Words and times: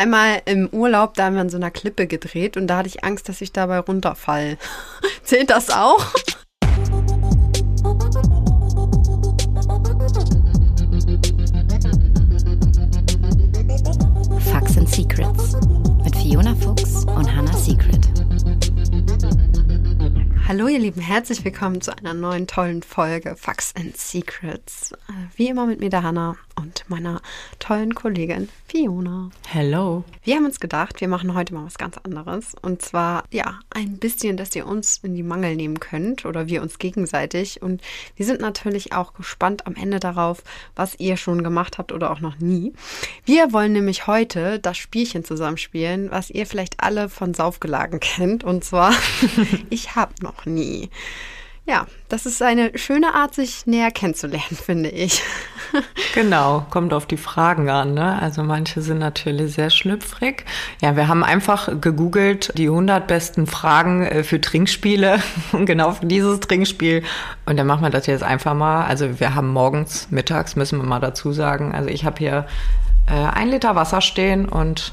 Einmal 0.00 0.40
im 0.46 0.70
Urlaub, 0.72 1.12
da 1.12 1.24
haben 1.24 1.34
wir 1.34 1.42
an 1.42 1.50
so 1.50 1.58
einer 1.58 1.70
Klippe 1.70 2.06
gedreht 2.06 2.56
und 2.56 2.68
da 2.68 2.78
hatte 2.78 2.88
ich 2.88 3.04
Angst, 3.04 3.28
dass 3.28 3.42
ich 3.42 3.52
dabei 3.52 3.80
runterfall. 3.80 4.56
Zählt 5.24 5.50
das 5.50 5.68
auch? 5.68 6.02
Facts 14.50 14.78
and 14.78 14.88
Secrets 14.88 15.56
mit 16.02 16.16
Fiona 16.16 16.54
Fuchs 16.54 17.04
und 17.04 17.36
Hannah 17.36 17.52
Secret. 17.58 18.08
Hallo 20.48 20.66
ihr 20.66 20.78
Lieben, 20.78 21.02
herzlich 21.02 21.44
willkommen 21.44 21.82
zu 21.82 21.94
einer 21.94 22.14
neuen 22.14 22.46
tollen 22.46 22.82
Folge 22.82 23.36
Facts 23.36 23.74
and 23.76 23.94
Secrets. 23.98 24.94
Wie 25.36 25.48
immer 25.48 25.66
mit 25.66 25.80
mir 25.80 25.90
der 25.90 26.02
Hannah 26.02 26.36
und 26.60 26.84
meiner 26.88 27.22
tollen 27.58 27.94
Kollegin 27.94 28.48
Fiona. 28.68 29.30
Hello. 29.48 30.04
Wir 30.22 30.36
haben 30.36 30.44
uns 30.44 30.60
gedacht, 30.60 31.00
wir 31.00 31.08
machen 31.08 31.34
heute 31.34 31.54
mal 31.54 31.64
was 31.64 31.78
ganz 31.78 31.96
anderes. 31.98 32.54
Und 32.60 32.82
zwar, 32.82 33.24
ja, 33.30 33.58
ein 33.70 33.96
bisschen, 33.96 34.36
dass 34.36 34.54
ihr 34.54 34.66
uns 34.66 35.00
in 35.02 35.14
die 35.14 35.22
Mangel 35.22 35.56
nehmen 35.56 35.80
könnt 35.80 36.24
oder 36.26 36.48
wir 36.48 36.62
uns 36.62 36.78
gegenseitig. 36.78 37.62
Und 37.62 37.80
wir 38.16 38.26
sind 38.26 38.40
natürlich 38.40 38.92
auch 38.92 39.14
gespannt 39.14 39.66
am 39.66 39.74
Ende 39.74 40.00
darauf, 40.00 40.42
was 40.76 41.00
ihr 41.00 41.16
schon 41.16 41.42
gemacht 41.42 41.78
habt 41.78 41.92
oder 41.92 42.10
auch 42.10 42.20
noch 42.20 42.38
nie. 42.38 42.74
Wir 43.24 43.52
wollen 43.52 43.72
nämlich 43.72 44.06
heute 44.06 44.58
das 44.58 44.76
Spielchen 44.76 45.24
zusammenspielen, 45.24 46.10
was 46.10 46.30
ihr 46.30 46.46
vielleicht 46.46 46.82
alle 46.82 47.08
von 47.08 47.32
Saufgelagen 47.32 48.00
kennt. 48.00 48.44
Und 48.44 48.64
zwar, 48.64 48.92
ich 49.70 49.96
hab 49.96 50.22
noch 50.22 50.44
nie. 50.44 50.90
Ja, 51.66 51.86
das 52.08 52.26
ist 52.26 52.42
eine 52.42 52.76
schöne 52.76 53.14
Art, 53.14 53.34
sich 53.34 53.66
näher 53.66 53.90
kennenzulernen, 53.90 54.56
finde 54.64 54.88
ich. 54.88 55.22
Genau, 56.14 56.66
kommt 56.70 56.92
auf 56.92 57.06
die 57.06 57.16
Fragen 57.16 57.68
an. 57.70 57.94
Ne? 57.94 58.20
Also 58.20 58.42
manche 58.42 58.82
sind 58.82 58.98
natürlich 58.98 59.54
sehr 59.54 59.70
schlüpfrig. 59.70 60.44
Ja, 60.82 60.96
wir 60.96 61.06
haben 61.06 61.22
einfach 61.22 61.80
gegoogelt 61.80 62.52
die 62.56 62.66
100 62.66 63.06
besten 63.06 63.46
Fragen 63.46 64.04
äh, 64.04 64.24
für 64.24 64.40
Trinkspiele, 64.40 65.22
genau 65.64 65.92
für 65.92 66.06
dieses 66.06 66.40
Trinkspiel. 66.40 67.04
Und 67.46 67.56
dann 67.56 67.68
machen 67.68 67.82
wir 67.82 67.90
das 67.90 68.06
jetzt 68.06 68.24
einfach 68.24 68.54
mal. 68.54 68.86
Also 68.86 69.20
wir 69.20 69.34
haben 69.34 69.52
morgens, 69.52 70.10
mittags, 70.10 70.56
müssen 70.56 70.80
wir 70.80 70.86
mal 70.86 70.98
dazu 70.98 71.32
sagen. 71.32 71.72
Also 71.72 71.88
ich 71.88 72.04
habe 72.04 72.18
hier 72.18 72.46
äh, 73.06 73.12
ein 73.12 73.48
Liter 73.48 73.76
Wasser 73.76 74.00
stehen 74.00 74.48
und 74.48 74.92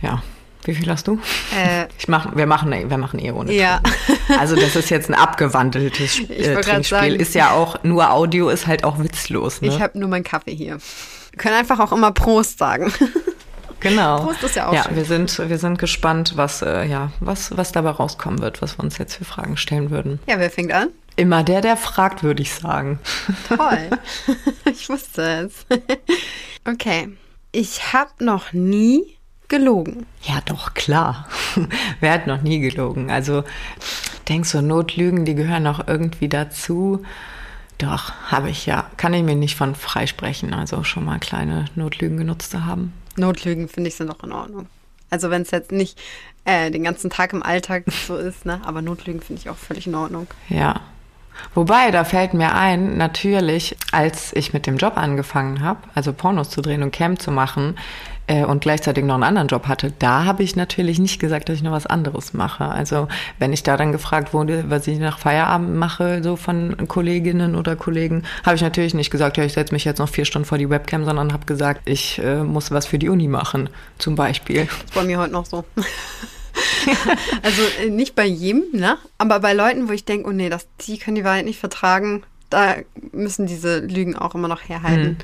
ja, 0.00 0.22
wie 0.66 0.74
viel 0.74 0.90
hast 0.90 1.06
du? 1.08 1.18
Äh, 1.56 1.86
ich 1.98 2.08
mach, 2.08 2.34
wir, 2.36 2.46
machen, 2.46 2.70
wir 2.72 2.98
machen 2.98 3.18
eh 3.18 3.30
ohne 3.32 3.52
Ja. 3.52 3.80
Trinken. 3.80 4.40
Also 4.40 4.56
das 4.56 4.76
ist 4.76 4.90
jetzt 4.90 5.08
ein 5.08 5.14
abgewandeltes 5.14 6.18
Ich 6.28 6.30
äh, 6.30 6.54
Trinkspiel. 6.60 6.82
sagen- 6.98 7.14
Ist 7.16 7.34
ja 7.34 7.52
auch, 7.52 7.82
nur 7.84 8.10
Audio 8.12 8.48
ist 8.48 8.66
halt 8.66 8.84
auch 8.84 8.98
witzlos. 8.98 9.60
Ne? 9.62 9.68
Ich 9.68 9.80
habe 9.80 9.98
nur 9.98 10.08
meinen 10.08 10.24
Kaffee 10.24 10.54
hier. 10.54 10.78
Wir 11.30 11.38
können 11.38 11.54
einfach 11.56 11.78
auch 11.80 11.92
immer 11.92 12.12
Prost 12.12 12.58
sagen. 12.58 12.92
Genau. 13.80 14.24
Prost 14.24 14.42
ist 14.42 14.56
ja 14.56 14.68
auch 14.68 14.72
ja, 14.72 14.84
schön. 14.84 14.96
wir 14.96 15.04
sind, 15.04 15.38
wir 15.50 15.58
sind 15.58 15.78
gespannt, 15.78 16.32
was, 16.36 16.62
äh, 16.62 16.86
ja, 16.86 17.12
was, 17.20 17.54
was 17.56 17.72
dabei 17.72 17.90
rauskommen 17.90 18.40
wird, 18.40 18.62
was 18.62 18.78
wir 18.78 18.82
uns 18.82 18.96
jetzt 18.96 19.16
für 19.16 19.26
Fragen 19.26 19.58
stellen 19.58 19.90
würden. 19.90 20.18
Ja, 20.26 20.38
wer 20.38 20.50
fängt 20.50 20.72
an? 20.72 20.88
Immer 21.16 21.44
der, 21.44 21.60
der 21.60 21.76
fragt, 21.76 22.22
würde 22.22 22.40
ich 22.42 22.52
sagen. 22.54 22.98
Toll. 23.48 23.90
ich 24.72 24.88
wusste 24.88 25.46
es. 25.46 25.66
okay. 26.68 27.10
Ich 27.52 27.92
habe 27.92 28.10
noch 28.24 28.52
nie 28.54 29.15
gelogen. 29.48 30.06
Ja, 30.22 30.40
doch, 30.44 30.74
klar. 30.74 31.28
Wer 32.00 32.12
hat 32.12 32.26
noch 32.26 32.42
nie 32.42 32.60
gelogen? 32.60 33.10
Also, 33.10 33.44
denkst 34.28 34.52
du, 34.52 34.62
Notlügen, 34.62 35.24
die 35.24 35.34
gehören 35.34 35.66
auch 35.66 35.86
irgendwie 35.86 36.28
dazu. 36.28 37.04
Doch, 37.78 38.12
habe 38.30 38.50
ich 38.50 38.66
ja. 38.66 38.90
Kann 38.96 39.14
ich 39.14 39.22
mir 39.22 39.36
nicht 39.36 39.56
von 39.56 39.74
freisprechen. 39.74 40.54
Also 40.54 40.82
schon 40.82 41.04
mal 41.04 41.18
kleine 41.18 41.66
Notlügen 41.74 42.16
genutzt 42.16 42.50
zu 42.50 42.64
haben. 42.64 42.92
Notlügen 43.16 43.68
finde 43.68 43.88
ich 43.88 43.96
sind 43.96 44.10
auch 44.10 44.22
in 44.22 44.32
Ordnung. 44.32 44.66
Also 45.10 45.30
wenn 45.30 45.42
es 45.42 45.50
jetzt 45.50 45.72
nicht 45.72 45.98
äh, 46.44 46.70
den 46.70 46.84
ganzen 46.84 47.10
Tag 47.10 47.32
im 47.32 47.42
Alltag 47.42 47.84
so 48.06 48.16
ist, 48.16 48.46
ne? 48.46 48.60
Aber 48.64 48.82
Notlügen 48.82 49.20
finde 49.20 49.40
ich 49.42 49.50
auch 49.50 49.56
völlig 49.56 49.86
in 49.86 49.94
Ordnung. 49.94 50.26
Ja. 50.48 50.80
Wobei, 51.54 51.90
da 51.90 52.04
fällt 52.04 52.32
mir 52.32 52.54
ein, 52.54 52.96
natürlich, 52.96 53.76
als 53.92 54.32
ich 54.32 54.54
mit 54.54 54.66
dem 54.66 54.78
Job 54.78 54.96
angefangen 54.96 55.60
habe, 55.60 55.80
also 55.94 56.14
Pornos 56.14 56.48
zu 56.48 56.62
drehen 56.62 56.82
und 56.82 56.92
Camp 56.92 57.20
zu 57.20 57.30
machen 57.30 57.76
äh, 58.26 58.44
und 58.44 58.60
gleichzeitig 58.60 59.04
noch 59.04 59.14
einen 59.14 59.22
anderen 59.22 59.48
Job 59.48 59.66
hatte, 59.68 59.92
da 59.98 60.24
habe 60.24 60.42
ich 60.42 60.56
natürlich 60.56 60.98
nicht 60.98 61.20
gesagt, 61.20 61.48
dass 61.48 61.56
ich 61.56 61.62
noch 61.62 61.72
was 61.72 61.86
anderes 61.86 62.34
mache. 62.34 62.64
Also 62.64 63.08
wenn 63.38 63.52
ich 63.52 63.62
da 63.62 63.76
dann 63.76 63.92
gefragt 63.92 64.34
wurde, 64.34 64.64
was 64.68 64.86
ich 64.86 64.98
nach 64.98 65.18
Feierabend 65.18 65.76
mache, 65.76 66.22
so 66.22 66.36
von 66.36 66.88
Kolleginnen 66.88 67.54
oder 67.54 67.76
Kollegen, 67.76 68.24
habe 68.44 68.56
ich 68.56 68.62
natürlich 68.62 68.94
nicht 68.94 69.10
gesagt, 69.10 69.36
ja, 69.36 69.44
ich 69.44 69.52
setze 69.52 69.72
mich 69.72 69.84
jetzt 69.84 69.98
noch 69.98 70.08
vier 70.08 70.24
Stunden 70.24 70.46
vor 70.46 70.58
die 70.58 70.70
Webcam, 70.70 71.04
sondern 71.04 71.32
habe 71.32 71.46
gesagt, 71.46 71.82
ich 71.84 72.18
äh, 72.18 72.42
muss 72.42 72.70
was 72.70 72.86
für 72.86 72.98
die 72.98 73.08
Uni 73.08 73.28
machen, 73.28 73.68
zum 73.98 74.14
Beispiel. 74.14 74.62
Ist 74.62 74.94
bei 74.94 75.04
mir 75.04 75.18
heute 75.18 75.32
noch 75.32 75.46
so. 75.46 75.64
also 77.42 77.62
äh, 77.82 77.90
nicht 77.90 78.14
bei 78.14 78.24
jedem, 78.24 78.64
ne? 78.72 78.96
Aber 79.18 79.40
bei 79.40 79.52
Leuten, 79.52 79.88
wo 79.88 79.92
ich 79.92 80.04
denke, 80.04 80.28
oh 80.28 80.32
nee, 80.32 80.48
das, 80.48 80.66
die 80.86 80.98
können 80.98 81.16
die 81.16 81.24
Wahrheit 81.24 81.44
nicht 81.44 81.58
vertragen, 81.58 82.22
da 82.50 82.76
müssen 83.12 83.46
diese 83.46 83.80
Lügen 83.80 84.16
auch 84.16 84.34
immer 84.34 84.48
noch 84.48 84.62
herhalten. 84.68 85.18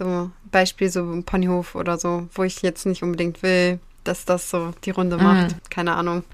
So 0.00 0.30
Beispiel 0.50 0.88
so 0.88 1.00
ein 1.02 1.24
Ponyhof 1.24 1.74
oder 1.74 1.98
so, 1.98 2.26
wo 2.34 2.42
ich 2.42 2.62
jetzt 2.62 2.86
nicht 2.86 3.02
unbedingt 3.02 3.42
will, 3.42 3.78
dass 4.02 4.24
das 4.24 4.48
so 4.48 4.72
die 4.86 4.90
Runde 4.92 5.18
macht. 5.18 5.70
Keine 5.70 5.92
Ahnung. 5.94 6.24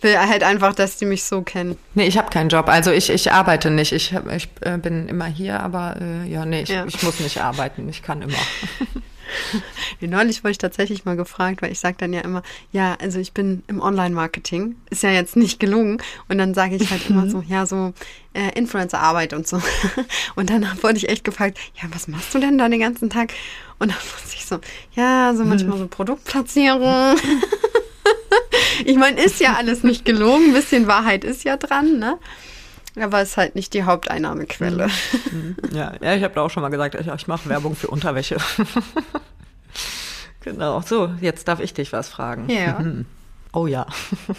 Will 0.00 0.16
halt 0.16 0.44
einfach, 0.44 0.72
dass 0.74 0.96
die 0.96 1.06
mich 1.06 1.24
so 1.24 1.42
kennen. 1.42 1.76
Nee, 1.94 2.06
ich 2.06 2.16
habe 2.18 2.30
keinen 2.30 2.48
Job. 2.48 2.68
Also 2.68 2.92
ich, 2.92 3.10
ich 3.10 3.32
arbeite 3.32 3.70
nicht. 3.72 3.90
Ich, 3.90 4.14
hab, 4.14 4.30
ich 4.30 4.48
äh, 4.60 4.78
bin 4.78 5.08
immer 5.08 5.24
hier, 5.24 5.58
aber 5.60 5.96
äh, 6.00 6.28
ja, 6.28 6.44
nee, 6.46 6.62
ich, 6.62 6.68
Ja. 6.68 6.84
ich 6.86 7.02
muss 7.02 7.18
nicht 7.18 7.40
arbeiten. 7.42 7.88
Ich 7.88 8.02
kann 8.04 8.22
immer. 8.22 8.38
Wie 10.00 10.06
Neulich 10.06 10.42
wurde 10.42 10.52
ich 10.52 10.58
tatsächlich 10.58 11.04
mal 11.04 11.16
gefragt, 11.16 11.62
weil 11.62 11.72
ich 11.72 11.80
sage 11.80 11.96
dann 11.98 12.12
ja 12.12 12.20
immer, 12.20 12.42
ja, 12.72 12.96
also 13.00 13.18
ich 13.18 13.32
bin 13.32 13.62
im 13.68 13.80
Online-Marketing, 13.80 14.76
ist 14.90 15.02
ja 15.02 15.10
jetzt 15.10 15.36
nicht 15.36 15.60
gelungen. 15.60 15.98
Und 16.28 16.38
dann 16.38 16.54
sage 16.54 16.76
ich 16.76 16.90
halt 16.90 17.08
immer 17.08 17.28
so, 17.28 17.42
ja, 17.42 17.66
so 17.66 17.92
äh, 18.34 18.56
Influencer-Arbeit 18.56 19.32
und 19.32 19.46
so. 19.46 19.60
Und 20.36 20.50
dann 20.50 20.66
wurde 20.82 20.96
ich 20.98 21.08
echt 21.08 21.24
gefragt, 21.24 21.58
ja, 21.80 21.88
was 21.92 22.08
machst 22.08 22.34
du 22.34 22.38
denn 22.38 22.58
da 22.58 22.68
den 22.68 22.80
ganzen 22.80 23.10
Tag? 23.10 23.32
Und 23.78 23.90
dann 23.90 23.98
wusste 23.98 24.36
ich 24.36 24.46
so, 24.46 24.58
ja, 24.94 25.34
so 25.34 25.44
manchmal 25.44 25.78
so 25.78 25.86
Produktplatzierung. 25.86 27.16
ich 28.84 28.96
meine, 28.96 29.22
ist 29.22 29.40
ja 29.40 29.54
alles 29.54 29.82
nicht 29.82 30.04
gelogen, 30.04 30.48
ein 30.48 30.52
bisschen 30.52 30.86
Wahrheit 30.86 31.24
ist 31.24 31.44
ja 31.44 31.56
dran, 31.56 31.98
ne? 31.98 32.18
Aber 33.00 33.22
ist 33.22 33.36
halt 33.36 33.54
nicht 33.54 33.74
die 33.74 33.84
Haupteinnahmequelle. 33.84 34.88
Ja, 35.72 35.92
ja 36.00 36.14
ich 36.14 36.22
habe 36.24 36.34
da 36.34 36.42
auch 36.42 36.50
schon 36.50 36.62
mal 36.62 36.70
gesagt, 36.70 36.94
ich, 36.94 37.06
ich 37.06 37.26
mache 37.26 37.48
Werbung 37.48 37.76
für 37.76 37.88
Unterwäsche. 37.88 38.38
genau. 40.40 40.80
So, 40.80 41.10
jetzt 41.20 41.46
darf 41.48 41.60
ich 41.60 41.74
dich 41.74 41.92
was 41.92 42.08
fragen. 42.08 42.48
Ja. 42.48 42.78
Mhm. 42.78 43.06
Oh 43.52 43.66
ja. 43.66 43.86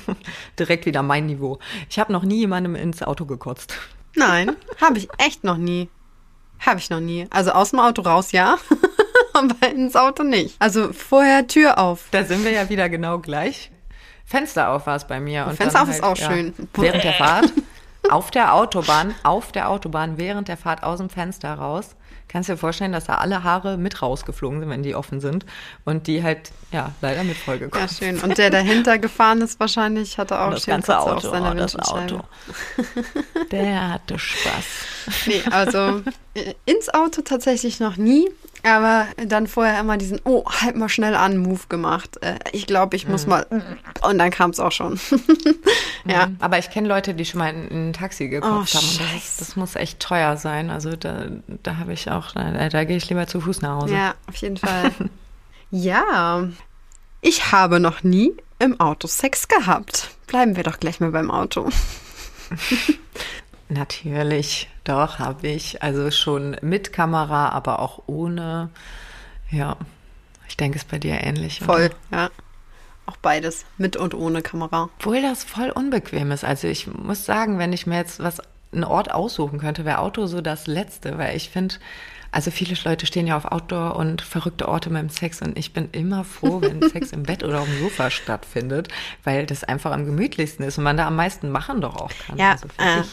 Direkt 0.60 0.86
wieder 0.86 1.02
mein 1.02 1.26
Niveau. 1.26 1.58
Ich 1.90 1.98
habe 1.98 2.14
noch 2.14 2.22
nie 2.22 2.38
jemandem 2.42 2.76
ins 2.76 3.02
Auto 3.02 3.26
gekotzt. 3.26 3.74
Nein, 4.14 4.56
habe 4.80 5.00
ich 5.00 5.10
echt 5.18 5.44
noch 5.44 5.58
nie. 5.58 5.90
Habe 6.60 6.78
ich 6.78 6.92
noch 6.92 7.00
nie. 7.00 7.26
Also 7.32 7.50
aus 7.50 7.72
dem 7.72 7.80
Auto 7.80 8.04
raus, 8.04 8.32
ja. 8.32 8.60
Aber 9.34 9.68
ins 9.70 9.96
Auto 9.96 10.22
nicht. 10.22 10.56
Also 10.60 10.94
vorher 10.94 11.48
Tür 11.48 11.80
auf. 11.80 12.06
Da 12.12 12.26
sind 12.26 12.44
wir 12.44 12.52
ja 12.52 12.70
wieder 12.70 12.90
genau 12.90 13.18
gleich. 13.18 13.72
Fenster 14.24 14.70
auf 14.70 14.86
war 14.86 14.98
es 14.98 15.08
bei 15.08 15.20
mir. 15.20 15.48
Und 15.48 15.56
Fenster 15.56 15.82
auf 15.82 15.90
ist 15.90 16.04
auch 16.04 16.18
schön. 16.18 16.54
Während 16.76 17.04
der 17.04 17.14
Fahrt, 17.14 17.52
auf 18.10 18.32
der 18.32 18.54
Autobahn, 18.54 19.14
auf 19.24 19.52
der 19.52 19.70
Autobahn, 19.70 20.18
während 20.18 20.48
der 20.48 20.58
Fahrt 20.58 20.84
aus 20.84 21.00
dem 21.00 21.10
Fenster 21.10 21.54
raus. 21.54 21.96
Kannst 22.30 22.50
du 22.50 22.54
dir 22.54 22.58
vorstellen, 22.58 22.92
dass 22.92 23.06
da 23.06 23.16
alle 23.16 23.44
Haare 23.44 23.78
mit 23.78 24.02
rausgeflogen 24.02 24.60
sind, 24.60 24.70
wenn 24.70 24.84
die 24.84 24.96
offen 24.96 25.22
sind. 25.22 25.46
Und 25.86 26.08
die 26.08 26.24
halt, 26.24 26.52
ja, 26.74 26.92
leider 27.02 27.24
mit 27.24 27.38
vollgekommen. 27.38 27.88
Ja, 27.88 27.94
schön. 27.94 28.20
Und 28.20 28.38
der 28.38 28.50
dahinter 28.50 28.98
gefahren 29.00 29.42
ist 29.42 29.60
wahrscheinlich, 29.62 30.18
hatte 30.18 30.40
auch 30.40 30.52
das 30.52 30.66
ganze 30.66 31.00
Auto, 31.00 31.14
auf 31.14 31.24
seiner 31.24 31.52
oh, 31.52 31.56
das. 31.56 31.76
Auto. 31.78 32.22
Der 33.52 33.94
hatte 33.94 34.20
Spaß. 34.20 34.66
Nee, 35.28 35.42
also 35.52 36.02
äh, 36.34 36.54
ins 36.66 36.94
Auto 36.94 37.22
tatsächlich 37.22 37.80
noch 37.80 37.96
nie. 37.96 38.30
Aber 38.64 39.06
dann 39.26 39.48
vorher 39.48 39.80
immer 39.80 39.98
diesen, 39.98 40.20
oh, 40.26 40.44
halt 40.50 40.76
mal 40.76 40.90
schnell 40.90 41.16
an, 41.16 41.38
Move 41.38 41.62
gemacht. 41.70 42.18
Äh, 42.22 42.36
Ich 42.52 42.66
glaube, 42.68 42.96
ich 42.96 43.06
Mhm. 43.06 43.12
muss 43.12 43.28
mal. 43.28 43.46
Und 44.02 44.18
dann 44.18 44.30
kam 44.32 44.50
es 44.50 44.60
auch 44.60 44.72
schon. 44.72 45.00
ja. 46.06 46.28
Aber 46.40 46.58
ich 46.58 46.70
kenne 46.70 46.88
Leute, 46.88 47.14
die 47.14 47.24
schon 47.26 47.40
mal 47.40 47.50
in 47.54 47.68
in 47.70 47.90
ein 47.90 47.94
Taxi 47.94 48.28
gekotzt 48.28 48.76
Oh, 48.76 48.78
haben. 48.80 49.14
Das, 49.16 49.38
das 49.38 49.56
muss 49.56 49.76
echt 49.76 50.00
teuer 50.00 50.36
sein. 50.38 50.70
Also 50.70 50.96
da, 50.96 51.28
da 51.64 51.78
habe 51.78 51.94
ich 51.94 52.10
auch, 52.12 52.32
da, 52.34 52.68
da 52.70 52.84
gehe 52.84 52.98
ich 52.98 53.08
lieber 53.10 53.28
zu 53.28 53.40
Fuß 53.42 53.62
nach 53.62 53.82
Hause. 53.82 53.94
Ja, 53.96 54.16
auf 54.28 54.36
jeden 54.38 54.58
Fall. 54.58 54.92
ja, 55.72 56.48
ich 57.22 57.52
habe 57.52 57.80
noch 57.80 58.04
nie 58.04 58.34
im 58.60 58.80
Auto 58.80 59.08
Sex 59.08 59.48
gehabt. 59.48 60.10
Bleiben 60.28 60.56
wir 60.56 60.64
doch 60.64 60.80
gleich 60.80 61.00
mal 61.00 61.12
beim 61.12 61.30
Auto. 61.32 61.70
Natürlich, 63.70 64.70
doch, 64.88 65.20
habe 65.20 65.48
ich. 65.48 65.84
Also 65.84 66.12
schon 66.12 66.58
mit 66.62 66.94
Kamera, 66.94 67.50
aber 67.50 67.80
auch 67.80 68.04
ohne. 68.08 68.70
Ja, 69.52 69.78
ich 70.48 70.58
denke, 70.58 70.78
es 70.78 70.84
ist 70.84 70.92
bei 70.92 71.00
dir 71.00 71.22
ähnlich. 71.24 71.60
Voll, 71.60 71.92
Oder? 72.12 72.18
ja. 72.20 72.30
Auch 73.06 73.18
beides, 73.18 73.66
mit 73.78 73.96
und 73.96 74.14
ohne 74.14 74.42
Kamera. 74.42 74.90
Obwohl 75.00 75.22
das 75.22 75.46
voll 75.46 75.70
unbequem 75.70 76.32
ist. 76.32 76.44
Also 76.44 76.68
ich 76.68 76.88
muss 76.88 77.26
sagen, 77.26 77.58
wenn 77.58 77.72
ich 77.72 77.88
mir 77.88 77.96
jetzt 77.96 78.22
was 78.22 78.42
einen 78.74 78.84
Ort 78.84 79.12
aussuchen 79.12 79.60
könnte, 79.60 79.86
wäre 79.86 80.00
Auto 80.00 80.26
so 80.26 80.42
das 80.42 80.68
Letzte, 80.68 81.18
weil 81.18 81.38
ich 81.38 81.50
finde, 81.50 81.76
also 82.32 82.52
viele 82.52 82.76
Leute 82.84 83.06
stehen 83.06 83.26
ja 83.26 83.38
auf 83.38 83.46
Outdoor 83.46 83.96
und 83.96 84.22
verrückte 84.22 84.68
Orte 84.68 84.90
beim 84.90 85.10
Sex 85.10 85.42
und 85.42 85.58
ich 85.58 85.72
bin 85.72 85.90
immer 85.94 86.26
froh, 86.26 86.62
wenn 86.62 86.82
Sex 86.90 87.14
im 87.14 87.24
Bett 87.24 87.44
oder 87.44 87.62
auf 87.62 87.68
dem 87.68 87.80
Sofa 87.80 88.10
stattfindet, 88.10 88.90
weil 89.24 89.46
das 89.46 89.64
einfach 89.64 89.92
am 89.92 90.06
gemütlichsten 90.06 90.66
ist 90.66 90.78
und 90.78 90.84
man 90.84 90.98
da 90.98 91.08
am 91.08 91.16
meisten 91.16 91.50
machen 91.50 91.80
doch 91.80 91.96
auch 91.96 92.12
kann. 92.26 92.38
Ja, 92.38 92.52
also 92.52 92.68
äh, 92.78 93.04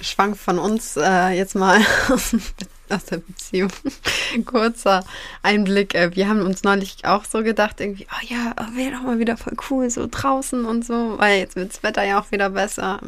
schwank 0.00 0.36
von 0.36 0.58
uns 0.58 0.96
äh, 0.96 1.30
jetzt 1.30 1.54
mal 1.54 1.80
aus 2.88 3.04
der 3.04 3.18
Beziehung. 3.18 3.70
Kurzer 4.44 5.04
Einblick. 5.42 5.94
Äh, 5.94 6.14
wir 6.14 6.28
haben 6.28 6.42
uns 6.42 6.62
neulich 6.62 7.04
auch 7.04 7.24
so 7.24 7.42
gedacht, 7.42 7.80
irgendwie, 7.80 8.06
oh 8.10 8.26
ja, 8.26 8.54
wäre 8.74 8.92
doch 8.92 9.02
mal 9.02 9.18
wieder 9.18 9.36
voll 9.36 9.54
cool, 9.70 9.90
so 9.90 10.06
draußen 10.10 10.64
und 10.64 10.84
so, 10.84 11.18
weil 11.18 11.38
jetzt 11.38 11.56
wird 11.56 11.70
das 11.70 11.82
Wetter 11.82 12.04
ja 12.04 12.20
auch 12.20 12.30
wieder 12.30 12.50
besser. 12.50 13.00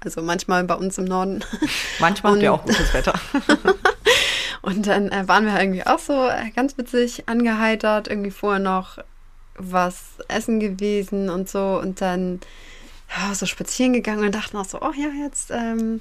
Also 0.00 0.22
manchmal 0.22 0.64
bei 0.64 0.74
uns 0.74 0.98
im 0.98 1.04
Norden. 1.04 1.44
Manchmal 2.00 2.32
habt 2.32 2.42
ihr 2.42 2.52
auch 2.52 2.64
gutes 2.64 2.92
Wetter. 2.92 3.14
und 4.62 4.86
dann 4.86 5.10
äh, 5.10 5.28
waren 5.28 5.46
wir 5.46 5.58
irgendwie 5.58 5.86
auch 5.86 6.00
so 6.00 6.28
äh, 6.28 6.50
ganz 6.50 6.76
witzig 6.76 7.28
angeheitert, 7.28 8.08
irgendwie 8.08 8.32
vorher 8.32 8.58
noch 8.58 8.98
was 9.56 10.18
essen 10.28 10.58
gewesen 10.58 11.30
und 11.30 11.48
so 11.48 11.78
und 11.80 12.00
dann 12.00 12.40
so 13.34 13.46
spazieren 13.46 13.92
gegangen 13.92 14.24
und 14.24 14.34
dachten 14.34 14.56
auch 14.56 14.64
so, 14.64 14.80
oh 14.80 14.92
ja, 14.96 15.08
jetzt, 15.24 15.50
ähm, 15.50 16.00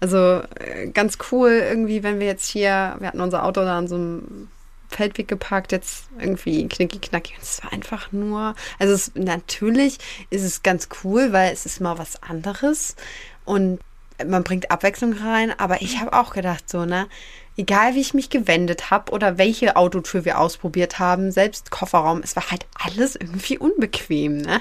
also 0.00 0.42
äh, 0.58 0.88
ganz 0.88 1.18
cool 1.30 1.50
irgendwie, 1.50 2.02
wenn 2.02 2.20
wir 2.20 2.26
jetzt 2.26 2.48
hier, 2.48 2.96
wir 2.98 3.08
hatten 3.08 3.20
unser 3.20 3.44
Auto 3.44 3.62
da 3.62 3.78
an 3.78 3.88
so 3.88 3.94
einem 3.96 4.48
Feldweg 4.90 5.28
geparkt, 5.28 5.72
jetzt 5.72 6.06
irgendwie 6.18 6.68
knicki 6.68 6.98
knacki. 6.98 7.34
Und 7.34 7.42
es 7.42 7.62
war 7.64 7.72
einfach 7.72 8.12
nur, 8.12 8.54
also 8.78 8.94
es, 8.94 9.12
natürlich 9.14 9.98
ist 10.30 10.42
es 10.42 10.62
ganz 10.62 10.88
cool, 11.02 11.32
weil 11.32 11.52
es 11.52 11.66
ist 11.66 11.80
mal 11.80 11.98
was 11.98 12.22
anderes 12.22 12.96
und 13.44 13.80
man 14.24 14.44
bringt 14.44 14.70
Abwechslung 14.70 15.12
rein, 15.14 15.52
aber 15.58 15.82
ich 15.82 16.00
habe 16.00 16.12
auch 16.12 16.32
gedacht, 16.32 16.68
so, 16.70 16.84
ne, 16.84 17.08
egal 17.56 17.94
wie 17.94 18.00
ich 18.00 18.14
mich 18.14 18.30
gewendet 18.30 18.90
habe 18.90 19.10
oder 19.12 19.38
welche 19.38 19.76
Autotür 19.76 20.24
wir 20.24 20.38
ausprobiert 20.38 20.98
haben, 20.98 21.32
selbst 21.32 21.70
Kofferraum, 21.70 22.20
es 22.22 22.36
war 22.36 22.50
halt 22.50 22.66
alles 22.74 23.16
irgendwie 23.16 23.58
unbequem, 23.58 24.38
ne? 24.38 24.60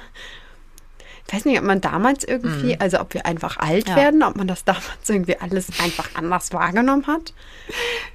Ich 1.28 1.34
weiß 1.34 1.46
nicht, 1.46 1.58
ob 1.58 1.64
man 1.66 1.82
damals 1.82 2.24
irgendwie, 2.24 2.74
mhm. 2.74 2.78
also 2.80 3.00
ob 3.00 3.14
wir 3.14 3.26
einfach 3.26 3.58
alt 3.58 3.88
ja. 3.88 3.96
werden, 3.96 4.24
ob 4.24 4.36
man 4.36 4.48
das 4.48 4.64
damals 4.66 4.84
irgendwie 5.08 5.38
alles 5.38 5.68
einfach 5.80 6.10
anders 6.16 6.52
wahrgenommen 6.54 7.08
hat. 7.08 7.34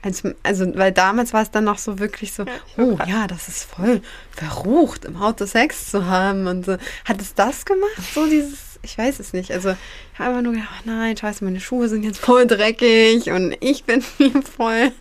Also, 0.03 0.33
also, 0.43 0.77
weil 0.77 0.93
damals 0.93 1.33
war 1.33 1.43
es 1.43 1.51
dann 1.51 1.65
noch 1.65 1.79
so 1.79 1.99
wirklich 1.99 2.33
so, 2.33 2.45
oh 2.77 2.99
ja, 3.07 3.27
das 3.27 3.49
ist 3.49 3.65
voll 3.65 4.03
verrucht, 4.33 5.05
im 5.05 5.17
Auto 5.17 5.47
Sex 5.47 5.91
zu 5.91 6.07
haben 6.07 6.47
und 6.47 6.67
so. 6.67 6.77
Hat 7.05 7.21
es 7.21 7.35
das 7.35 7.65
gemacht? 7.65 7.91
So 8.15 8.27
dieses, 8.27 8.79
ich 8.83 8.97
weiß 8.97 9.19
es 9.21 9.33
nicht. 9.33 9.51
Also 9.53 9.71
ich 9.71 10.19
habe 10.19 10.31
einfach 10.31 10.43
nur 10.43 10.53
gedacht, 10.53 10.69
oh 10.81 10.83
nein, 10.91 11.17
scheiße, 11.17 11.45
meine 11.45 11.61
Schuhe 11.61 11.89
sind 11.89 12.05
jetzt 12.05 12.19
voll 12.21 12.47
dreckig 12.47 13.31
und 13.31 13.57
ich 13.61 13.85
bin 13.85 14.05
hier 14.19 14.43
voll 14.43 14.93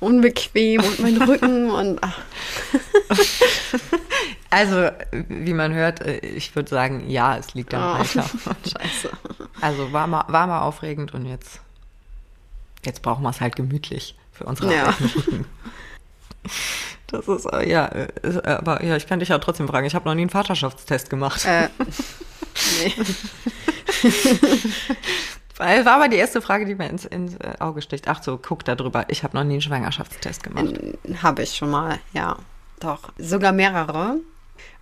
unbequem 0.00 0.82
und 0.82 1.00
mein 1.00 1.20
Rücken 1.20 1.70
und 1.70 1.98
ach. 2.02 2.18
Also, 4.50 4.90
wie 5.12 5.52
man 5.52 5.74
hört, 5.74 6.00
äh, 6.00 6.18
ich 6.18 6.56
würde 6.56 6.70
sagen, 6.70 7.08
ja, 7.08 7.36
es 7.36 7.54
liegt 7.54 7.74
am 7.74 7.82
oh, 7.82 7.98
Alter. 7.98 8.24
Scheiße. 8.64 9.10
Also 9.60 9.92
war 9.92 10.06
mal, 10.06 10.24
war 10.28 10.46
mal 10.46 10.62
aufregend 10.62 11.12
und 11.12 11.26
jetzt, 11.26 11.60
jetzt 12.84 13.02
brauchen 13.02 13.22
wir 13.22 13.30
es 13.30 13.40
halt 13.40 13.56
gemütlich 13.56 14.16
für 14.32 14.44
unsere 14.44 14.74
ja. 14.74 14.94
Das 17.08 17.26
ist, 17.26 17.46
äh, 17.46 17.68
ja, 17.68 17.86
ist, 17.86 18.36
äh, 18.36 18.56
aber 18.58 18.82
ja, 18.84 18.96
ich 18.96 19.06
kann 19.06 19.18
dich 19.18 19.30
ja 19.30 19.38
trotzdem 19.38 19.68
fragen, 19.68 19.86
ich 19.86 19.94
habe 19.94 20.06
noch 20.06 20.14
nie 20.14 20.22
einen 20.22 20.30
Vaterschaftstest 20.30 21.10
gemacht. 21.10 21.44
Äh, 21.44 21.68
nee. 22.82 22.92
War 25.84 25.94
aber 25.94 26.08
die 26.08 26.16
erste 26.16 26.40
Frage, 26.40 26.66
die 26.66 26.74
mir 26.76 26.88
ins, 26.88 27.04
ins 27.04 27.36
Auge 27.58 27.82
sticht. 27.82 28.06
Ach 28.06 28.22
so, 28.22 28.38
guck 28.38 28.64
da 28.64 28.76
drüber. 28.76 29.06
Ich 29.08 29.24
habe 29.24 29.36
noch 29.36 29.42
nie 29.42 29.54
einen 29.54 29.60
Schwangerschaftstest 29.60 30.44
gemacht. 30.44 30.74
Habe 31.22 31.42
ich 31.42 31.56
schon 31.56 31.70
mal, 31.70 31.98
ja. 32.12 32.36
Doch. 32.78 33.10
Sogar 33.18 33.50
mehrere 33.52 34.18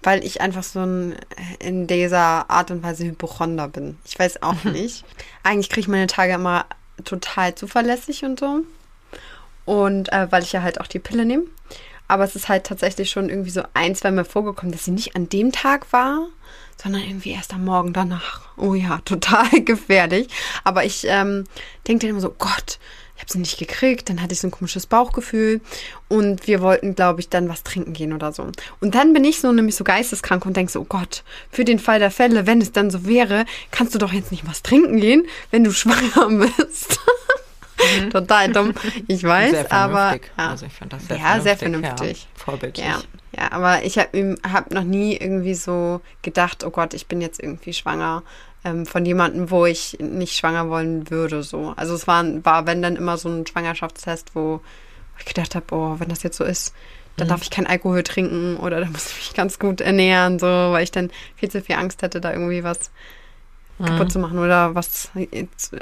weil 0.03 0.25
ich 0.25 0.41
einfach 0.41 0.63
so 0.63 0.81
ein, 0.81 1.17
in 1.59 1.87
dieser 1.87 2.51
Art 2.51 2.71
und 2.71 2.83
Weise 2.83 3.05
Hypochonder 3.05 3.69
bin. 3.69 3.99
Ich 4.05 4.19
weiß 4.19 4.43
auch 4.43 4.65
nicht. 4.65 5.05
Eigentlich 5.43 5.69
kriege 5.69 5.81
ich 5.81 5.89
meine 5.89 6.07
Tage 6.07 6.35
immer 6.35 6.67
total 7.05 7.55
zuverlässig 7.55 8.25
und 8.25 8.41
so. 8.41 8.61
Und 9.65 10.13
äh, 10.13 10.31
weil 10.31 10.43
ich 10.43 10.53
ja 10.53 10.63
halt 10.63 10.81
auch 10.81 10.87
die 10.87 10.99
Pille 10.99 11.25
nehme. 11.25 11.45
Aber 12.09 12.25
es 12.25 12.37
ist 12.37 12.49
halt 12.49 12.65
tatsächlich 12.65 13.11
schon 13.11 13.29
irgendwie 13.29 13.51
so 13.51 13.63
ein, 13.75 13.95
zwei 13.95 14.13
Mal 14.13 14.25
vorgekommen, 14.25 14.73
dass 14.73 14.85
sie 14.85 14.93
nicht 14.93 15.17
an 15.17 15.29
dem 15.29 15.51
Tag 15.51 15.93
war, 15.93 16.29
sondern 16.81 17.03
irgendwie 17.03 17.33
erst 17.33 17.53
am 17.53 17.65
Morgen 17.65 17.93
danach. 17.93 18.43
Oh 18.57 18.75
ja, 18.75 18.99
total 19.05 19.49
gefährlich. 19.63 20.29
Aber 20.65 20.85
ich 20.85 21.05
ähm, 21.09 21.45
denke 21.87 22.03
dann 22.03 22.11
immer 22.11 22.21
so, 22.21 22.31
Gott, 22.31 22.79
ich 23.17 23.23
habe 23.23 23.33
sie 23.33 23.39
nicht 23.39 23.59
gekriegt, 23.59 24.11
dann 24.11 24.21
hatte 24.21 24.35
ich 24.35 24.41
so 24.41 24.49
ein 24.49 24.51
komisches 24.51 24.87
Bauchgefühl 24.87 25.61
und 26.09 26.47
wir 26.47 26.61
wollten, 26.61 26.95
glaube 26.95 27.21
ich, 27.21 27.31
dann 27.31 27.49
was 27.49 27.63
trinken 27.63 27.95
gehen 27.95 28.13
oder 28.13 28.33
so. 28.33 28.47
Und 28.81 28.95
dann 28.95 29.15
bin 29.15 29.25
ich 29.25 29.41
so 29.41 29.53
nämlich 29.53 29.75
so 29.75 29.85
geisteskrank 29.85 30.45
und 30.45 30.57
denke 30.57 30.71
so, 30.71 30.81
oh 30.81 30.87
Gott, 30.87 31.25
für 31.51 31.65
den 31.65 31.79
Fall 31.79 31.99
der 31.99 32.11
Fälle, 32.11 32.47
wenn 32.47 32.61
es 32.61 32.73
dann 32.73 32.91
so 32.91 33.07
wäre, 33.07 33.47
kannst 33.71 33.95
du 33.95 33.99
doch 33.99 34.13
jetzt 34.13 34.31
nicht 34.31 34.47
was 34.47 34.63
trinken 34.63 35.01
gehen, 35.01 35.27
wenn 35.51 35.65
du 35.65 35.73
schwanger 35.73 36.47
bist. 36.59 37.01
Mhm. 38.01 38.11
Total 38.11 38.53
dumm, 38.53 38.75
ich 39.07 39.23
weiß, 39.23 39.71
aber 39.71 40.15
ja, 40.39 40.51
also 40.51 40.67
ich 40.67 40.73
das 40.89 41.07
sehr 41.07 41.17
ja, 41.19 41.23
vernünftig. 41.23 41.45
Sehr 41.45 41.57
vernünftig. 41.57 42.23
Ja, 42.23 42.43
vorbildlich. 42.43 42.87
Ja, 42.87 43.03
ja 43.37 43.53
aber 43.53 43.85
ich 43.85 43.99
habe 43.99 44.37
hab 44.51 44.73
noch 44.73 44.85
nie 44.85 45.17
irgendwie 45.17 45.55
so 45.55 46.01
gedacht, 46.23 46.65
oh 46.65 46.71
Gott, 46.71 46.95
ich 46.95 47.07
bin 47.07 47.21
jetzt 47.21 47.41
irgendwie 47.41 47.73
schwanger 47.73 48.23
ähm, 48.65 48.85
von 48.85 49.05
jemandem, 49.07 49.51
wo 49.51 49.65
ich 49.65 49.99
nicht 50.01 50.37
schwanger 50.37 50.69
wollen 50.69 51.11
würde. 51.11 51.43
So. 51.43 51.73
Also 51.77 51.95
es 51.95 52.07
war, 52.07 52.25
war, 52.45 52.67
wenn 52.67 52.83
dann 52.83 52.97
immer 52.97 53.17
so 53.17 53.29
ein 53.29 53.47
Schwangerschaftstest, 53.47 54.35
wo 54.35 54.61
ich 55.19 55.25
gedacht 55.25 55.55
habe, 55.55 55.67
oh, 55.71 55.97
wenn 55.99 56.09
das 56.09 56.23
jetzt 56.23 56.37
so 56.37 56.45
ist, 56.45 56.75
dann 57.17 57.29
mhm. 57.29 57.31
darf 57.31 57.43
ich 57.43 57.51
kein 57.51 57.67
Alkohol 57.67 58.03
trinken 58.03 58.57
oder 58.57 58.81
da 58.81 58.87
muss 58.87 59.11
ich 59.11 59.17
mich 59.17 59.35
ganz 59.35 59.59
gut 59.59 59.81
ernähren, 59.81 60.39
so, 60.39 60.47
weil 60.47 60.83
ich 60.83 60.91
dann 60.91 61.11
viel 61.37 61.51
zu 61.51 61.63
viel 61.63 61.77
Angst 61.77 62.03
hätte, 62.03 62.21
da 62.21 62.33
irgendwie 62.33 62.65
was 62.65 62.91
mhm. 63.79 63.87
kaputt 63.87 64.13
zu 64.13 64.19
machen 64.19 64.39
oder 64.39 64.75
was, 64.75 65.11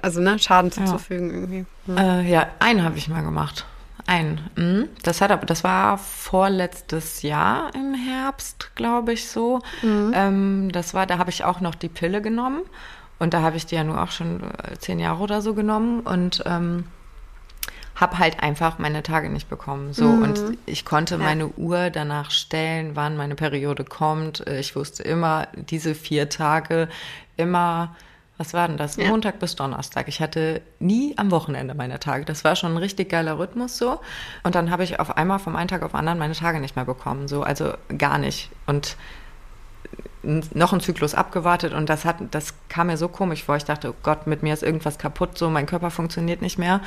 also 0.02 0.20
ne, 0.20 0.38
Schaden 0.38 0.70
zuzufügen 0.70 1.30
ja. 1.30 1.34
irgendwie. 1.34 1.64
Mhm. 1.86 1.96
Äh, 1.96 2.30
ja, 2.30 2.46
einen 2.58 2.84
habe 2.84 2.98
ich 2.98 3.08
mal 3.08 3.22
gemacht. 3.22 3.66
Ein. 4.06 4.40
Mhm. 4.56 4.88
Das 5.02 5.20
hat 5.20 5.30
aber, 5.30 5.46
das 5.46 5.64
war 5.64 5.96
vorletztes 5.96 7.22
Jahr 7.22 7.74
im 7.74 7.94
Herbst, 7.94 8.72
glaube 8.74 9.14
ich 9.14 9.28
so. 9.28 9.60
Mhm. 9.82 10.12
Ähm, 10.14 10.72
das 10.72 10.92
war, 10.92 11.06
da 11.06 11.18
habe 11.18 11.30
ich 11.30 11.44
auch 11.44 11.60
noch 11.60 11.74
die 11.74 11.88
Pille 11.88 12.20
genommen. 12.20 12.62
Und 13.18 13.32
da 13.32 13.42
habe 13.42 13.56
ich 13.56 13.64
die 13.64 13.76
ja 13.76 13.84
nur 13.84 14.02
auch 14.02 14.10
schon 14.10 14.42
äh, 14.42 14.76
zehn 14.78 14.98
Jahre 14.98 15.22
oder 15.22 15.40
so 15.40 15.54
genommen 15.54 16.00
und 16.00 16.42
ähm, 16.46 16.84
habe 17.94 18.18
halt 18.18 18.42
einfach 18.42 18.78
meine 18.78 19.02
Tage 19.02 19.30
nicht 19.30 19.48
bekommen. 19.48 19.92
So 19.92 20.04
mhm. 20.04 20.22
und 20.22 20.58
ich 20.66 20.84
konnte 20.84 21.14
ja. 21.14 21.22
meine 21.22 21.48
Uhr 21.48 21.90
danach 21.90 22.30
stellen, 22.30 22.96
wann 22.96 23.16
meine 23.16 23.36
Periode 23.36 23.84
kommt. 23.84 24.46
Äh, 24.46 24.60
ich 24.60 24.75
wusste 24.76 25.02
immer 25.04 25.49
diese 25.54 25.94
vier 25.94 26.28
Tage 26.28 26.88
immer 27.37 27.96
was 28.37 28.53
war 28.53 28.67
denn 28.67 28.76
das? 28.76 28.97
Ja. 28.97 29.09
Montag 29.09 29.38
bis 29.38 29.55
Donnerstag. 29.55 30.09
Ich 30.09 30.21
hatte 30.21 30.61
nie 30.81 31.14
am 31.17 31.31
Wochenende 31.31 31.75
meine 31.75 32.00
Tage. 32.00 32.25
Das 32.25 32.43
war 32.43 32.57
schon 32.57 32.73
ein 32.73 32.79
richtig 32.79 33.09
geiler 33.09 33.38
Rhythmus 33.38 33.79
so. 33.79 34.00
Und 34.43 34.55
dann 34.55 34.71
habe 34.71 34.83
ich 34.83 34.99
auf 34.99 35.17
einmal 35.17 35.38
vom 35.38 35.55
einen 35.55 35.69
Tag 35.69 35.83
auf 35.83 35.93
den 35.93 35.99
anderen 35.99 36.19
meine 36.19 36.35
Tage 36.35 36.59
nicht 36.59 36.75
mehr 36.75 36.85
bekommen. 36.85 37.29
So, 37.29 37.43
also 37.43 37.75
gar 37.97 38.19
nicht. 38.19 38.50
Und 38.67 38.97
noch 40.25 40.73
einen 40.73 40.81
Zyklus 40.81 41.14
abgewartet 41.14 41.73
und 41.75 41.88
das 41.88 42.05
hat, 42.05 42.17
das 42.31 42.55
kam 42.69 42.87
mir 42.87 42.97
so 42.97 43.09
komisch 43.09 43.45
vor. 43.45 43.57
Ich 43.57 43.64
dachte, 43.64 43.91
oh 43.91 43.95
Gott, 44.03 44.26
mit 44.26 44.43
mir 44.43 44.55
ist 44.55 44.62
irgendwas 44.62 44.99
kaputt, 44.99 45.37
so 45.37 45.50
mein 45.50 45.67
Körper 45.67 45.91
funktioniert 45.91 46.41
nicht 46.41 46.59
mehr. 46.59 46.81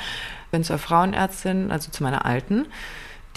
Bin 0.51 0.63
zur 0.63 0.80
Frauenärztin, 0.80 1.72
also 1.72 1.92
zu 1.92 2.04
meiner 2.04 2.25
alten 2.25 2.66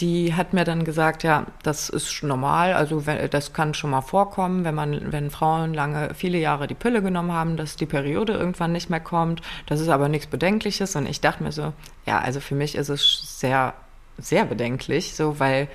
die 0.00 0.34
hat 0.34 0.52
mir 0.52 0.64
dann 0.64 0.84
gesagt, 0.84 1.22
ja, 1.22 1.46
das 1.62 1.88
ist 1.88 2.22
normal, 2.22 2.72
also 2.72 3.00
das 3.30 3.52
kann 3.52 3.74
schon 3.74 3.90
mal 3.90 4.00
vorkommen, 4.00 4.64
wenn 4.64 4.74
man, 4.74 5.12
wenn 5.12 5.30
Frauen 5.30 5.74
lange, 5.74 6.14
viele 6.14 6.38
Jahre 6.38 6.66
die 6.66 6.74
Pille 6.74 7.02
genommen 7.02 7.32
haben, 7.32 7.56
dass 7.56 7.76
die 7.76 7.86
Periode 7.86 8.32
irgendwann 8.32 8.72
nicht 8.72 8.90
mehr 8.90 9.00
kommt. 9.00 9.42
Das 9.66 9.80
ist 9.80 9.88
aber 9.88 10.08
nichts 10.08 10.26
Bedenkliches. 10.26 10.96
Und 10.96 11.06
ich 11.06 11.20
dachte 11.20 11.42
mir 11.42 11.52
so, 11.52 11.72
ja, 12.06 12.18
also 12.18 12.40
für 12.40 12.54
mich 12.54 12.74
ist 12.74 12.88
es 12.88 13.38
sehr, 13.40 13.74
sehr 14.18 14.44
bedenklich, 14.44 15.14
so, 15.14 15.38
weil 15.38 15.68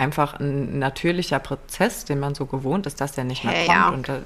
einfach 0.00 0.40
ein 0.40 0.78
natürlicher 0.78 1.38
Prozess, 1.38 2.04
den 2.04 2.18
man 2.18 2.34
so 2.34 2.46
gewohnt 2.46 2.86
ist, 2.86 3.00
dass 3.00 3.12
der 3.12 3.24
nicht 3.24 3.44
mehr 3.44 3.52
hey, 3.52 3.66
kommt. 3.66 3.78
Ja. 3.78 3.88
Und 3.88 4.08
äh, 4.08 4.20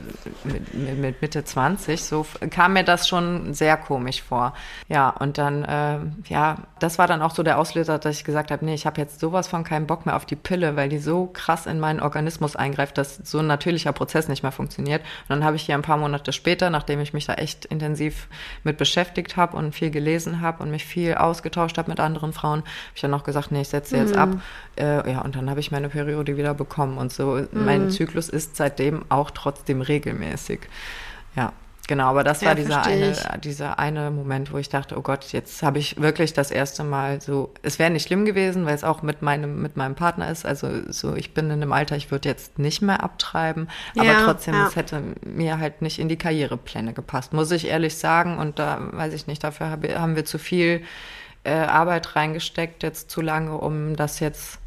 mit, 0.45 0.99
mit, 0.99 1.23
Mitte 1.23 1.45
20, 1.45 2.03
so 2.03 2.25
kam 2.51 2.75
mir 2.75 2.85
das 2.85 3.09
schon 3.09 3.53
sehr 3.55 3.77
komisch 3.77 4.23
vor. 4.23 4.55
Ja, 4.89 5.11
und 5.11 5.37
dann, 5.37 5.65
äh, 5.65 5.99
ja, 6.29 6.59
das 6.79 6.99
war 6.99 7.07
dann 7.07 7.23
auch 7.23 7.33
so 7.33 7.43
der 7.43 7.59
Auslöser, 7.59 7.99
dass 7.99 8.17
ich 8.17 8.25
gesagt 8.25 8.51
habe, 8.51 8.65
nee, 8.65 8.75
ich 8.75 8.87
habe 8.87 9.01
jetzt 9.01 9.19
sowas 9.19 9.49
von 9.49 9.65
keinen 9.65 9.87
Bock 9.87 10.07
mehr 10.07 10.17
auf 10.17 10.25
die 10.25 10.37
Pille, 10.37 10.77
weil 10.77 10.89
die 10.89 10.99
so 10.99 11.27
krass 11.27 11.67
in 11.67 11.81
meinen 11.81 12.01
Organismus 12.01 12.55
eingreift, 12.55 12.97
dass 12.97 13.17
so 13.17 13.41
ein 13.41 13.47
natürlicher 13.49 13.93
Prozess 13.93 14.29
nicht 14.29 14.43
mehr 14.43 14.53
funktioniert. 14.53 15.03
Und 15.03 15.31
dann 15.31 15.45
habe 15.45 15.57
ich 15.57 15.63
hier 15.63 15.75
ein 15.75 15.83
paar 15.83 15.97
Monate 15.97 16.33
später, 16.33 16.71
nachdem 16.71 17.01
ich 17.01 17.13
mich 17.13 17.27
da 17.27 17.35
echt 17.35 17.65
intensiv 17.65 18.29
mit 18.63 18.79
beschäftigt 18.79 19.37
habe 19.37 19.57
und 19.57 19.75
viel 19.75 19.91
gelesen 19.91 20.41
habe 20.41 20.63
und 20.63 20.71
mich 20.71 20.85
viel 20.85 21.15
ausgetauscht 21.15 21.79
habe 21.79 21.91
mit 21.91 21.99
anderen 21.99 22.33
Frauen, 22.33 22.61
habe 22.61 22.95
ich 22.95 23.01
dann 23.01 23.11
noch 23.11 23.25
gesagt, 23.25 23.51
nee, 23.51 23.63
ich 23.63 23.69
setze 23.69 23.97
jetzt 23.97 24.15
mhm. 24.15 24.21
ab. 24.21 24.29
Äh, 24.77 25.11
ja, 25.11 25.21
und 25.21 25.37
dann 25.37 25.51
habe 25.51 25.61
ich 25.61 25.64
meine 25.71 25.89
Periode 25.89 26.37
wieder 26.37 26.55
bekommen 26.55 26.99
und 26.99 27.13
so. 27.13 27.33
Mhm. 27.53 27.65
Mein 27.65 27.91
Zyklus 27.91 28.29
ist 28.29 28.57
seitdem 28.57 29.05
auch 29.09 29.31
trotzdem 29.31 29.81
regelmäßig. 29.81 30.61
Ja. 31.37 31.53
Genau, 31.87 32.07
aber 32.07 32.25
das 32.25 32.41
Ja, 32.41 32.49
war 32.49 32.55
dieser 32.55 32.83
eine, 32.83 33.11
ich. 33.11 33.19
dieser 33.43 33.79
eine 33.79 34.11
Moment, 34.11 34.51
wo 34.55 34.57
ich 34.57 34.71
dachte, 34.71 34.97
oh 34.97 35.03
Gott, 35.03 35.33
jetzt 35.33 35.63
habe 35.63 35.79
ich 35.79 36.01
wirklich 36.01 36.33
das 36.33 36.51
erste 36.51 36.83
Mal 36.83 37.21
so, 37.21 37.53
es 37.61 37.79
wäre 37.79 37.91
nicht 37.91 38.07
schlimm 38.07 38.25
gewesen, 38.25 38.65
weil 38.65 38.75
es 38.75 38.85
auch 38.85 39.03
mit 39.03 39.21
meinem, 39.21 39.61
mit 39.61 39.77
meinem 39.77 39.95
Partner 39.95 40.31
ist. 40.31 40.47
Also 40.47 40.71
so, 40.91 41.15
ich 41.15 41.35
bin 41.35 41.45
in 41.47 41.53
einem 41.61 41.73
Alter, 41.75 41.95
ich 41.97 42.11
würde 42.11 42.27
jetzt 42.27 42.59
nicht 42.59 42.81
mehr 42.81 43.03
abtreiben, 43.05 43.69
aber 43.97 44.07
Ja, 44.07 44.25
trotzdem, 44.25 44.55
ja. 44.55 44.67
es 44.67 44.77
hätte 44.77 45.03
mir 45.27 45.59
halt 45.59 45.83
nicht 45.83 45.99
in 45.99 46.09
die 46.09 46.17
Karrierepläne 46.17 46.95
gepasst, 46.95 47.35
muss 47.35 47.51
ich 47.51 47.67
ehrlich 47.69 47.97
sagen. 47.99 48.39
Und 48.39 48.59
da 48.59 48.79
weiß 48.93 49.13
ich 49.13 49.27
nicht, 49.27 49.45
dafür 49.45 49.69
habe, 49.69 50.01
haben 50.01 50.17
wir 50.17 50.25
zu 50.25 50.39
viel 50.39 50.81
äh, 51.45 51.53
Arbeit 51.53 52.17
reingesteckt, 52.17 52.83
jetzt 52.83 53.11
zu 53.11 53.21
lange, 53.21 53.59
um 53.59 53.95
das 53.95 54.21
jetzt 54.21 54.59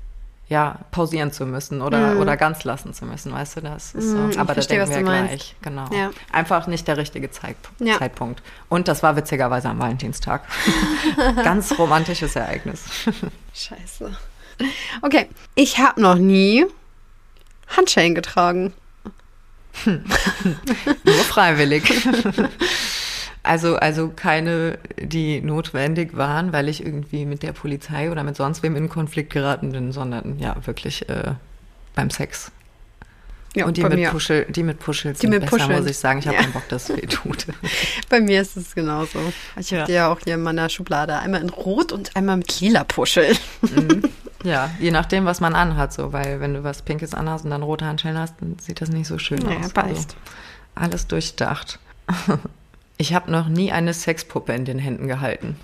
ja, 0.49 0.79
pausieren 0.91 1.33
zu 1.33 1.45
müssen 1.45 1.81
oder, 1.81 2.17
oder 2.19 2.37
ganz 2.37 2.63
lassen 2.63 2.93
zu 2.93 3.05
müssen, 3.05 3.33
weißt 3.33 3.57
du, 3.57 3.61
das 3.61 3.93
ist 3.93 4.11
so. 4.11 4.29
Ich 4.29 4.39
Aber 4.39 4.47
da 4.47 4.53
verstehe, 4.55 4.79
denken 4.79 4.91
was 4.91 4.97
wir 4.97 5.05
meinst. 5.05 5.29
gleich, 5.29 5.55
genau. 5.61 5.89
Ja. 5.91 6.11
Einfach 6.31 6.67
nicht 6.67 6.87
der 6.87 6.95
richtige 6.95 7.29
Zeitpunkt. 7.31 7.81
Ja. 7.81 7.97
Zeitpunkt. 7.97 8.41
Und 8.69 8.87
das 8.87 9.03
war 9.03 9.17
witzigerweise 9.17 9.67
am 9.67 9.79
Valentinstag. 9.79 10.43
Ganz 11.43 11.77
romantisches 11.77 12.35
Ereignis. 12.37 12.85
Scheiße. 13.53 14.15
Okay, 15.01 15.27
ich 15.55 15.79
habe 15.79 16.01
noch 16.01 16.15
nie 16.15 16.65
Handschellen 17.75 18.15
getragen. 18.15 18.73
Nur 19.85 21.23
freiwillig. 21.25 21.83
Also, 23.47 23.75
also 23.77 24.09
keine, 24.15 24.77
die 24.99 25.41
notwendig 25.41 26.15
waren, 26.17 26.53
weil 26.53 26.67
ich 26.69 26.85
irgendwie 26.85 27.25
mit 27.25 27.43
der 27.43 27.53
Polizei 27.53 28.11
oder 28.11 28.23
mit 28.23 28.35
sonst 28.35 28.61
wem 28.63 28.75
in 28.75 28.89
Konflikt 28.89 29.31
geraten 29.31 29.71
bin, 29.71 29.91
sondern 29.91 30.37
ja, 30.39 30.55
wirklich 30.65 31.07
äh, 31.09 31.33
beim 31.95 32.09
Sex. 32.09 32.51
Ja, 33.55 33.65
Und 33.65 33.77
die 33.77 33.83
mit, 33.83 33.93
mir. 33.95 34.11
Puschel, 34.11 34.45
die 34.49 34.61
mit 34.61 34.77
Puschels 34.77 35.17
Die 35.17 35.21
sind 35.21 35.31
mit 35.31 35.39
besser, 35.39 35.57
Puscheln. 35.57 35.79
muss 35.79 35.89
ich 35.89 35.97
sagen. 35.97 36.19
Ich 36.19 36.27
habe 36.27 36.35
Ja. 36.35 36.43
keinen 36.43 36.53
Bock, 36.53 36.67
dass 36.69 36.89
es 36.89 36.95
weh 36.97 37.07
tut. 37.07 37.47
Bei 38.09 38.19
mir 38.19 38.41
ist 38.41 38.55
es 38.55 38.75
genauso. 38.75 39.33
Ich 39.57 39.71
habe 39.71 39.79
Ja. 39.79 39.85
die 39.85 39.91
ja 39.93 40.11
auch 40.11 40.19
hier 40.23 40.35
in 40.35 40.43
meiner 40.43 40.69
Schublade. 40.69 41.17
Einmal 41.17 41.41
in 41.41 41.49
Rot 41.49 41.91
und 41.91 42.15
einmal 42.15 42.37
mit 42.37 42.59
lila 42.59 42.83
Puschel. 42.83 43.35
Ja, 44.43 44.69
je 44.79 44.91
nachdem, 44.91 45.25
was 45.25 45.39
man 45.41 45.55
anhat, 45.55 45.91
so, 45.91 46.13
weil 46.13 46.39
wenn 46.39 46.53
du 46.53 46.63
was 46.63 46.83
Pinkes 46.83 47.15
anhast 47.15 47.43
und 47.43 47.49
dann 47.49 47.63
rote 47.63 47.85
Handschellen 47.85 48.19
hast, 48.19 48.35
dann 48.39 48.57
sieht 48.59 48.79
das 48.81 48.89
nicht 48.89 49.07
so 49.07 49.17
schön 49.17 49.41
Ja, 49.49 49.57
aus. 49.57 49.73
beißt. 49.73 50.15
Also, 50.15 50.15
alles 50.75 51.07
durchdacht. 51.07 51.79
Ich 52.97 53.13
habe 53.13 53.31
noch 53.31 53.47
nie 53.47 53.71
eine 53.71 53.93
Sexpuppe 53.93 54.53
in 54.53 54.65
den 54.65 54.79
Händen 54.79 55.07
gehalten. 55.07 55.57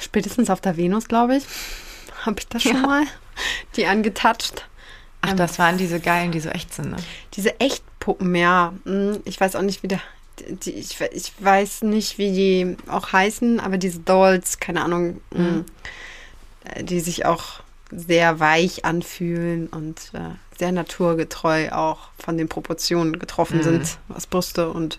Spätestens 0.00 0.50
auf 0.50 0.60
der 0.60 0.76
Venus, 0.76 1.08
glaube 1.08 1.36
ich. 1.36 1.44
Habe 2.22 2.36
ich 2.38 2.48
das 2.48 2.62
schon 2.62 2.82
mal? 2.82 3.04
Die 3.76 3.86
angetatscht. 3.86 4.66
Ach, 5.22 5.32
das 5.32 5.58
waren 5.58 5.78
diese 5.78 6.00
geilen, 6.00 6.32
die 6.32 6.40
so 6.40 6.50
echt 6.50 6.74
sind, 6.74 6.90
ne? 6.90 6.96
Diese 7.34 7.58
Echtpuppen, 7.58 8.34
ja. 8.34 8.74
Hm, 8.84 9.20
Ich 9.24 9.40
weiß 9.40 9.56
auch 9.56 9.62
nicht, 9.62 9.82
wie 9.82 9.88
der. 9.88 10.00
Die, 10.48 10.72
ich, 10.72 11.00
ich 11.00 11.32
weiß 11.38 11.82
nicht, 11.82 12.18
wie 12.18 12.32
die 12.32 12.76
auch 12.88 13.12
heißen, 13.12 13.60
aber 13.60 13.78
diese 13.78 14.00
Dolls, 14.00 14.58
keine 14.58 14.82
Ahnung, 14.82 15.20
hm, 15.32 15.64
äh, 16.64 16.82
die 16.84 17.00
sich 17.00 17.24
auch 17.24 17.60
sehr 17.90 18.40
weich 18.40 18.84
anfühlen 18.84 19.68
und 19.68 20.10
äh, 20.12 20.34
sehr 20.58 20.72
naturgetreu 20.72 21.70
auch 21.70 22.08
von 22.18 22.36
den 22.36 22.48
Proportionen 22.48 23.18
getroffen 23.18 23.62
sind, 23.62 23.98
was 24.08 24.26
Brüste 24.26 24.70
und 24.70 24.98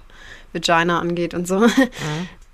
Vagina 0.55 0.99
angeht 0.99 1.33
und 1.33 1.47
so. 1.47 1.65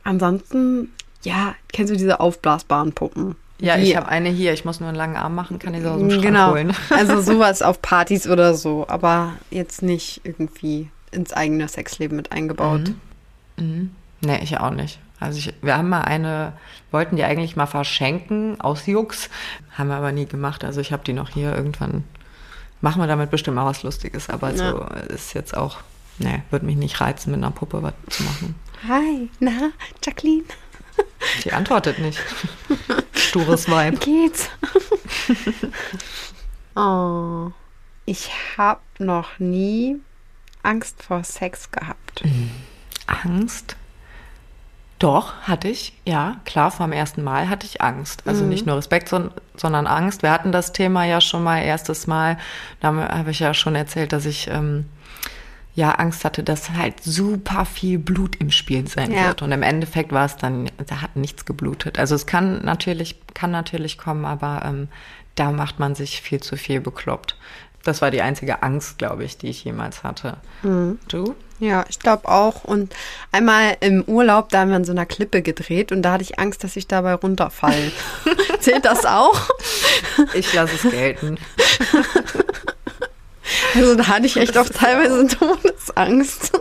Ansonsten, 0.03 0.91
ja, 1.23 1.55
kennst 1.71 1.93
du 1.93 1.97
diese 1.97 2.19
aufblasbaren 2.19 2.93
Puppen? 2.93 3.35
Ja, 3.59 3.77
Die- 3.77 3.83
ich 3.83 3.95
habe 3.95 4.07
eine 4.07 4.29
hier. 4.29 4.53
Ich 4.53 4.65
muss 4.65 4.79
nur 4.79 4.89
einen 4.89 4.97
langen 4.97 5.15
Arm 5.15 5.35
machen, 5.35 5.59
kann 5.59 5.73
ich 5.75 5.81
sie 5.81 5.87
aus 5.91 5.99
dem 5.99 6.09
Schrank 6.09 6.23
genau. 6.23 6.51
holen. 6.51 6.73
Also 6.89 7.21
sowas 7.21 7.61
auf 7.61 7.81
Partys 7.81 8.27
oder 8.27 8.55
so, 8.55 8.85
aber 8.87 9.33
jetzt 9.51 9.83
nicht 9.83 10.21
irgendwie 10.23 10.89
ins 11.11 11.31
eigene 11.33 11.67
Sexleben 11.67 12.15
mit 12.17 12.31
eingebaut. 12.31 12.91
Mhm. 13.57 13.91
Nee, 14.21 14.39
ich 14.41 14.57
auch 14.59 14.71
nicht. 14.71 14.99
Also 15.19 15.37
ich, 15.37 15.53
wir 15.61 15.77
haben 15.77 15.89
mal 15.89 16.01
eine, 16.01 16.53
wollten 16.89 17.15
die 17.15 17.23
eigentlich 17.23 17.55
mal 17.55 17.67
verschenken 17.67 18.59
aus 18.59 18.87
Jux, 18.87 19.29
haben 19.77 19.89
wir 19.89 19.95
aber 19.97 20.11
nie 20.11 20.25
gemacht. 20.25 20.63
Also 20.63 20.81
ich 20.81 20.91
habe 20.91 21.03
die 21.03 21.13
noch 21.13 21.29
hier 21.29 21.55
irgendwann, 21.55 22.03
machen 22.81 22.99
wir 22.99 23.07
damit 23.07 23.29
bestimmt 23.29 23.55
mal 23.55 23.65
was 23.65 23.83
Lustiges, 23.83 24.29
aber 24.31 24.55
so 24.57 24.83
ist 25.13 25.35
jetzt 25.35 25.55
auch, 25.55 25.77
nee, 26.21 26.41
würde 26.49 26.65
mich 26.65 26.75
nicht 26.77 27.01
reizen, 27.01 27.31
mit 27.31 27.39
einer 27.39 27.51
Puppe 27.51 27.81
was 27.83 27.93
zu 28.09 28.23
machen. 28.23 28.55
Hi, 28.87 29.29
na, 29.39 29.71
Jacqueline, 30.03 30.43
Die 31.43 31.53
antwortet 31.53 31.99
nicht. 31.99 32.19
Stures 33.13 33.69
Weib. 33.69 33.99
geht's? 34.01 34.49
oh, 36.75 37.51
ich 38.05 38.29
habe 38.57 38.81
noch 38.99 39.39
nie 39.39 39.97
Angst 40.63 41.01
vor 41.03 41.23
Sex 41.23 41.71
gehabt. 41.71 42.23
Angst? 43.07 43.75
Doch, 44.99 45.33
hatte 45.41 45.67
ich. 45.67 45.97
Ja, 46.05 46.39
klar, 46.45 46.69
vom 46.69 46.91
ersten 46.91 47.23
Mal 47.23 47.49
hatte 47.49 47.65
ich 47.65 47.81
Angst. 47.81 48.21
Also 48.27 48.45
nicht 48.45 48.67
nur 48.67 48.77
Respekt, 48.77 49.09
son- 49.09 49.31
sondern 49.55 49.87
Angst. 49.87 50.21
Wir 50.21 50.31
hatten 50.31 50.51
das 50.51 50.73
Thema 50.73 51.05
ja 51.05 51.21
schon 51.21 51.43
mal 51.43 51.59
erstes 51.63 52.05
Mal. 52.05 52.37
Da 52.81 52.93
habe 52.93 53.31
ich 53.31 53.39
ja 53.39 53.55
schon 53.55 53.73
erzählt, 53.73 54.13
dass 54.13 54.25
ich 54.25 54.47
ähm, 54.47 54.85
ja 55.73 55.91
Angst 55.91 56.25
hatte, 56.25 56.43
dass 56.43 56.71
halt 56.71 57.01
super 57.03 57.65
viel 57.65 57.97
Blut 57.97 58.35
im 58.37 58.51
Spiel 58.51 58.87
sein 58.87 59.11
Ja. 59.13 59.27
wird. 59.27 59.41
Und 59.41 59.51
im 59.51 59.63
Endeffekt 59.63 60.11
war 60.11 60.25
es 60.25 60.35
dann, 60.35 60.69
da 60.87 61.01
hat 61.01 61.15
nichts 61.15 61.45
geblutet. 61.45 61.97
Also 61.99 62.15
es 62.15 62.25
kann 62.25 62.63
natürlich, 62.65 63.19
kann 63.33 63.51
natürlich 63.51 63.97
kommen, 63.97 64.25
aber 64.25 64.63
ähm, 64.65 64.87
da 65.35 65.51
macht 65.51 65.79
man 65.79 65.95
sich 65.95 66.21
viel 66.21 66.41
zu 66.41 66.57
viel 66.57 66.81
bekloppt. 66.81 67.37
Das 67.83 68.01
war 68.01 68.11
die 68.11 68.21
einzige 68.21 68.61
Angst, 68.61 68.99
glaube 68.99 69.23
ich, 69.23 69.37
die 69.39 69.47
ich 69.49 69.63
jemals 69.63 70.03
hatte. 70.03 70.37
Du? 71.07 71.35
Ja, 71.59 71.83
ich 71.89 71.97
glaube 71.99 72.27
auch. 72.27 72.63
Und 72.63 72.93
einmal 73.31 73.75
im 73.79 74.03
Urlaub, 74.03 74.49
da 74.49 74.59
haben 74.59 74.69
wir 74.69 74.75
an 74.75 74.85
so 74.85 74.91
einer 74.91 75.07
Klippe 75.07 75.41
gedreht 75.41 75.91
und 75.91 76.03
da 76.03 76.11
hatte 76.13 76.21
ich 76.23 76.37
Angst, 76.37 76.63
dass 76.63 76.75
ich 76.75 76.87
dabei 76.87 77.15
runterfalle. 77.15 77.91
Zählt 78.59 78.85
das 78.85 79.05
auch? 79.05 79.49
Ich 80.35 80.53
lasse 80.53 80.75
es 80.75 80.91
gelten. 80.91 81.39
Also 83.75 83.95
da 83.95 84.07
hatte 84.07 84.25
ich 84.25 84.37
echt 84.37 84.57
auch 84.57 84.69
teilweise 84.69 85.27
Todesangst. 85.27 86.51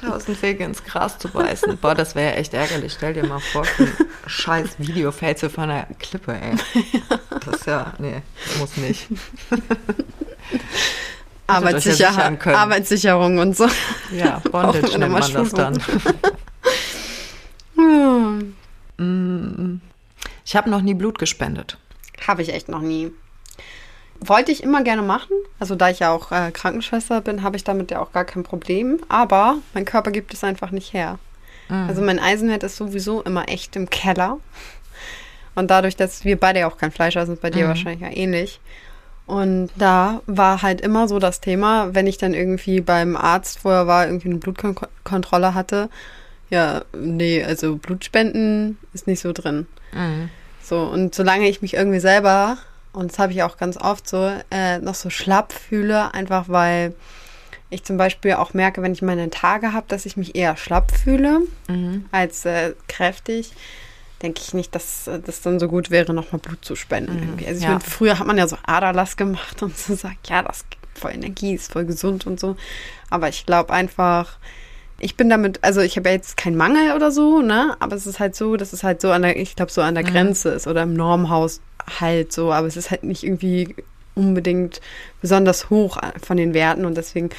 Tausend 0.00 0.42
Wege 0.42 0.64
ins 0.64 0.84
Gras 0.84 1.18
zu 1.18 1.28
beißen. 1.28 1.78
Boah, 1.78 1.94
das 1.94 2.14
wäre 2.14 2.36
echt 2.36 2.54
ärgerlich. 2.54 2.94
Stell 2.96 3.14
dir 3.14 3.26
mal 3.26 3.40
vor, 3.40 3.64
ein 3.78 3.92
scheiß 4.26 4.78
Video 4.78 5.12
fällt 5.12 5.38
so 5.38 5.48
von 5.48 5.68
der 5.68 5.86
Klippe, 5.98 6.32
ey. 6.32 6.56
Das 7.44 7.60
ist 7.60 7.66
ja, 7.66 7.92
nee, 7.98 8.22
muss 8.58 8.76
nicht. 8.76 9.06
euch 11.48 11.98
ja. 11.98 12.32
Arbeitssicherung 12.54 13.38
und 13.38 13.56
so. 13.56 13.66
Ja, 14.12 14.40
Bondage 14.50 14.98
nennt 14.98 15.12
man 15.12 15.20
nochmal 15.20 15.44
das 15.44 15.52
dann. 15.52 15.78
Hm. 17.76 18.54
Ich 20.44 20.56
habe 20.56 20.70
noch 20.70 20.80
nie 20.80 20.94
Blut 20.94 21.18
gespendet. 21.18 21.78
Habe 22.26 22.42
ich 22.42 22.52
echt 22.52 22.68
noch 22.68 22.80
nie. 22.80 23.12
Wollte 24.20 24.52
ich 24.52 24.62
immer 24.62 24.82
gerne 24.82 25.02
machen. 25.02 25.36
Also 25.58 25.74
da 25.74 25.90
ich 25.90 25.98
ja 25.98 26.10
auch 26.10 26.32
äh, 26.32 26.50
Krankenschwester 26.50 27.20
bin, 27.20 27.42
habe 27.42 27.56
ich 27.56 27.64
damit 27.64 27.90
ja 27.90 28.00
auch 28.00 28.12
gar 28.12 28.24
kein 28.24 28.42
Problem. 28.42 29.00
Aber 29.08 29.56
mein 29.74 29.84
Körper 29.84 30.10
gibt 30.10 30.32
es 30.34 30.44
einfach 30.44 30.70
nicht 30.70 30.92
her. 30.92 31.18
Also 31.88 32.02
mein 32.02 32.18
Eisenwert 32.18 32.62
ist 32.62 32.76
sowieso 32.76 33.22
immer 33.22 33.48
echt 33.48 33.74
im 33.76 33.88
Keller. 33.88 34.38
Und 35.54 35.70
dadurch, 35.70 35.96
dass 35.96 36.24
wir 36.24 36.38
beide 36.38 36.60
ja 36.60 36.68
auch 36.68 36.76
kein 36.76 36.90
Fleisch 36.90 37.16
essen, 37.16 37.34
ist 37.34 37.42
bei 37.42 37.48
dir 37.50 37.62
wahrscheinlich 37.68 38.02
ja 38.02 38.10
ähnlich. 38.14 38.60
Und 39.26 39.70
da 39.76 40.20
war 40.26 40.60
halt 40.60 40.82
immer 40.82 41.08
so 41.08 41.18
das 41.18 41.40
Thema, 41.40 41.94
wenn 41.94 42.06
ich 42.06 42.18
dann 42.18 42.34
irgendwie 42.34 42.82
beim 42.82 43.16
Arzt 43.16 43.60
vorher 43.60 43.86
war, 43.86 44.06
irgendwie 44.06 44.28
eine 44.28 44.38
Blutkontrolle 44.38 45.54
hatte, 45.54 45.88
ja, 46.50 46.82
nee, 46.94 47.42
also 47.42 47.76
Blutspenden 47.76 48.76
ist 48.92 49.06
nicht 49.06 49.20
so 49.20 49.32
drin. 49.32 49.66
So, 50.62 50.80
und 50.82 51.14
solange 51.14 51.48
ich 51.48 51.62
mich 51.62 51.74
irgendwie 51.74 52.00
selber, 52.00 52.58
und 52.94 53.12
das 53.12 53.18
habe 53.18 53.32
ich 53.32 53.42
auch 53.42 53.56
ganz 53.56 53.76
oft 53.76 54.08
so, 54.08 54.30
äh, 54.50 54.78
noch 54.78 54.94
so 54.94 55.10
schlapp 55.10 55.52
fühle, 55.52 56.14
einfach 56.14 56.48
weil 56.48 56.94
ich 57.70 57.82
zum 57.84 57.96
Beispiel 57.96 58.34
auch 58.34 58.54
merke, 58.54 58.82
wenn 58.82 58.92
ich 58.92 59.02
meine 59.02 59.30
Tage 59.30 59.72
habe, 59.72 59.86
dass 59.88 60.06
ich 60.06 60.16
mich 60.16 60.36
eher 60.36 60.56
schlapp 60.56 60.92
fühle 60.92 61.40
als 62.12 62.44
äh, 62.44 62.74
kräftig, 62.88 63.52
denke 64.22 64.40
ich 64.44 64.54
nicht, 64.54 64.74
dass 64.74 65.08
äh, 65.08 65.18
das 65.18 65.42
dann 65.42 65.58
so 65.58 65.66
gut 65.66 65.90
wäre, 65.90 66.14
nochmal 66.14 66.38
Blut 66.38 66.64
zu 66.64 66.76
spenden. 66.76 67.18
irgendwie. 67.18 67.46
Also 67.46 67.62
ja. 67.62 67.68
meine, 67.70 67.80
früher 67.80 68.18
hat 68.18 68.26
man 68.26 68.38
ja 68.38 68.46
so 68.46 68.56
Aderlass 68.64 69.16
gemacht 69.16 69.62
und 69.62 69.76
so 69.76 69.94
sagt, 69.94 70.28
ja, 70.28 70.42
das 70.42 70.64
gibt 70.70 70.86
voll 70.96 71.12
Energie, 71.12 71.54
ist 71.54 71.72
voll 71.72 71.84
gesund 71.84 72.26
und 72.26 72.38
so. 72.38 72.56
Aber 73.10 73.28
ich 73.28 73.44
glaube 73.44 73.72
einfach, 73.72 74.38
ich 75.00 75.16
bin 75.16 75.28
damit, 75.28 75.58
also 75.62 75.80
ich 75.80 75.96
habe 75.96 76.10
ja 76.10 76.14
jetzt 76.14 76.36
keinen 76.36 76.56
Mangel 76.56 76.94
oder 76.94 77.10
so, 77.10 77.40
ne? 77.40 77.76
Aber 77.80 77.96
es 77.96 78.06
ist 78.06 78.20
halt 78.20 78.36
so, 78.36 78.56
dass 78.56 78.72
es 78.72 78.84
halt 78.84 79.00
so 79.00 79.10
an 79.10 79.22
der, 79.22 79.36
ich 79.36 79.56
glaube, 79.56 79.72
so 79.72 79.82
an 79.82 79.94
der 79.94 80.04
Grenze 80.04 80.50
ist 80.50 80.68
oder 80.68 80.84
im 80.84 80.94
Normhaus 80.94 81.60
halt 82.00 82.32
so, 82.32 82.52
aber 82.52 82.66
es 82.66 82.76
ist 82.76 82.90
halt 82.90 83.04
nicht 83.04 83.22
irgendwie 83.22 83.74
unbedingt 84.14 84.80
besonders 85.20 85.70
hoch 85.70 85.98
von 86.22 86.36
den 86.36 86.54
Werten 86.54 86.84
und 86.84 86.96
deswegen, 86.96 87.30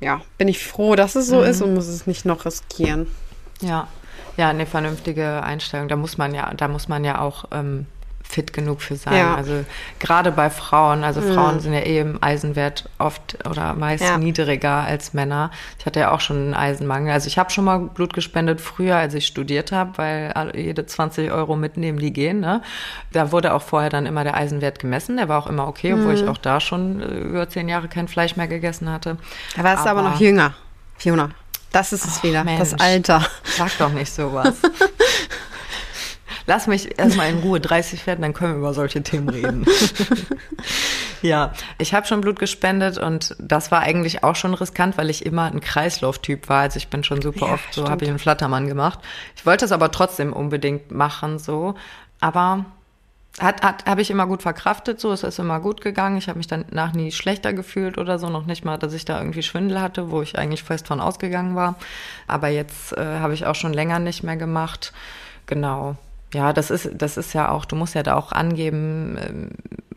ja, 0.00 0.20
bin 0.38 0.48
ich 0.48 0.64
froh, 0.64 0.94
dass 0.94 1.16
es 1.16 1.26
so 1.26 1.42
ist 1.42 1.62
und 1.62 1.74
muss 1.74 1.88
es 1.88 2.06
nicht 2.06 2.24
noch 2.24 2.44
riskieren. 2.44 3.08
Ja, 3.60 3.88
ja, 4.36 4.48
eine 4.48 4.66
vernünftige 4.66 5.42
Einstellung. 5.42 5.88
Da 5.88 5.96
muss 5.96 6.18
man 6.18 6.34
ja, 6.34 6.52
da 6.54 6.68
muss 6.68 6.88
man 6.88 7.04
ja 7.04 7.20
auch 7.20 7.46
ähm, 7.52 7.86
fit 8.26 8.52
genug 8.52 8.82
für 8.82 8.96
sein. 8.96 9.14
Ja. 9.16 9.34
Also 9.36 9.64
gerade 10.00 10.32
bei 10.32 10.50
Frauen, 10.50 11.04
also 11.04 11.20
Frauen 11.20 11.60
sind 11.60 11.72
ja 11.72 11.80
eh 11.80 12.00
im 12.00 12.20
Eisenwert 12.22 12.88
oft 12.98 13.38
oder 13.48 13.74
meist 13.74 14.02
Ja. 14.02 14.18
niedriger 14.18 14.82
als 14.84 15.12
Männer. 15.14 15.50
Ich 15.78 15.86
hatte 15.86 16.00
ja 16.00 16.10
auch 16.10 16.20
schon 16.20 16.36
einen 16.36 16.54
Eisenmangel. 16.54 17.12
Also 17.12 17.28
ich 17.28 17.38
habe 17.38 17.50
schon 17.50 17.64
mal 17.64 17.78
Blut 17.78 18.12
gespendet 18.12 18.60
früher, 18.60 18.96
als 18.96 19.14
ich 19.14 19.26
studiert 19.26 19.70
habe, 19.70 19.96
weil 19.98 20.52
jede 20.56 20.84
20 20.84 21.30
Euro 21.30 21.54
mitnehmen, 21.54 21.98
die 21.98 22.12
gehen. 22.12 22.40
Ne? 22.40 22.60
Da 23.12 23.30
wurde 23.30 23.52
auch 23.54 23.62
vorher 23.62 23.90
dann 23.90 24.06
immer 24.06 24.24
der 24.24 24.34
Eisenwert 24.36 24.78
gemessen. 24.80 25.16
Der 25.16 25.28
war 25.28 25.38
auch 25.38 25.46
immer 25.46 25.68
okay, 25.68 25.92
obwohl 25.92 26.14
ich 26.14 26.26
auch 26.26 26.38
da 26.38 26.60
schon 26.60 27.00
äh, 27.00 27.18
über 27.18 27.48
zehn 27.48 27.68
Jahre 27.68 27.88
kein 27.88 28.08
Fleisch 28.08 28.34
mehr 28.36 28.48
gegessen 28.48 28.90
hatte. 28.90 29.16
Da 29.56 29.62
warst 29.62 29.84
du 29.84 29.90
aber 29.90 30.02
noch 30.02 30.18
jünger, 30.18 30.54
Fiona. 30.96 31.30
Das 31.70 31.92
ist 31.92 32.04
es 32.04 32.22
wieder, 32.22 32.44
das 32.44 32.70
Mensch. 32.70 32.82
Alter. 32.82 33.24
Sag 33.44 33.76
doch 33.78 33.92
nicht 33.92 34.12
sowas. 34.12 34.54
Lass 36.46 36.66
mich 36.66 36.98
erstmal 36.98 37.30
in 37.30 37.38
Ruhe 37.38 37.58
30 37.58 38.06
werden, 38.06 38.22
dann 38.22 38.34
können 38.34 38.52
wir 38.52 38.58
über 38.58 38.74
solche 38.74 39.02
Themen 39.02 39.28
reden. 39.30 39.64
ja, 41.22 41.52
ich 41.78 41.94
habe 41.94 42.06
schon 42.06 42.20
Blut 42.20 42.38
gespendet 42.38 42.98
und 42.98 43.34
das 43.38 43.70
war 43.70 43.80
eigentlich 43.80 44.24
auch 44.24 44.36
schon 44.36 44.52
riskant, 44.52 44.98
weil 44.98 45.08
ich 45.08 45.24
immer 45.24 45.44
ein 45.44 45.60
Kreislauftyp 45.60 46.48
war. 46.48 46.60
Also 46.60 46.76
ich 46.76 46.88
bin 46.88 47.02
schon 47.02 47.22
super 47.22 47.46
Ja, 47.46 47.54
oft 47.54 47.72
so, 47.72 47.88
habe 47.88 48.04
ich 48.04 48.10
einen 48.10 48.18
Flattermann 48.18 48.68
gemacht. 48.68 48.98
Ich 49.36 49.46
wollte 49.46 49.64
es 49.64 49.72
aber 49.72 49.90
trotzdem 49.90 50.32
unbedingt 50.32 50.90
machen, 50.90 51.38
so. 51.38 51.76
Aber 52.20 52.66
hat, 53.40 53.62
hat, 53.62 53.86
habe 53.86 54.00
ich 54.00 54.10
immer 54.10 54.26
gut 54.26 54.42
verkraftet, 54.42 55.00
so, 55.00 55.12
es 55.12 55.22
ist 55.22 55.38
immer 55.38 55.60
gut 55.60 55.80
gegangen. 55.80 56.18
Ich 56.18 56.28
habe 56.28 56.38
mich 56.38 56.46
danach 56.46 56.92
nie 56.92 57.10
schlechter 57.10 57.52
gefühlt 57.52 57.98
oder 57.98 58.18
so, 58.18 58.28
noch 58.28 58.46
nicht 58.46 58.64
mal, 58.64 58.78
dass 58.78 58.92
ich 58.92 59.04
da 59.04 59.18
irgendwie 59.18 59.42
Schwindel 59.42 59.80
hatte, 59.80 60.10
wo 60.10 60.22
ich 60.22 60.38
eigentlich 60.38 60.62
fest 60.62 60.86
von 60.88 61.00
ausgegangen 61.00 61.56
war. 61.56 61.76
Aber 62.28 62.48
jetzt 62.48 62.92
äh, 62.92 63.18
habe 63.18 63.34
ich 63.34 63.46
auch 63.46 63.54
schon 63.54 63.72
länger 63.72 63.98
nicht 63.98 64.22
mehr 64.22 64.36
gemacht. 64.36 64.92
Genau. 65.46 65.96
Ja, 66.34 66.52
das 66.52 66.70
ist, 66.70 66.90
das 66.94 67.16
ist 67.16 67.32
ja 67.32 67.50
auch, 67.50 67.64
du 67.64 67.76
musst 67.76 67.94
ja 67.94 68.02
da 68.02 68.16
auch 68.16 68.32
angeben, 68.32 69.16
ähm, 69.18 69.50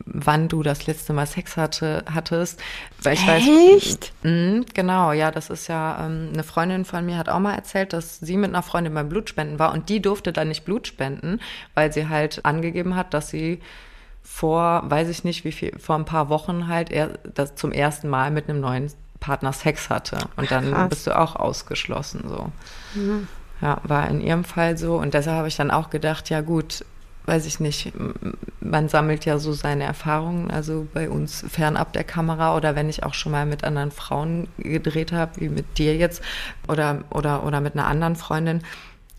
wann 0.06 0.48
du 0.48 0.63
das 0.63 0.88
letzte 0.88 1.13
Mal 1.13 1.27
Sex 1.27 1.58
hatte, 1.58 2.03
hattest. 2.12 2.60
Weil 3.03 3.13
ich 3.13 3.27
weiß, 3.27 3.44
Echt? 3.75 4.13
Mhm, 4.24 4.65
genau, 4.74 5.12
ja, 5.12 5.32
das 5.32 5.50
ist 5.50 5.67
ja, 5.67 6.06
ähm, 6.06 6.29
eine 6.34 6.44
Freundin 6.44 6.86
von 6.86 7.06
mir 7.06 7.17
hat 7.17 7.29
auch 7.29 7.39
mal 7.39 7.56
erzählt, 7.56 7.94
dass 7.94 8.20
sie 8.20 8.38
mit 8.38 8.50
einer 8.50 8.63
Freundin 8.63 8.94
beim 8.94 9.10
Blutspenden 9.10 9.60
war 9.60 9.74
und 9.74 9.89
die 9.89 10.01
durfte 10.01 10.32
dann 10.32 10.48
nicht 10.48 10.65
Blut 10.65 10.88
spenden, 10.88 11.39
weil 11.74 11.91
sie 11.91 12.08
halt 12.08 12.46
angegeben 12.46 12.96
hat, 12.96 13.13
dass 13.13 13.29
sie 13.29 13.60
vor, 14.24 14.84
weiß 14.86 15.10
ich 15.10 15.24
nicht 15.24 15.44
wie 15.46 15.51
viel, 15.51 15.77
vor 15.79 15.96
ein 15.96 16.06
paar 16.06 16.29
Wochen 16.29 16.67
halt 16.67 16.91
er, 16.91 17.17
das 17.34 17.56
zum 17.56 17.72
ersten 17.72 18.08
Mal 18.08 18.32
mit 18.32 18.50
einem 18.50 18.60
neuen 18.60 18.91
Partner 19.20 19.53
Sex 19.53 19.89
hatte. 19.89 20.17
Und 20.36 20.51
dann 20.51 20.72
Krass. 20.72 20.89
bist 20.89 21.08
du 21.08 21.17
auch 21.17 21.36
ausgeschlossen, 21.36 22.25
so. 22.27 22.51
Ja, 23.62 23.82
war 23.84 24.08
in 24.10 24.22
ihrem 24.22 24.44
Fall 24.44 24.78
so. 24.78 24.98
Und 24.98 25.14
deshalb 25.14 25.38
habe 25.38 25.48
ich 25.48 25.56
dann 25.56 25.72
auch 25.72 25.90
gedacht, 25.90 26.30
ja 26.30 26.42
gut, 26.42 26.86
weiß 27.26 27.46
ich 27.46 27.60
nicht, 27.60 27.92
man 28.62 28.88
sammelt 28.88 29.26
ja 29.26 29.38
so 29.38 29.52
seine 29.52 29.84
Erfahrungen, 29.84 30.50
also 30.50 30.88
bei 30.94 31.10
uns 31.10 31.44
fernab 31.50 31.92
der 31.92 32.06
Kamera 32.06 32.56
oder 32.56 32.76
wenn 32.76 32.88
ich 32.88 33.04
auch 33.04 33.14
schon 33.14 33.34
mal 33.34 33.46
mit 33.46 33.66
anderen 33.66 33.92
Frauen 33.92 34.48
gedreht 34.58 35.12
habe, 35.12 35.42
wie 35.42 35.50
mit 35.50 35.78
dir 35.78 35.96
jetzt 35.98 36.24
oder, 36.70 37.04
oder, 37.12 37.44
oder 37.44 37.60
mit 37.60 37.74
einer 37.74 37.86
anderen 37.86 38.16
Freundin. 38.16 38.62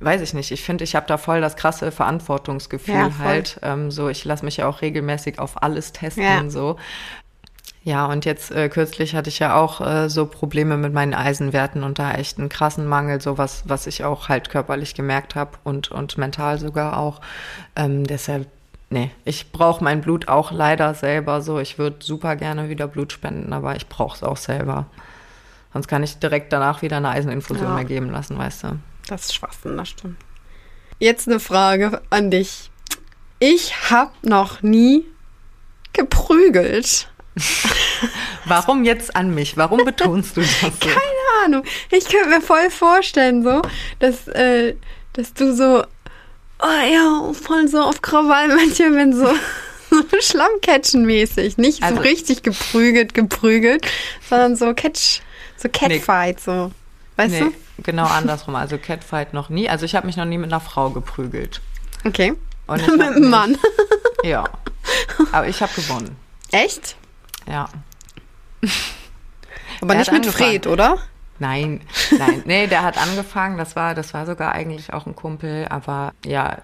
Weiß 0.00 0.23
ich 0.23 0.33
nicht. 0.33 0.52
Ich 0.52 0.62
finde, 0.62 0.85
ich 0.85 0.95
habe 0.95 1.07
da 1.07 1.18
voll 1.18 1.40
das 1.40 1.57
krasse 1.57 1.90
Verantwortungsgefühl 1.90 2.95
Ja, 2.95 3.18
halt. 3.18 3.59
Ähm, 3.62 3.90
so, 3.90 4.09
ich 4.09 4.25
lasse 4.25 4.45
mich 4.45 4.59
ja 4.59 4.68
auch 4.68 4.80
regelmäßig 4.80 5.38
auf 5.38 5.62
alles 5.62 5.92
testen. 5.92 6.23
Ja. 6.23 6.49
So. 6.49 6.76
Ja, 7.85 8.06
und 8.06 8.25
jetzt 8.25 8.50
äh, 8.50 8.68
kürzlich 8.68 9.14
hatte 9.14 9.30
ich 9.30 9.38
ja 9.38 9.56
auch 9.56 9.80
äh, 9.80 10.11
so 10.11 10.26
Probleme 10.26 10.76
mit 10.76 10.92
meinen 10.92 11.14
Eisenwerten 11.14 11.85
und 11.85 11.99
da 11.99 12.12
echt 12.12 12.38
einen 12.38 12.49
krassen 12.49 12.87
Mangel, 12.87 13.20
so 13.20 13.38
was, 13.38 13.62
was 13.66 13.87
ich 13.87 14.04
auch 14.04 14.28
halt 14.28 14.50
körperlich 14.50 14.94
gemerkt 14.94 15.35
habe 15.35 15.52
und, 15.64 15.90
und 15.90 16.18
mental 16.18 16.58
sogar 16.58 16.99
auch. 16.99 17.20
Ähm, 17.76 18.06
deshalb, 18.06 18.47
nee, 18.90 19.11
ich 19.25 19.52
brauche 19.52 19.82
mein 19.82 20.00
Blut 20.00 20.28
auch 20.28 20.50
leider 20.52 20.92
selber 20.94 21.40
so. 21.40 21.61
Ich 21.61 21.78
würde 21.78 21.97
super 22.00 22.37
gerne 22.37 22.68
wieder 22.68 22.88
Blut 22.88 23.12
spenden, 23.12 23.52
aber 23.52 23.76
ich 23.76 23.88
brauche 23.88 24.16
es 24.16 24.23
auch 24.23 24.37
selber. 24.37 24.87
Sonst 25.73 25.87
kann 25.88 26.02
ich 26.02 26.18
direkt 26.18 26.52
danach 26.52 26.82
wieder 26.82 26.97
eine 26.99 27.11
Eiseninfusion 27.11 27.68
Ja. 27.68 27.75
mehr 27.75 27.85
geben 27.85 28.11
lassen, 28.11 28.37
weißt 28.37 28.64
du. 28.64 28.78
Das 29.08 29.26
ist 29.26 29.35
Schwachsinn, 29.35 29.76
das 29.76 29.88
stimmt. 29.88 30.16
Jetzt 30.99 31.28
eine 31.28 31.40
Frage 31.40 32.02
an 32.11 32.30
dich. 32.30 32.70
Ich 33.38 33.90
habe 33.90 34.11
noch 34.23 34.62
nie 34.62 35.04
geprügelt. 35.92 37.08
Warum 38.45 38.85
jetzt 38.85 39.14
an 39.16 39.35
mich? 39.35 39.57
Warum 39.57 39.85
betonst 39.85 40.37
du 40.37 40.40
das 40.40 40.61
so? 40.61 40.71
Keine 40.80 41.45
Ahnung. 41.45 41.62
Ich 41.90 42.07
könnte 42.09 42.28
mir 42.28 42.40
voll 42.40 42.71
vorstellen, 42.71 43.43
so, 43.43 43.62
dass, 43.99 44.26
äh, 44.28 44.75
dass 45.12 45.34
du 45.34 45.54
so, 45.54 45.82
oh 46.62 46.93
ja, 46.93 47.32
voll 47.34 47.69
so 47.69 47.80
auf 47.82 48.00
Krawall 48.02 48.49
manchmal, 48.49 48.95
wenn 48.95 49.12
so, 49.15 49.28
Schlammcatchen-mäßig. 50.21 51.58
Nicht 51.58 51.82
Also- 51.82 51.97
so 51.97 52.02
richtig 52.02 52.43
geprügelt, 52.43 53.15
geprügelt, 53.15 53.86
sondern 54.28 54.56
so 54.56 54.73
Catch, 54.75 55.21
so 55.56 55.69
Catfight, 55.71 56.41
so. 56.41 56.73
Weißt 57.17 57.32
Nee, 57.32 57.41
du? 57.41 57.82
genau 57.82 58.06
andersrum. 58.06 58.54
Also 58.54 58.78
Catfight 58.78 59.34
noch 59.34 59.49
nie. 59.49 59.69
Also 59.69 59.84
ich 59.84 59.95
habe 59.97 60.06
mich 60.06 60.17
noch 60.17 60.25
nie 60.25 60.39
mit 60.39 60.52
einer 60.52 60.60
Frau 60.60 60.91
geprügelt. 60.91 61.60
Okay. 62.04 62.34
Und 62.69 62.86
Mit 62.97 63.00
einem 63.00 63.30
Mann. 63.30 63.58
Ja. 64.23 64.45
Aber 65.32 65.49
ich 65.49 65.60
habe 65.62 65.73
gewonnen. 65.75 66.17
Echt? 66.52 66.97
Ja. 67.49 67.69
Aber 69.80 69.95
Er 69.95 69.99
nicht 69.99 70.08
hat 70.08 70.15
mit 70.15 70.26
angefangen. 70.26 70.50
Fred, 70.50 70.67
oder? 70.67 70.99
Nein, 71.41 71.80
nein, 72.19 72.43
nee, 72.47 72.67
der 72.67 72.82
hat 72.82 72.99
angefangen. 72.99 73.58
Das 73.58 73.76
war, 73.76 73.95
das 73.95 74.13
war 74.13 74.26
sogar 74.26 74.52
eigentlich 74.52 74.93
auch 74.93 75.06
ein 75.06 75.15
Kumpel, 75.15 75.67
aber 75.71 76.13
ja, 76.26 76.58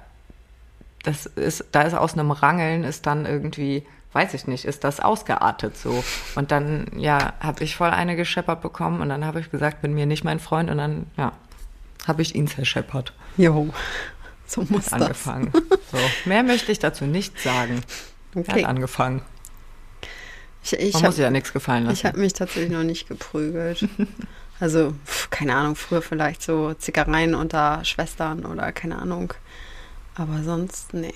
das 1.05 1.27
ist, 1.27 1.67
da 1.71 1.83
ist 1.83 1.95
aus 1.95 2.15
einem 2.15 2.33
Rangeln 2.33 2.83
ist 2.83 3.07
dann 3.07 3.25
irgendwie, 3.25 3.85
weiß 4.15 4.35
ich 4.35 4.49
nicht, 4.49 4.65
ist 4.65 4.83
das 4.83 4.99
ausgeartet 4.99 5.77
so. 5.77 6.03
Und 6.35 6.51
dann, 6.51 6.87
ja, 6.97 7.35
habe 7.39 7.63
ich 7.63 7.77
voll 7.77 7.91
eine 7.91 8.17
gescheppert 8.17 8.63
bekommen 8.63 9.01
und 9.01 9.11
dann 9.11 9.25
habe 9.25 9.39
ich 9.39 9.49
gesagt, 9.53 9.81
bin 9.81 9.95
mir 9.95 10.07
nicht 10.07 10.25
mein 10.25 10.41
Freund 10.41 10.69
und 10.69 10.79
dann, 10.79 11.07
ja, 11.17 11.31
habe 12.09 12.23
ich 12.23 12.35
ihn 12.35 12.49
zerscheppert. 12.49 13.13
Jo. 13.37 13.69
So 14.47 14.63
muss 14.69 14.87
das. 14.87 14.93
Angefangen. 14.95 15.53
So. 15.93 15.99
Mehr 16.25 16.43
möchte 16.43 16.73
ich 16.73 16.81
dazu 16.81 17.05
nicht 17.05 17.39
sagen. 17.39 17.81
Er 18.35 18.41
Okay. 18.41 18.63
hat 18.65 18.69
angefangen. 18.71 19.23
Ich, 20.65 20.73
ich 20.73 20.95
Man 20.95 21.03
hab- 21.03 21.09
muss 21.11 21.19
ja 21.19 21.31
nichts 21.31 21.53
gefallen 21.53 21.85
lassen. 21.85 21.95
Ich 21.95 22.05
habe 22.05 22.19
mich 22.19 22.33
tatsächlich 22.33 22.71
noch 22.73 22.83
nicht 22.83 23.09
geprügelt. 23.09 23.87
Also, 24.61 24.95
pf, 25.05 25.31
keine 25.31 25.57
Ahnung, 25.57 25.75
früher 25.75 26.01
vielleicht 26.01 26.41
so 26.41 26.75
Zickereien 26.75 27.35
unter 27.35 27.85
Schwestern 27.85 28.47
oder 28.47 28.71
keine 28.71 28.97
Ahnung. 29.03 29.35
Aber 30.15 30.45
sonst, 30.45 30.95
nee. 30.95 31.13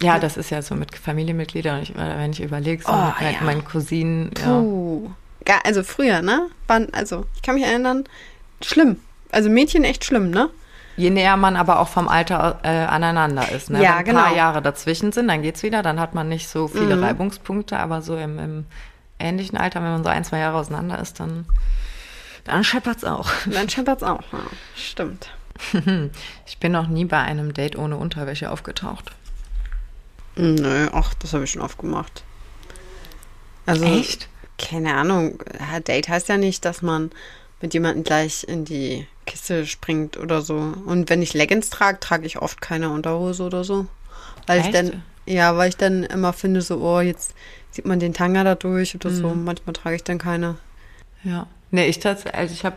Ja, 0.00 0.18
das 0.18 0.38
ist 0.38 0.48
ja 0.48 0.62
so 0.62 0.74
mit 0.74 0.96
Familienmitgliedern, 0.96 1.82
ich, 1.82 1.90
äh, 1.94 2.18
wenn 2.18 2.32
ich 2.32 2.40
überlege, 2.40 2.82
so 2.82 2.90
Oh, 2.90 2.96
mit 3.04 3.14
mein- 3.20 3.34
ja. 3.34 3.40
meinen 3.42 3.64
Cousinen, 3.66 4.30
ja. 4.40 4.60
Puh. 4.60 5.10
Ga- 5.44 5.60
Also 5.64 5.82
früher, 5.82 6.22
ne? 6.22 6.48
Waren, 6.66 6.92
also, 6.94 7.26
ich 7.36 7.42
kann 7.42 7.56
mich 7.56 7.64
erinnern, 7.64 8.04
schlimm. 8.62 8.96
Also 9.30 9.50
Mädchen 9.50 9.84
echt 9.84 10.06
schlimm, 10.06 10.30
ne? 10.30 10.48
Je 10.98 11.10
näher 11.10 11.36
man 11.36 11.56
aber 11.56 11.78
auch 11.80 11.88
vom 11.88 12.08
Alter 12.08 12.58
äh, 12.64 12.68
aneinander 12.68 13.50
ist. 13.52 13.70
Ne? 13.70 13.82
Ja, 13.82 13.98
Wenn 13.98 14.08
ein 14.08 14.14
paar 14.14 14.24
genau. 14.26 14.36
Jahre 14.36 14.62
dazwischen 14.62 15.12
sind, 15.12 15.28
dann 15.28 15.42
geht's 15.42 15.62
wieder, 15.62 15.82
dann 15.82 16.00
hat 16.00 16.14
man 16.14 16.28
nicht 16.28 16.48
so 16.48 16.68
viele 16.68 16.96
Mhm. 16.96 17.04
Reibungspunkte, 17.04 17.78
aber 17.78 18.02
so 18.02 18.16
im, 18.16 18.38
im 18.38 18.64
ähnlichen 19.18 19.56
Alter, 19.56 19.80
wenn 19.82 19.92
man 19.92 20.02
so 20.04 20.10
ein, 20.10 20.24
zwei 20.24 20.38
Jahre 20.40 20.58
auseinander 20.58 20.98
ist, 21.00 21.20
dann, 21.20 21.46
dann 22.44 22.64
scheppert's 22.64 23.04
auch. 23.04 23.30
Dann 23.46 23.68
scheppert's 23.68 24.02
auch. 24.02 24.22
Ja, 24.32 24.38
stimmt. 24.76 25.30
Ich 26.46 26.58
bin 26.58 26.72
noch 26.72 26.86
nie 26.86 27.04
bei 27.04 27.18
einem 27.18 27.52
Date 27.54 27.76
ohne 27.76 27.96
Unterwäsche 27.96 28.50
aufgetaucht. 28.50 29.10
Nö, 30.36 30.88
ach, 30.92 31.14
das 31.14 31.32
habe 31.32 31.44
ich 31.44 31.50
schon 31.50 31.62
oft 31.62 31.78
gemacht. 31.78 32.22
Also, 33.66 33.84
keine 34.56 34.94
Ahnung. 34.94 35.42
Date 35.84 36.08
heißt 36.08 36.28
ja 36.28 36.36
nicht, 36.36 36.64
dass 36.64 36.80
man 36.82 37.10
mit 37.60 37.74
jemandem 37.74 38.04
gleich 38.04 38.44
in 38.48 38.64
die 38.64 39.06
Kiste 39.26 39.66
springt 39.66 40.16
oder 40.16 40.42
so. 40.42 40.56
Und 40.56 41.10
wenn 41.10 41.22
ich 41.22 41.34
Leggings 41.34 41.70
trage, 41.70 42.00
trage 42.00 42.26
ich 42.26 42.38
oft 42.38 42.60
keine 42.60 42.90
Unterhose 42.90 43.42
oder 43.42 43.64
so. 43.64 43.86
Weil 44.46 44.60
ich 44.60 44.66
Echt? 44.66 44.74
dann, 44.74 45.02
ja, 45.26 45.56
weil 45.56 45.68
ich 45.68 45.76
dann 45.76 46.04
immer 46.04 46.32
finde, 46.32 46.62
so, 46.62 46.80
oh, 46.80 47.00
jetzt 47.00 47.34
sieht 47.70 47.86
man 47.86 48.00
den 48.00 48.14
Tanga 48.14 48.44
da 48.44 48.54
durch 48.54 48.94
oder 48.94 49.10
so. 49.10 49.28
Mhm. 49.28 49.44
Manchmal 49.44 49.74
trage 49.74 49.96
ich 49.96 50.04
dann 50.04 50.18
keine. 50.18 50.56
Ja. 51.24 51.46
Nee, 51.70 51.86
ich 51.86 51.98
tatsächlich, 51.98 52.34
also 52.34 52.54
ich 52.54 52.64
habe 52.64 52.76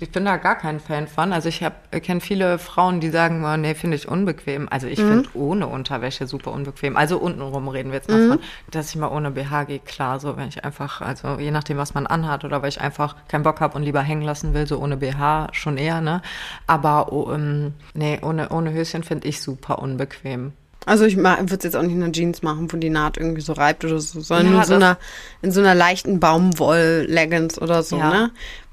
ich 0.00 0.10
bin 0.10 0.24
da 0.24 0.36
gar 0.36 0.56
kein 0.56 0.80
Fan 0.80 1.06
von. 1.08 1.32
Also 1.32 1.48
ich 1.48 1.64
kenne 2.02 2.20
viele 2.20 2.58
Frauen, 2.58 3.00
die 3.00 3.10
sagen, 3.10 3.44
oh, 3.44 3.56
nee, 3.56 3.74
finde 3.74 3.96
ich 3.96 4.08
unbequem. 4.08 4.68
Also 4.70 4.86
ich 4.86 4.98
Mhm. 5.00 5.08
finde 5.08 5.28
ohne 5.34 5.66
Unterwäsche 5.66 6.26
super 6.26 6.52
unbequem. 6.52 6.96
Also 6.96 7.18
untenrum 7.18 7.68
reden 7.68 7.90
wir 7.90 7.96
jetzt 7.98 8.08
mal 8.10 8.18
Mhm. 8.18 8.28
von, 8.28 8.38
dass 8.70 8.90
ich 8.90 8.96
mal 8.96 9.08
ohne 9.08 9.30
BH 9.30 9.64
gehe, 9.64 9.78
klar, 9.78 10.20
so 10.20 10.36
wenn 10.36 10.48
ich 10.48 10.64
einfach, 10.64 11.00
also 11.00 11.38
je 11.38 11.50
nachdem, 11.50 11.76
was 11.78 11.94
man 11.94 12.06
anhat 12.06 12.44
oder 12.44 12.62
weil 12.62 12.68
ich 12.68 12.80
einfach 12.80 13.16
keinen 13.28 13.42
Bock 13.42 13.60
habe 13.60 13.76
und 13.76 13.82
lieber 13.82 14.02
hängen 14.02 14.22
lassen 14.22 14.54
will, 14.54 14.66
so 14.66 14.78
ohne 14.78 14.96
BH 14.96 15.48
schon 15.52 15.76
eher, 15.78 16.00
ne? 16.00 16.22
Aber 16.66 17.12
oh, 17.12 17.32
ähm, 17.32 17.74
nee, 17.94 18.18
ohne, 18.22 18.48
ohne 18.50 18.72
Höschen 18.72 19.02
finde 19.02 19.28
ich 19.28 19.40
super 19.40 19.78
unbequem. 19.80 20.52
Also 20.86 21.04
ich 21.04 21.18
würde 21.18 21.44
es 21.44 21.62
jetzt 21.62 21.76
auch 21.76 21.82
nicht 21.82 21.92
in 21.92 22.02
einer 22.02 22.10
Jeans 22.10 22.40
machen, 22.42 22.72
wo 22.72 22.78
die 22.78 22.88
Naht 22.88 23.18
irgendwie 23.18 23.42
so 23.42 23.52
reibt 23.52 23.84
oder 23.84 24.00
so, 24.00 24.20
sondern 24.22 24.46
Ja, 24.46 24.52
nur 24.52 24.64
so 24.64 24.74
einer, 24.76 24.96
in 25.42 25.52
so 25.52 25.60
einer 25.60 25.74
leichten 25.74 26.20
Baumwoll-Leggings 26.20 27.60
oder 27.60 27.82
so, 27.82 27.98
Ja. 27.98 28.10
ne? 28.10 28.30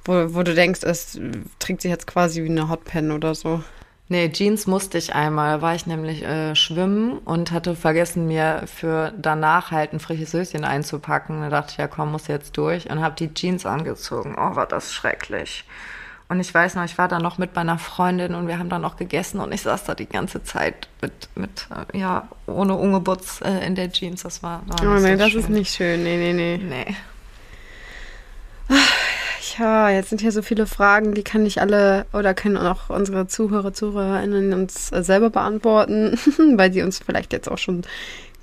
Wo, 0.08 0.34
wo 0.34 0.41
du 0.43 0.56
denkst, 0.56 0.82
es 0.84 1.20
trägt 1.60 1.82
sich 1.82 1.91
jetzt 1.91 2.08
quasi 2.08 2.43
wie 2.43 2.50
eine 2.50 2.70
Hotpen 2.70 3.12
oder 3.12 3.36
so. 3.36 3.62
Nee, 4.10 4.30
Jeans 4.32 4.67
musste 4.67 4.98
ich 4.98 5.13
einmal. 5.13 5.62
War 5.62 5.76
ich 5.76 5.86
nämlich 5.86 6.24
äh, 6.24 6.56
schwimmen 6.56 7.17
und 7.20 7.52
hatte 7.52 7.76
vergessen, 7.76 8.26
mir 8.26 8.63
für 8.65 9.13
danach 9.17 9.72
halt 9.72 9.91
ein 9.91 10.00
frisches 10.00 10.32
Höschen 10.32 10.63
einzupacken. 10.63 11.41
Da 11.41 11.50
dachte 11.50 11.72
ich, 11.74 11.78
ja 11.78 11.88
komm, 11.88 12.13
muss 12.13 12.28
jetzt 12.28 12.56
durch 12.58 12.89
und 12.89 13.02
habe 13.02 13.15
die 13.15 13.34
Jeans 13.34 13.65
angezogen. 13.65 14.36
Oh, 14.38 14.56
war 14.56 14.65
das 14.65 14.93
schrecklich. 14.93 15.65
Und 16.30 16.39
ich 16.39 16.54
weiß 16.54 16.76
noch, 16.76 16.84
ich 16.86 16.98
war 16.98 17.08
da 17.10 17.20
noch 17.20 17.38
mit 17.38 17.56
meiner 17.56 17.78
Freundin 17.78 18.34
und 18.34 18.48
wir 18.48 18.60
haben 18.60 18.70
dann 18.70 18.82
noch 18.82 18.96
gegessen 18.98 19.39
und 19.39 19.54
ich 19.54 19.62
saß 19.62 19.86
da 19.86 19.96
die 19.96 20.08
ganze 20.08 20.43
Zeit 20.43 20.88
mit, 21.02 21.30
mit 21.36 21.67
äh, 21.93 21.98
ja, 21.98 22.28
ohne 22.48 22.76
Ungebutz 22.76 23.41
äh, 23.41 23.65
in 23.65 23.76
der 23.76 23.91
Jeans. 23.91 24.24
Das 24.24 24.41
war, 24.43 24.62
war 24.67 24.78
Oh 24.84 25.00
nee, 25.00 25.12
so 25.13 25.17
das 25.17 25.32
schön. 25.32 25.39
ist 25.41 25.50
nicht 25.50 25.74
schön. 25.76 26.04
Nee, 26.04 26.17
nee, 26.17 26.34
nee. 26.34 26.58
Nee. 26.58 26.96
Ja, 29.58 29.89
jetzt 29.89 30.10
sind 30.10 30.21
hier 30.21 30.32
so 30.32 30.41
viele 30.41 30.65
Fragen, 30.65 31.13
die 31.13 31.23
kann 31.23 31.43
nicht 31.43 31.60
alle 31.60 32.06
oder 32.13 32.34
können 32.34 32.58
auch 32.58 32.89
unsere 32.89 33.28
Zuhörer, 33.28 33.73
Zuhörerinnen 33.73 34.54
uns 34.54 34.91
äh, 34.91 35.04
selber 35.04 35.30
beantworten, 35.30 36.17
weil 36.56 36.73
sie 36.73 36.82
uns 36.82 37.00
vielleicht 37.00 37.34
jetzt 37.34 37.50
auch 37.50 37.58
schon 37.58 37.84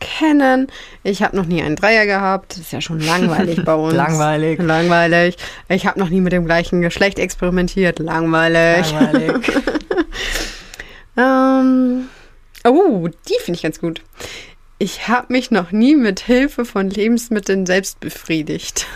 kennen. 0.00 0.68
Ich 1.02 1.22
habe 1.22 1.36
noch 1.36 1.46
nie 1.46 1.62
einen 1.62 1.76
Dreier 1.76 2.06
gehabt. 2.06 2.52
Das 2.52 2.58
ist 2.58 2.72
ja 2.72 2.80
schon 2.80 3.00
langweilig 3.00 3.64
bei 3.64 3.74
uns. 3.74 3.94
Langweilig. 3.94 4.60
Langweilig. 4.60 5.36
Ich 5.68 5.86
habe 5.86 5.98
noch 5.98 6.08
nie 6.08 6.20
mit 6.20 6.32
dem 6.32 6.44
gleichen 6.44 6.80
Geschlecht 6.80 7.18
experimentiert. 7.18 7.98
Langweilig. 7.98 8.92
Langweilig. 8.92 9.52
Ähm, 11.16 12.08
oh, 12.64 13.08
die 13.28 13.36
finde 13.40 13.56
ich 13.56 13.62
ganz 13.62 13.80
gut. 13.80 14.02
Ich 14.84 15.08
habe 15.08 15.32
mich 15.32 15.50
noch 15.50 15.72
nie 15.72 15.96
mit 15.96 16.20
Hilfe 16.20 16.66
von 16.66 16.90
Lebensmitteln 16.90 17.64
selbst 17.64 18.00
befriedigt. 18.00 18.86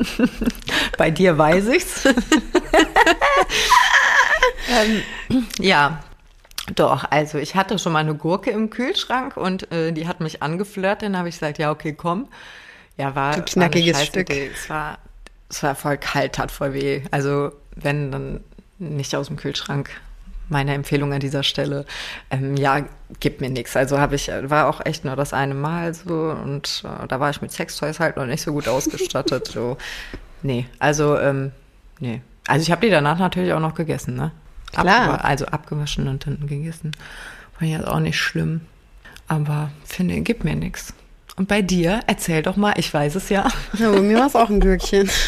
Bei 0.96 1.10
dir 1.10 1.36
weiß 1.36 1.66
ich's. 1.70 2.04
ähm, 4.70 5.02
ja, 5.58 6.04
doch. 6.76 7.02
Also 7.10 7.38
ich 7.38 7.56
hatte 7.56 7.80
schon 7.80 7.92
mal 7.92 7.98
eine 7.98 8.14
Gurke 8.14 8.52
im 8.52 8.70
Kühlschrank 8.70 9.36
und 9.36 9.72
äh, 9.72 9.90
die 9.90 10.06
hat 10.06 10.20
mich 10.20 10.40
angeflirtet. 10.40 11.02
Dann 11.02 11.18
habe 11.18 11.28
ich 11.28 11.34
gesagt, 11.34 11.58
ja 11.58 11.72
okay, 11.72 11.94
komm. 11.94 12.28
Ja, 12.96 13.16
war 13.16 13.34
Du 13.34 13.42
knackiges 13.42 13.98
war 13.98 14.04
Stück. 14.04 14.30
Es 14.30 14.70
war, 14.70 14.98
es 15.48 15.64
war 15.64 15.74
voll 15.74 15.96
kalt, 15.96 16.34
tat 16.34 16.52
voll 16.52 16.74
weh. 16.74 17.02
Also 17.10 17.50
wenn 17.74 18.12
dann 18.12 18.44
nicht 18.78 19.16
aus 19.16 19.26
dem 19.26 19.36
Kühlschrank. 19.36 19.90
Meine 20.52 20.74
Empfehlung 20.74 21.12
an 21.12 21.20
dieser 21.20 21.42
Stelle. 21.42 21.84
Ähm, 22.30 22.56
ja, 22.56 22.84
gibt 23.20 23.40
mir 23.40 23.50
nichts. 23.50 23.74
Also 23.76 23.98
habe 23.98 24.14
ich, 24.14 24.28
war 24.42 24.68
auch 24.68 24.84
echt 24.84 25.04
nur 25.04 25.16
das 25.16 25.32
eine 25.32 25.54
Mal 25.54 25.92
so 25.94 26.14
und 26.42 26.84
äh, 26.84 27.06
da 27.08 27.18
war 27.18 27.30
ich 27.30 27.40
mit 27.42 27.50
Sextoys 27.50 27.98
halt 27.98 28.16
noch 28.16 28.26
nicht 28.26 28.42
so 28.42 28.52
gut 28.52 28.68
ausgestattet. 28.68 29.48
so, 29.48 29.76
nee, 30.42 30.66
also 30.78 31.18
ähm, 31.18 31.50
nee. 31.98 32.20
Also 32.46 32.62
ich 32.62 32.70
habe 32.70 32.82
die 32.86 32.90
danach 32.90 33.18
natürlich 33.18 33.52
auch 33.52 33.60
noch 33.60 33.74
gegessen, 33.74 34.14
ne? 34.14 34.30
Klar. 34.72 34.84
Abgewa- 35.18 35.22
also 35.22 35.46
abgewaschen 35.46 36.06
und 36.08 36.26
dann 36.26 36.46
gegessen. 36.46 36.92
War 37.58 37.68
ja 37.68 37.86
auch 37.86 38.00
nicht 38.00 38.18
schlimm. 38.18 38.62
Aber 39.28 39.70
finde, 39.84 40.20
gibt 40.20 40.44
mir 40.44 40.54
nichts. 40.56 40.92
Und 41.36 41.48
bei 41.48 41.62
dir, 41.62 42.00
erzähl 42.06 42.42
doch 42.42 42.56
mal, 42.56 42.74
ich 42.76 42.92
weiß 42.92 43.14
es 43.14 43.28
ja. 43.30 43.48
Ja, 43.78 43.90
bei 43.90 44.00
mir 44.00 44.18
war 44.18 44.26
es 44.26 44.36
auch 44.36 44.50
ein 44.50 44.60
Gürkchen. 44.60 45.08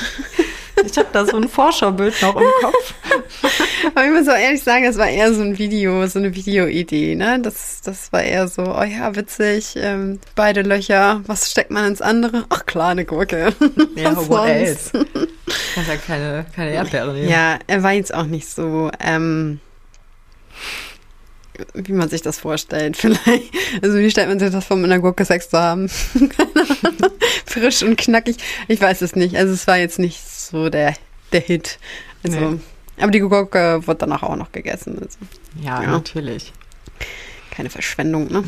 Ich 0.85 0.97
habe 0.99 1.09
da 1.13 1.25
so 1.27 1.37
ein 1.37 1.49
Vorschaubild 1.49 2.21
noch 2.23 2.37
im 2.37 2.47
Kopf. 2.61 2.95
Aber 3.95 4.05
ich 4.05 4.13
muss 4.13 4.29
auch 4.29 4.37
ehrlich 4.39 4.63
sagen, 4.63 4.85
das 4.85 4.99
war 4.99 5.09
eher 5.09 5.33
so 5.35 5.43
ein 5.43 5.59
Video, 5.59 6.07
so 6.07 6.19
eine 6.19 6.35
Videoidee, 6.35 7.15
ne? 7.15 7.39
Das, 7.41 7.81
das 7.83 8.13
war 8.13 8.23
eher 8.23 8.49
so, 8.49 8.63
oh 8.63 8.83
ja, 8.83 9.15
witzig, 9.15 9.75
ähm, 9.77 10.21
beide 10.35 10.63
Löcher, 10.63 11.23
was 11.27 11.51
steckt 11.51 11.71
man 11.71 11.87
ins 11.87 12.03
andere? 12.03 12.45
Ach 12.49 12.67
klar, 12.67 12.91
eine 12.91 13.05
Gurke. 13.05 13.53
Ja, 13.97 14.17
Was 14.17 14.29
what 14.29 14.49
else? 14.49 14.91
Kannst 15.75 15.91
ja 15.91 15.97
keine, 15.97 16.47
keine 16.55 16.73
Erdbeere 16.73 17.13
nehmen. 17.13 17.29
Ja, 17.29 17.59
er 17.67 17.83
war 17.83 17.93
jetzt 17.93 18.13
auch 18.13 18.25
nicht 18.25 18.49
so, 18.49 18.91
ähm, 19.01 19.61
wie 21.75 21.93
man 21.93 22.09
sich 22.09 22.23
das 22.23 22.39
vorstellt, 22.39 22.97
vielleicht. 22.99 23.53
Also 23.83 23.99
wie 23.99 24.11
stellt 24.11 24.29
man 24.29 24.39
sich 24.39 24.51
das 24.51 24.65
vor, 24.65 24.77
mit 24.77 24.91
einer 24.91 25.01
Gurke 25.01 25.25
Sex 25.25 25.49
zu 25.51 25.59
haben? 25.59 25.89
Frisch 27.47 27.83
und 27.83 27.97
knackig. 27.97 28.37
Ich 28.69 28.81
weiß 28.81 29.03
es 29.03 29.15
nicht. 29.17 29.37
Also 29.37 29.53
es 29.55 29.67
war 29.67 29.77
jetzt 29.77 29.99
nicht 29.99 30.21
so 30.29 30.69
der, 30.69 30.95
der 31.33 31.41
Hit. 31.41 31.79
Also, 32.25 32.39
Nee. 32.39 32.59
aber 33.01 33.11
die 33.11 33.21
Gurke 33.21 33.87
wird 33.87 34.03
danach 34.03 34.23
auch 34.23 34.37
noch 34.37 34.51
gegessen. 34.53 34.99
Also 35.01 35.19
Ja, 35.61 35.83
Ja. 35.83 35.91
natürlich. 35.91 36.53
keine 37.51 37.71
Verschwendung, 37.71 38.33
ne? 38.33 38.43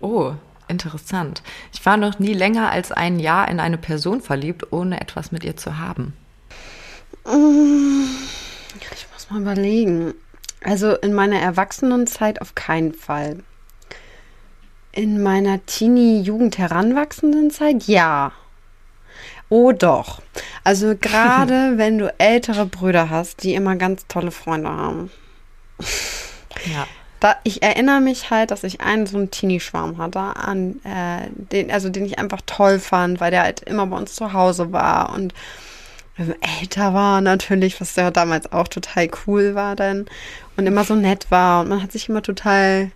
Oh, 0.00 0.32
interessant. 0.68 1.42
Ich 1.72 1.84
war 1.86 1.96
noch 1.96 2.18
nie 2.18 2.34
länger 2.34 2.70
als 2.70 2.92
ein 2.92 3.18
Jahr 3.18 3.48
in 3.48 3.60
eine 3.60 3.78
Person 3.78 4.20
verliebt, 4.20 4.72
ohne 4.72 5.00
etwas 5.00 5.32
mit 5.32 5.42
ihr 5.44 5.56
zu 5.56 5.78
haben. 5.78 6.12
Ich 7.24 9.06
muss 9.12 9.30
mal 9.30 9.40
überlegen. 9.40 10.14
Also 10.62 10.94
in 10.94 11.12
meiner 11.12 11.38
Erwachsenenzeit 11.38 12.40
auf 12.40 12.54
keinen 12.54 12.94
Fall. 12.94 13.38
In 14.92 15.22
meiner 15.22 15.64
Teenie-Jugend 15.66 16.58
heranwachsenden 16.58 17.50
Zeit 17.50 17.86
Oh 19.48 19.72
doch. 19.72 20.22
Also 20.64 20.96
gerade 20.96 21.74
wenn 21.76 21.98
du 21.98 22.12
ältere 22.18 22.66
Brüder 22.66 23.10
hast, 23.10 23.42
die 23.42 23.54
immer 23.54 23.76
ganz 23.76 24.06
tolle 24.08 24.30
Freunde 24.30 24.70
haben. 24.70 25.10
Ja. 26.64 26.86
Da, 27.20 27.36
ich 27.44 27.62
erinnere 27.62 28.00
mich 28.00 28.30
halt, 28.30 28.50
dass 28.50 28.64
ich 28.64 28.80
einen 28.80 29.06
so 29.06 29.16
einen 29.16 29.30
Teenie-Schwarm 29.30 29.98
hatte, 29.98 30.18
an 30.20 30.80
äh, 30.84 31.28
den, 31.30 31.70
also 31.70 31.88
den 31.88 32.04
ich 32.04 32.18
einfach 32.18 32.40
toll 32.44 32.78
fand, 32.78 33.20
weil 33.20 33.30
der 33.30 33.42
halt 33.42 33.60
immer 33.60 33.86
bei 33.86 33.96
uns 33.96 34.14
zu 34.14 34.32
Hause 34.32 34.72
war 34.72 35.14
und 35.14 35.32
älter 36.60 36.94
war 36.94 37.20
natürlich, 37.20 37.80
was 37.80 37.96
ja 37.96 38.10
damals 38.10 38.50
auch 38.52 38.68
total 38.68 39.08
cool 39.26 39.54
war 39.54 39.76
dann 39.76 40.06
und 40.56 40.66
immer 40.66 40.84
so 40.84 40.94
nett 40.94 41.26
war 41.30 41.60
und 41.60 41.68
man 41.68 41.82
hat 41.82 41.92
sich 41.92 42.08
immer 42.08 42.22
total 42.22 42.90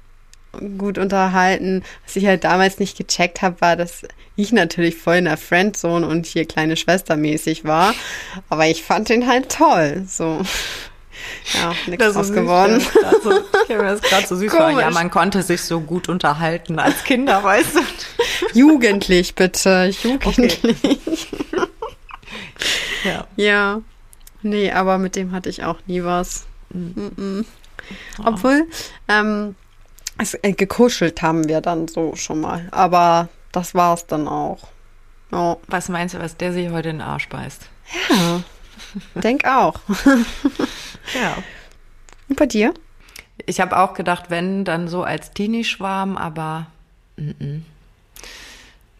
gut 0.78 0.98
unterhalten. 0.98 1.82
Was 2.04 2.16
ich 2.16 2.26
halt 2.26 2.44
damals 2.44 2.78
nicht 2.78 2.96
gecheckt 2.98 3.42
habe, 3.42 3.60
war, 3.60 3.76
dass 3.76 4.02
ich 4.36 4.52
natürlich 4.52 4.96
voll 4.96 5.16
in 5.16 5.26
der 5.26 5.36
Friendzone 5.36 6.06
und 6.06 6.26
hier 6.26 6.44
kleine 6.46 6.76
Schwester 6.76 7.16
mäßig 7.16 7.64
war, 7.64 7.94
aber 8.48 8.66
ich 8.66 8.82
fand 8.82 9.08
den 9.08 9.26
halt 9.26 9.50
toll, 9.50 10.04
so. 10.08 10.40
Ja, 11.52 11.74
nichts 11.86 12.14
draus 12.14 12.32
geworden. 12.32 12.82
Also, 13.04 13.40
ich 13.64 13.68
mir 13.68 13.82
das 13.82 14.00
gerade 14.00 14.26
so 14.26 14.36
süß 14.36 14.50
vor. 14.52 14.70
Ja, 14.70 14.90
man 14.90 15.10
konnte 15.10 15.42
sich 15.42 15.60
so 15.62 15.80
gut 15.80 16.08
unterhalten 16.08 16.78
als 16.78 17.04
Kinder, 17.04 17.44
weißt 17.44 17.76
du? 17.76 17.80
Jugendlich, 18.58 19.34
bitte. 19.34 19.92
Jugendlich. 20.02 20.60
Ja. 23.04 23.26
Ja. 23.36 23.80
Nee, 24.42 24.72
aber 24.72 24.98
mit 24.98 25.16
dem 25.16 25.32
hatte 25.32 25.48
ich 25.48 25.64
auch 25.64 25.78
nie 25.86 26.04
was. 26.04 26.46
Mhm. 26.72 27.44
Obwohl, 28.24 28.66
ähm, 29.08 29.54
es, 30.18 30.34
äh, 30.34 30.52
gekuschelt 30.52 31.22
haben 31.22 31.48
wir 31.48 31.60
dann 31.60 31.88
so 31.88 32.14
schon 32.16 32.40
mal. 32.40 32.68
Aber 32.70 33.28
das 33.52 33.74
war's 33.74 34.06
dann 34.06 34.28
auch. 34.28 34.68
Ja, 35.32 35.56
Was 35.68 35.88
meinst 35.88 36.14
du, 36.14 36.18
was 36.18 36.36
der 36.36 36.52
sich 36.52 36.70
heute 36.70 36.90
in 36.90 36.98
den 36.98 37.06
Arsch 37.06 37.28
beißt? 37.28 37.68
ja. 38.10 38.42
denk 39.14 39.44
auch. 39.46 39.80
Ja. 41.14 41.36
Und 42.28 42.36
bei 42.36 42.46
dir? 42.46 42.74
Ich 43.46 43.60
habe 43.60 43.78
auch 43.78 43.94
gedacht, 43.94 44.26
wenn, 44.28 44.64
dann 44.64 44.86
so 44.86 45.02
als 45.02 45.32
Teenie-Schwarm, 45.32 46.16
aber 46.16 46.66
mm 47.16 47.30
-mm. 47.30 47.60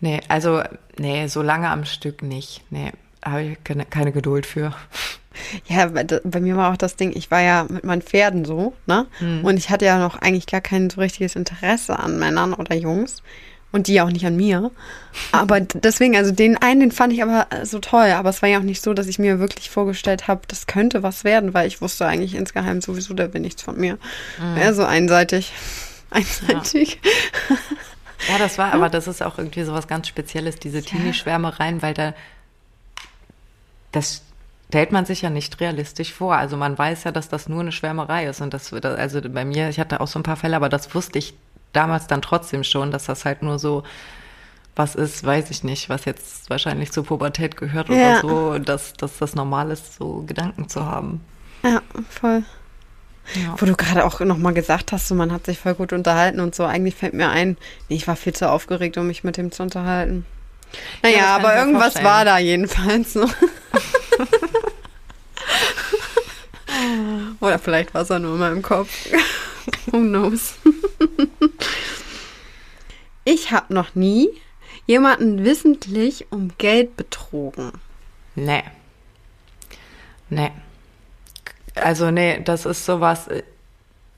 nee, 0.00 0.20
also 0.28 0.62
nee, 0.98 1.26
so 1.28 1.42
lange 1.42 1.68
am 1.68 1.85
Stück 1.85 2.22
nicht. 2.22 2.62
Nee, 2.70 2.92
habe 3.24 3.42
ich 3.42 3.64
keine, 3.64 3.85
keine 3.85 4.12
Geduld 4.12 4.46
für. 4.46 4.74
Ja, 5.67 5.87
bei, 5.87 6.05
bei 6.05 6.41
mir 6.41 6.57
war 6.57 6.73
auch 6.73 6.77
das 6.77 6.97
Ding, 6.97 7.13
ich 7.15 7.31
war 7.31 7.41
ja 7.41 7.67
mit 7.69 7.85
meinen 7.85 8.03
Pferden 8.03 8.45
so, 8.45 8.73
ne? 8.87 9.07
Und 9.45 9.57
ich 9.57 9.71
hatte 9.71 9.85
ja 9.85 9.99
noch 9.99 10.17
eigentlich 10.21 10.47
gar 10.47 10.61
kein 10.61 10.91
so 10.91 11.01
richtiges 11.01 11.37
Interesse 11.37 11.99
an 11.99 12.19
Männern 12.19 12.55
oder 12.55 12.75
Jungs. 12.75 13.23
Und 13.73 13.87
die 13.87 14.01
auch 14.01 14.11
nicht 14.11 14.27
an 14.27 14.35
mir. 14.35 14.73
Aber 15.31 15.61
deswegen, 15.61 16.17
also 16.17 16.33
den 16.33 16.57
einen, 16.57 16.81
den 16.81 16.91
fand 16.91 17.13
ich 17.13 17.23
aber 17.23 17.47
äh, 17.51 17.65
so 17.65 17.79
toll. 17.79 18.11
Aber 18.11 18.29
es 18.31 18.43
war 18.43 18.49
ja 18.49 18.59
auch 18.59 18.65
nicht 18.65 18.83
so, 18.83 18.95
dass 18.95 19.07
ich 19.07 19.21
mir 19.21 19.39
wirklich 19.39 19.71
vorgestellt 19.71 20.27
habe, 20.27 20.41
das 20.49 20.67
könnte 20.67 21.05
was 21.05 21.23
werden, 21.23 21.55
weil 21.55 21.69
ich 21.69 21.81
wusste 21.81 22.05
eigentlich 22.05 22.35
insgeheim 22.35 22.81
sowieso, 22.81 23.15
der 23.15 23.33
will 23.33 23.41
nichts 23.41 23.63
von 23.63 23.77
mir. 23.77 23.97
Eher 24.59 24.75
so 24.75 24.85
einseitig. 24.85 25.53
Einseitig. 26.11 26.99
Ja, 28.29 28.39
das 28.39 28.59
war, 28.59 28.75
aber 28.75 28.89
das 28.89 29.07
ist 29.07 29.23
auch 29.23 29.39
irgendwie 29.39 29.63
so 29.63 29.73
was 29.73 29.87
ganz 29.87 30.09
Spezielles, 30.09 30.57
diese 30.57 30.83
Teenie-Schwärmereien, 30.83 31.81
weil 31.81 31.95
da 31.95 32.13
das 33.93 34.23
stellt 34.70 34.92
man 34.92 35.04
sich 35.04 35.22
ja 35.22 35.30
nicht 35.30 35.61
realistisch 35.61 36.12
vor. 36.12 36.37
Also 36.37 36.56
man 36.56 36.78
weiß 36.78 37.02
ja, 37.04 37.11
dass 37.11 37.28
das 37.28 37.48
nur 37.48 37.61
eine 37.61 37.72
Schwärmerei 37.72 38.26
ist 38.26 38.40
und 38.40 38.54
das, 38.54 38.72
also 38.72 39.20
bei 39.28 39.44
mir, 39.44 39.68
ich 39.68 39.80
hatte 39.80 40.00
auch 40.00 40.06
so 40.06 40.18
ein 40.18 40.22
paar 40.22 40.37
Fälle, 40.37 40.54
aber 40.54 40.68
das 40.68 40.94
wusste 40.94 41.18
ich 41.18 41.35
damals 41.72 42.06
dann 42.06 42.22
trotzdem 42.22 42.62
schon, 42.62 42.92
dass 42.92 43.06
das 43.06 43.24
halt 43.24 43.42
nur 43.42 43.59
so 43.59 43.83
was 44.76 44.94
ist, 44.94 45.24
weiß 45.26 45.50
ich 45.50 45.64
nicht, 45.64 45.88
was 45.88 46.04
jetzt 46.04 46.48
wahrscheinlich 46.48 46.92
zur 46.92 47.04
Pubertät 47.04 47.56
gehört 47.56 47.88
Ja. 47.88 48.20
oder 48.20 48.20
so, 48.20 48.59
dass, 48.61 48.92
dass 48.94 49.18
das 49.18 49.35
normal 49.35 49.72
ist, 49.72 49.96
so 49.96 50.22
Gedanken 50.24 50.68
zu 50.68 50.87
haben. 50.87 51.20
Ja, 51.64 51.83
voll. 52.09 52.44
Ja. 53.35 53.54
Wo 53.59 53.66
du 53.66 53.74
gerade 53.74 54.04
auch 54.04 54.20
nochmal 54.20 54.54
gesagt 54.54 54.92
hast, 54.92 55.09
so 55.09 55.16
man 55.16 55.33
hat 55.33 55.46
sich 55.46 55.59
voll 55.59 55.74
gut 55.74 55.92
unterhalten 55.92 56.38
und 56.38 56.54
so. 56.54 56.64
Eigentlich 56.64 56.94
fällt 56.94 57.14
mir 57.14 57.28
ein, 57.28 57.56
nee, 57.88 57.96
ich 57.96 58.06
war 58.06 58.14
viel 58.16 58.33
zu 58.33 58.48
aufgeregt, 58.48 58.96
um 58.96 59.09
mich 59.09 59.24
mit 59.24 59.37
dem 59.37 59.50
zu 59.50 59.64
unterhalten. 59.64 60.24
Naja, 61.02 61.18
kann 61.18 61.44
aber 61.44 61.56
irgendwas 61.56 61.83
vorstellen. 61.83 62.06
war 62.06 62.24
da 62.24 62.38
jedenfalls 62.38 63.12
so. 63.12 63.26
Oder 67.40 67.59
vielleicht 67.59 67.95
war 67.95 68.03
es 68.03 68.11
auch 68.11 68.19
nur 68.19 68.35
in 68.35 68.40
meinem 68.40 68.62
Kopf. 68.62 69.09
Who 69.87 69.99
knows? 69.99 70.55
ich 73.25 73.53
habe 73.53 73.73
noch 73.73 73.95
nie 73.95 74.29
jemanden 74.87 75.45
wissentlich 75.45 76.27
um 76.31 76.51
Geld 76.59 76.97
betrogen. 76.97 77.73
Nee. 78.35 78.64
Nee. 80.29 80.51
Also 81.75 82.11
nee, 82.11 82.40
das 82.43 82.66
ist 82.66 82.85
sowas, 82.85 83.29
äh, 83.29 83.43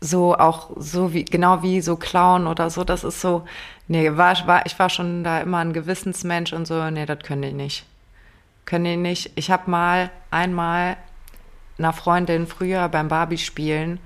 so 0.01 0.37
auch 0.37 0.71
so 0.77 1.13
wie, 1.13 1.25
genau 1.25 1.63
wie 1.63 1.81
so 1.81 1.97
Clown 1.97 2.47
oder 2.47 2.71
so, 2.71 2.83
das 2.85 3.05
ist 3.05 3.21
so, 3.21 3.47
nee, 3.87 4.17
war, 4.17 4.47
war, 4.47 4.67
ich 4.67 4.79
war 4.79 4.91
schon 4.91 5.23
da 5.23 5.41
immer 5.41 5.59
ein 5.59 5.73
Gewissensmensch 5.73 6.53
und 6.53 6.67
so, 6.67 6.91
nee, 6.91 7.07
das 7.07 7.21
können 7.21 7.43
die 7.43 7.53
nicht. 7.53 7.85
Können 8.65 8.85
die 8.85 8.97
nicht. 8.97 9.31
Ich 9.37 9.51
habe 9.51 9.71
mal 9.71 10.11
einmal 10.31 10.97
einer 11.83 11.93
Freundin 11.93 12.47
früher 12.47 12.89
beim 12.89 13.09
Barbie-Spielen 13.09 13.99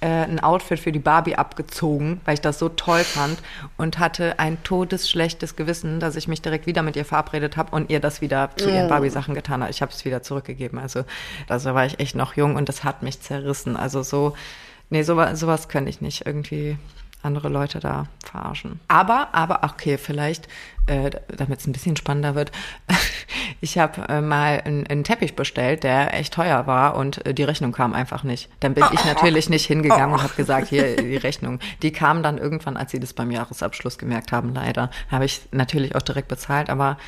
äh, 0.00 0.06
ein 0.06 0.40
Outfit 0.40 0.78
für 0.78 0.92
die 0.92 0.98
Barbie 0.98 1.36
abgezogen, 1.36 2.20
weil 2.24 2.34
ich 2.34 2.40
das 2.40 2.58
so 2.58 2.68
toll 2.68 3.04
fand 3.04 3.38
und 3.78 3.98
hatte 3.98 4.38
ein 4.38 4.62
todesschlechtes 4.62 5.56
Gewissen, 5.56 5.98
dass 5.98 6.16
ich 6.16 6.28
mich 6.28 6.42
direkt 6.42 6.66
wieder 6.66 6.82
mit 6.82 6.96
ihr 6.96 7.06
verabredet 7.06 7.56
habe 7.56 7.74
und 7.74 7.88
ihr 7.88 8.00
das 8.00 8.20
wieder 8.20 8.50
zu 8.56 8.68
ihren 8.68 8.88
Barbie-Sachen 8.88 9.34
getan 9.34 9.62
habe. 9.62 9.70
Ich 9.70 9.80
habe 9.80 9.92
es 9.92 10.04
wieder 10.04 10.22
zurückgegeben. 10.22 10.78
Also 10.78 11.04
da 11.46 11.62
war 11.74 11.86
ich 11.86 12.00
echt 12.00 12.16
noch 12.16 12.36
jung 12.36 12.56
und 12.56 12.68
das 12.68 12.84
hat 12.84 13.02
mich 13.02 13.20
zerrissen. 13.20 13.76
Also 13.76 14.02
so, 14.02 14.34
nee, 14.90 15.02
sowas, 15.02 15.40
sowas 15.40 15.68
könnte 15.68 15.88
ich 15.88 16.02
nicht 16.02 16.26
irgendwie 16.26 16.76
andere 17.24 17.48
Leute 17.48 17.80
da 17.80 18.06
verarschen. 18.24 18.80
Aber, 18.88 19.28
aber, 19.32 19.60
okay, 19.62 19.98
vielleicht, 19.98 20.48
äh, 20.86 21.10
damit 21.28 21.60
es 21.60 21.66
ein 21.66 21.72
bisschen 21.72 21.96
spannender 21.96 22.34
wird, 22.34 22.52
ich 23.60 23.78
habe 23.78 24.08
äh, 24.08 24.20
mal 24.20 24.62
einen, 24.64 24.86
einen 24.86 25.04
Teppich 25.04 25.34
bestellt, 25.36 25.84
der 25.84 26.14
echt 26.14 26.34
teuer 26.34 26.66
war 26.66 26.96
und 26.96 27.24
äh, 27.26 27.34
die 27.34 27.44
Rechnung 27.44 27.72
kam 27.72 27.94
einfach 27.94 28.22
nicht. 28.24 28.48
Dann 28.60 28.74
bin 28.74 28.84
ich 28.92 29.04
natürlich 29.04 29.48
nicht 29.48 29.66
hingegangen 29.66 30.14
und 30.14 30.22
habe 30.22 30.34
gesagt, 30.34 30.68
hier 30.68 30.96
die 30.96 31.16
Rechnung. 31.16 31.60
Die 31.82 31.92
kam 31.92 32.22
dann 32.22 32.38
irgendwann, 32.38 32.76
als 32.76 32.90
sie 32.90 33.00
das 33.00 33.12
beim 33.12 33.30
Jahresabschluss 33.30 33.98
gemerkt 33.98 34.32
haben, 34.32 34.54
leider. 34.54 34.90
Habe 35.10 35.24
ich 35.24 35.42
natürlich 35.52 35.94
auch 35.94 36.02
direkt 36.02 36.28
bezahlt, 36.28 36.70
aber 36.70 36.98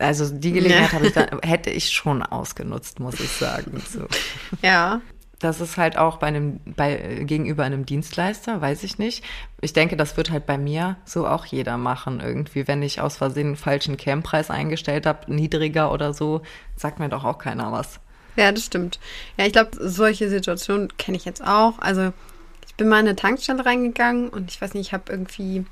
also 0.00 0.30
die 0.30 0.52
Gelegenheit 0.52 1.02
ich 1.02 1.12
dann, 1.12 1.40
hätte 1.42 1.70
ich 1.70 1.90
schon 1.90 2.22
ausgenutzt, 2.22 3.00
muss 3.00 3.20
ich 3.20 3.30
sagen. 3.30 3.82
So. 3.86 4.06
Ja. 4.62 5.00
Das 5.40 5.62
ist 5.62 5.78
halt 5.78 5.96
auch 5.96 6.18
bei 6.18 6.26
einem, 6.26 6.60
bei, 6.76 7.22
gegenüber 7.24 7.64
einem 7.64 7.86
Dienstleister, 7.86 8.60
weiß 8.60 8.84
ich 8.84 8.98
nicht. 8.98 9.24
Ich 9.62 9.72
denke, 9.72 9.96
das 9.96 10.18
wird 10.18 10.30
halt 10.30 10.44
bei 10.44 10.58
mir 10.58 10.96
so 11.06 11.26
auch 11.26 11.46
jeder 11.46 11.78
machen 11.78 12.20
irgendwie. 12.20 12.68
Wenn 12.68 12.82
ich 12.82 13.00
aus 13.00 13.16
Versehen 13.16 13.48
einen 13.48 13.56
falschen 13.56 13.96
Camppreis 13.96 14.50
eingestellt 14.50 15.06
habe, 15.06 15.32
niedriger 15.32 15.92
oder 15.92 16.12
so, 16.12 16.42
sagt 16.76 16.98
mir 16.98 17.08
doch 17.08 17.24
auch 17.24 17.38
keiner 17.38 17.72
was. 17.72 18.00
Ja, 18.36 18.52
das 18.52 18.66
stimmt. 18.66 19.00
Ja, 19.38 19.46
ich 19.46 19.52
glaube, 19.52 19.70
solche 19.80 20.28
Situationen 20.28 20.94
kenne 20.98 21.16
ich 21.16 21.24
jetzt 21.24 21.42
auch. 21.42 21.78
Also, 21.78 22.12
ich 22.66 22.74
bin 22.74 22.88
mal 22.88 23.00
in 23.00 23.06
eine 23.06 23.16
Tankstelle 23.16 23.64
reingegangen 23.64 24.28
und 24.28 24.50
ich 24.50 24.60
weiß 24.60 24.74
nicht, 24.74 24.88
ich 24.88 24.92
habe 24.92 25.10
irgendwie, 25.10 25.64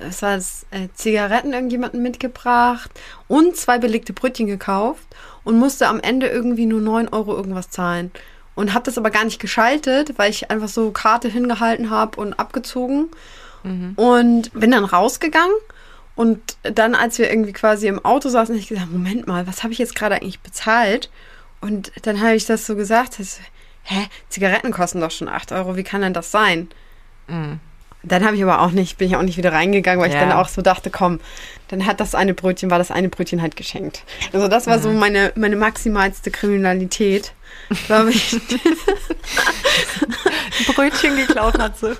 es 0.00 0.20
war 0.22 0.34
das, 0.34 0.66
äh, 0.72 0.88
Zigaretten 0.94 1.52
irgendjemanden 1.52 2.02
mitgebracht 2.02 2.90
und 3.28 3.56
zwei 3.56 3.78
belegte 3.78 4.12
Brötchen 4.12 4.48
gekauft 4.48 5.06
und 5.44 5.58
musste 5.58 5.86
am 5.86 6.00
Ende 6.00 6.26
irgendwie 6.26 6.66
nur 6.66 6.80
9 6.80 7.08
Euro 7.08 7.36
irgendwas 7.36 7.70
zahlen. 7.70 8.10
Und 8.54 8.72
habe 8.72 8.84
das 8.84 8.98
aber 8.98 9.10
gar 9.10 9.24
nicht 9.24 9.40
geschaltet, 9.40 10.16
weil 10.16 10.30
ich 10.30 10.50
einfach 10.50 10.68
so 10.68 10.90
Karte 10.92 11.28
hingehalten 11.28 11.90
habe 11.90 12.20
und 12.20 12.34
abgezogen. 12.34 13.10
Und 13.96 14.52
bin 14.52 14.70
dann 14.72 14.84
rausgegangen. 14.84 15.56
Und 16.16 16.58
dann, 16.62 16.94
als 16.94 17.18
wir 17.18 17.30
irgendwie 17.30 17.54
quasi 17.54 17.86
im 17.88 18.04
Auto 18.04 18.28
saßen, 18.28 18.54
habe 18.54 18.60
ich 18.60 18.68
gesagt, 18.68 18.92
Moment 18.92 19.26
mal, 19.26 19.46
was 19.46 19.62
habe 19.62 19.72
ich 19.72 19.78
jetzt 19.78 19.94
gerade 19.94 20.16
eigentlich 20.16 20.40
bezahlt? 20.40 21.10
Und 21.60 21.90
dann 22.02 22.20
habe 22.20 22.34
ich 22.34 22.44
das 22.44 22.66
so 22.66 22.76
gesagt, 22.76 23.18
dass, 23.18 23.40
hä, 23.84 24.06
Zigaretten 24.28 24.70
kosten 24.70 25.00
doch 25.00 25.10
schon 25.10 25.28
8 25.28 25.50
Euro, 25.52 25.76
wie 25.76 25.82
kann 25.82 26.02
denn 26.02 26.12
das 26.12 26.30
sein? 26.30 26.68
Dann 28.06 28.24
habe 28.24 28.36
ich 28.36 28.42
aber 28.42 28.60
auch 28.60 28.70
nicht, 28.70 28.98
bin 28.98 29.08
ich 29.08 29.16
auch 29.16 29.22
nicht 29.22 29.36
wieder 29.38 29.52
reingegangen, 29.52 30.00
weil 30.00 30.08
ich 30.10 30.14
Ja. 30.14 30.20
dann 30.20 30.32
auch 30.32 30.48
so 30.48 30.62
dachte, 30.62 30.90
komm, 30.90 31.20
dann 31.68 31.86
hat 31.86 32.00
das 32.00 32.14
eine 32.14 32.34
Brötchen, 32.34 32.70
war 32.70 32.78
das 32.78 32.90
eine 32.90 33.08
Brötchen 33.08 33.40
halt 33.42 33.56
geschenkt. 33.56 34.02
Also 34.32 34.48
das 34.48 34.66
war 34.66 34.78
so 34.78 34.90
meine, 34.90 35.32
meine 35.34 35.56
maximalste 35.56 36.30
Kriminalität, 36.30 37.32
glaube 37.86 38.10
ich. 38.10 38.36
Brötchen 40.74 41.16
geklaut 41.16 41.58
hat 41.58 41.78
sie. 41.78 41.96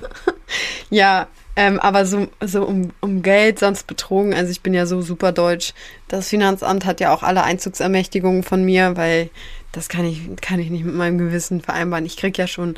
Ja, 0.91 1.27
ähm, 1.57 1.79
aber 1.81 2.05
so, 2.07 2.29
so 2.45 2.65
um, 2.65 2.91
um 3.01 3.23
Geld 3.23 3.59
sonst 3.59 3.87
betrogen. 3.87 4.35
Also 4.35 4.51
ich 4.51 4.61
bin 4.61 4.75
ja 4.75 4.87
so 4.87 5.03
super 5.03 5.33
deutsch. 5.33 5.73
Das 6.09 6.29
Finanzamt 6.29 6.85
hat 6.85 7.01
ja 7.01 7.15
auch 7.15 7.23
alle 7.23 7.45
Einzugsermächtigungen 7.45 8.43
von 8.43 8.65
mir, 8.65 8.97
weil 8.97 9.31
das 9.75 9.89
kann 9.89 10.05
ich, 10.05 10.21
kann 10.41 10.61
ich 10.61 10.71
nicht 10.71 10.85
mit 10.85 10.95
meinem 10.95 11.19
Gewissen 11.19 11.61
vereinbaren. 11.61 12.07
Ich 12.07 12.17
krieg 12.17 12.39
ja 12.39 12.47
schon 12.47 12.77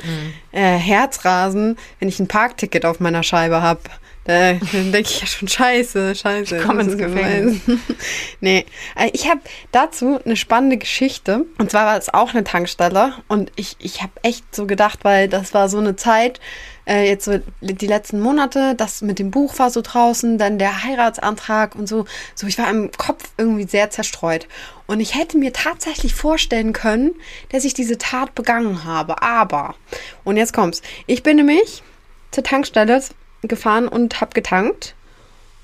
äh, 0.51 0.77
Herzrasen, 0.77 1.77
wenn 1.99 2.09
ich 2.09 2.19
ein 2.19 2.27
Parkticket 2.27 2.85
auf 2.85 2.99
meiner 2.99 3.23
Scheibe 3.23 3.61
habe. 3.61 3.81
Da, 4.25 4.53
dann 4.71 4.91
denke 4.91 5.09
ich 5.09 5.21
ja 5.21 5.27
schon, 5.27 5.47
scheiße, 5.47 6.15
scheiße. 6.15 6.61
komm 6.65 6.77
das 6.79 6.87
ins 6.87 6.97
gemein. 6.97 7.61
nee, 8.41 8.65
äh, 8.95 9.09
ich 9.13 9.29
habe 9.29 9.41
dazu 9.71 10.19
eine 10.23 10.35
spannende 10.35 10.77
Geschichte. 10.77 11.45
Und 11.57 11.71
zwar 11.71 11.85
war 11.85 11.97
es 11.97 12.13
auch 12.13 12.33
eine 12.33 12.43
Tankstelle. 12.43 13.13
Und 13.27 13.51
ich, 13.55 13.77
ich 13.79 14.01
habe 14.01 14.11
echt 14.23 14.53
so 14.53 14.65
gedacht, 14.65 14.99
weil 15.03 15.29
das 15.29 15.53
war 15.53 15.69
so 15.69 15.77
eine 15.77 15.95
Zeit, 15.95 16.39
äh, 16.87 17.07
jetzt 17.07 17.25
so 17.25 17.39
die 17.61 17.87
letzten 17.87 18.19
Monate, 18.21 18.73
das 18.75 19.01
mit 19.01 19.19
dem 19.19 19.29
Buch 19.29 19.59
war 19.59 19.69
so 19.69 19.81
draußen, 19.81 20.37
dann 20.37 20.57
der 20.57 20.83
Heiratsantrag 20.83 21.75
und 21.75 21.87
so. 21.87 22.05
So, 22.33 22.47
ich 22.47 22.57
war 22.57 22.69
im 22.69 22.91
Kopf 22.91 23.29
irgendwie 23.37 23.67
sehr 23.67 23.89
zerstreut. 23.89 24.47
Und 24.87 24.99
ich 24.99 25.15
hätte 25.15 25.37
mir 25.37 25.51
tatsächlich 25.51 26.15
vorstellen 26.15 26.73
können, 26.73 27.13
dass 27.49 27.65
ich 27.65 27.73
diese 27.73 27.97
Tat 27.97 28.35
begangen 28.35 28.85
habe. 28.85 29.21
Aber, 29.21 29.75
und 30.23 30.37
jetzt 30.37 30.53
kommt's. 30.53 30.81
Ich 31.05 31.23
bin 31.23 31.35
nämlich 31.37 31.83
zur 32.31 32.43
Tankstelle 32.43 33.03
gefahren 33.41 33.87
und 33.87 34.21
habe 34.21 34.33
getankt. 34.33 34.95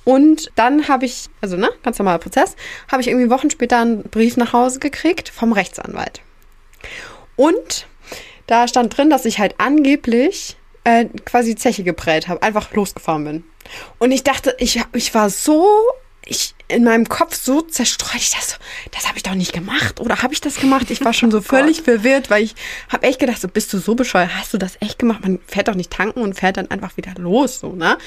Und 0.03 0.51
dann 0.55 0.89
habe 0.89 1.05
ich, 1.05 1.29
also 1.39 1.55
ne, 1.55 1.69
ganz 1.81 1.97
normaler 1.97 2.19
Prozess, 2.19 2.57
habe 2.91 3.01
ich 3.01 3.07
irgendwie 3.07 3.29
Wochen 3.29 3.49
später 3.49 3.79
einen 3.79 4.03
Brief 4.03 4.35
nach 4.35 4.51
Hause 4.51 4.79
gekriegt 4.79 5.29
vom 5.29 5.53
Rechtsanwalt. 5.53 6.19
Und 7.37 7.87
da 8.47 8.67
stand 8.67 8.97
drin, 8.97 9.09
dass 9.09 9.23
ich 9.23 9.39
halt 9.39 9.55
angeblich 9.59 10.57
äh, 10.83 11.05
quasi 11.25 11.55
Zeche 11.55 11.83
geprellt 11.83 12.27
habe, 12.27 12.41
einfach 12.41 12.71
losgefahren 12.73 13.23
bin. 13.23 13.43
Und 13.99 14.11
ich 14.11 14.23
dachte, 14.23 14.55
ich, 14.59 14.81
ich 14.93 15.13
war 15.13 15.29
so, 15.29 15.65
ich 16.25 16.53
in 16.67 16.83
meinem 16.83 17.07
Kopf 17.07 17.35
so 17.35 17.61
zerstreut, 17.61 18.21
ich 18.21 18.31
dachte 18.31 18.47
so, 18.47 18.55
das 18.91 19.07
habe 19.07 19.17
ich 19.17 19.23
doch 19.23 19.35
nicht 19.35 19.53
gemacht 19.53 19.99
oder 19.99 20.21
habe 20.21 20.33
ich 20.33 20.41
das 20.41 20.55
gemacht? 20.55 20.89
Ich 20.89 21.03
war 21.03 21.13
schon 21.13 21.31
so 21.31 21.41
völlig 21.41 21.81
verwirrt, 21.81 22.29
weil 22.29 22.43
ich 22.43 22.55
habe 22.89 23.07
echt 23.07 23.19
gedacht, 23.19 23.39
so 23.39 23.47
bist 23.47 23.71
du 23.73 23.79
so 23.79 23.95
bescheuert, 23.95 24.35
hast 24.35 24.53
du 24.53 24.57
das 24.57 24.77
echt 24.79 24.99
gemacht? 24.99 25.21
Man 25.21 25.39
fährt 25.47 25.67
doch 25.67 25.75
nicht 25.75 25.91
tanken 25.91 26.21
und 26.21 26.33
fährt 26.33 26.57
dann 26.57 26.71
einfach 26.71 26.97
wieder 26.97 27.13
los, 27.17 27.59
so, 27.59 27.73
ne? 27.73 27.97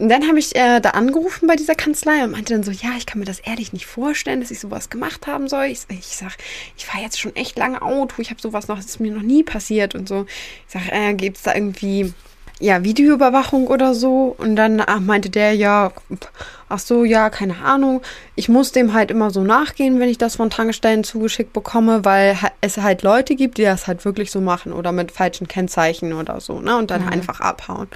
Und 0.00 0.08
dann 0.08 0.26
habe 0.26 0.38
ich 0.38 0.56
äh, 0.56 0.80
da 0.80 0.90
angerufen 0.90 1.46
bei 1.46 1.56
dieser 1.56 1.74
Kanzlei 1.74 2.24
und 2.24 2.30
meinte 2.30 2.54
dann 2.54 2.62
so, 2.62 2.70
ja, 2.70 2.92
ich 2.96 3.04
kann 3.04 3.18
mir 3.18 3.26
das 3.26 3.40
ehrlich 3.40 3.74
nicht 3.74 3.84
vorstellen, 3.84 4.40
dass 4.40 4.50
ich 4.50 4.58
sowas 4.58 4.88
gemacht 4.88 5.26
haben 5.26 5.46
soll. 5.46 5.66
Ich, 5.66 5.80
ich 5.90 6.16
sag, 6.16 6.38
ich 6.78 6.86
fahre 6.86 7.04
jetzt 7.04 7.20
schon 7.20 7.36
echt 7.36 7.58
lange 7.58 7.82
Auto, 7.82 8.22
ich 8.22 8.30
habe 8.30 8.40
sowas 8.40 8.66
noch, 8.66 8.76
das 8.76 8.86
ist 8.86 9.00
mir 9.00 9.12
noch 9.12 9.20
nie 9.20 9.42
passiert 9.42 9.94
und 9.94 10.08
so. 10.08 10.24
Ich 10.66 10.72
sag, 10.72 10.90
äh, 10.90 11.12
gibt's 11.12 11.42
da 11.42 11.54
irgendwie 11.54 12.14
ja, 12.60 12.84
Videoüberwachung 12.84 13.66
oder 13.66 13.94
so. 13.94 14.34
Und 14.38 14.54
dann 14.54 14.82
ach, 14.86 15.00
meinte 15.00 15.30
der, 15.30 15.54
ja, 15.54 15.92
ach 16.68 16.78
so, 16.78 17.04
ja, 17.04 17.30
keine 17.30 17.56
Ahnung. 17.64 18.02
Ich 18.36 18.48
muss 18.48 18.70
dem 18.70 18.92
halt 18.92 19.10
immer 19.10 19.30
so 19.30 19.42
nachgehen, 19.42 19.98
wenn 19.98 20.10
ich 20.10 20.18
das 20.18 20.36
von 20.36 20.50
Tankstellen 20.50 21.02
zugeschickt 21.02 21.54
bekomme, 21.54 22.04
weil 22.04 22.36
es 22.60 22.76
halt 22.76 23.02
Leute 23.02 23.34
gibt, 23.34 23.56
die 23.56 23.64
das 23.64 23.86
halt 23.86 24.04
wirklich 24.04 24.30
so 24.30 24.40
machen 24.42 24.72
oder 24.72 24.92
mit 24.92 25.10
falschen 25.10 25.48
Kennzeichen 25.48 26.12
oder 26.12 26.40
so, 26.40 26.60
ne? 26.60 26.76
Und 26.76 26.90
dann 26.90 27.08
einfach 27.08 27.40
abhauen. 27.40 27.88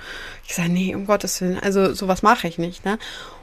Ich 0.46 0.54
sage, 0.54 0.70
nee, 0.70 0.94
um 0.94 1.06
Gottes 1.06 1.40
Willen, 1.40 1.58
also 1.60 1.92
sowas 1.92 2.22
mache 2.22 2.48
ich 2.48 2.58
nicht, 2.58 2.84
ne? 2.86 2.98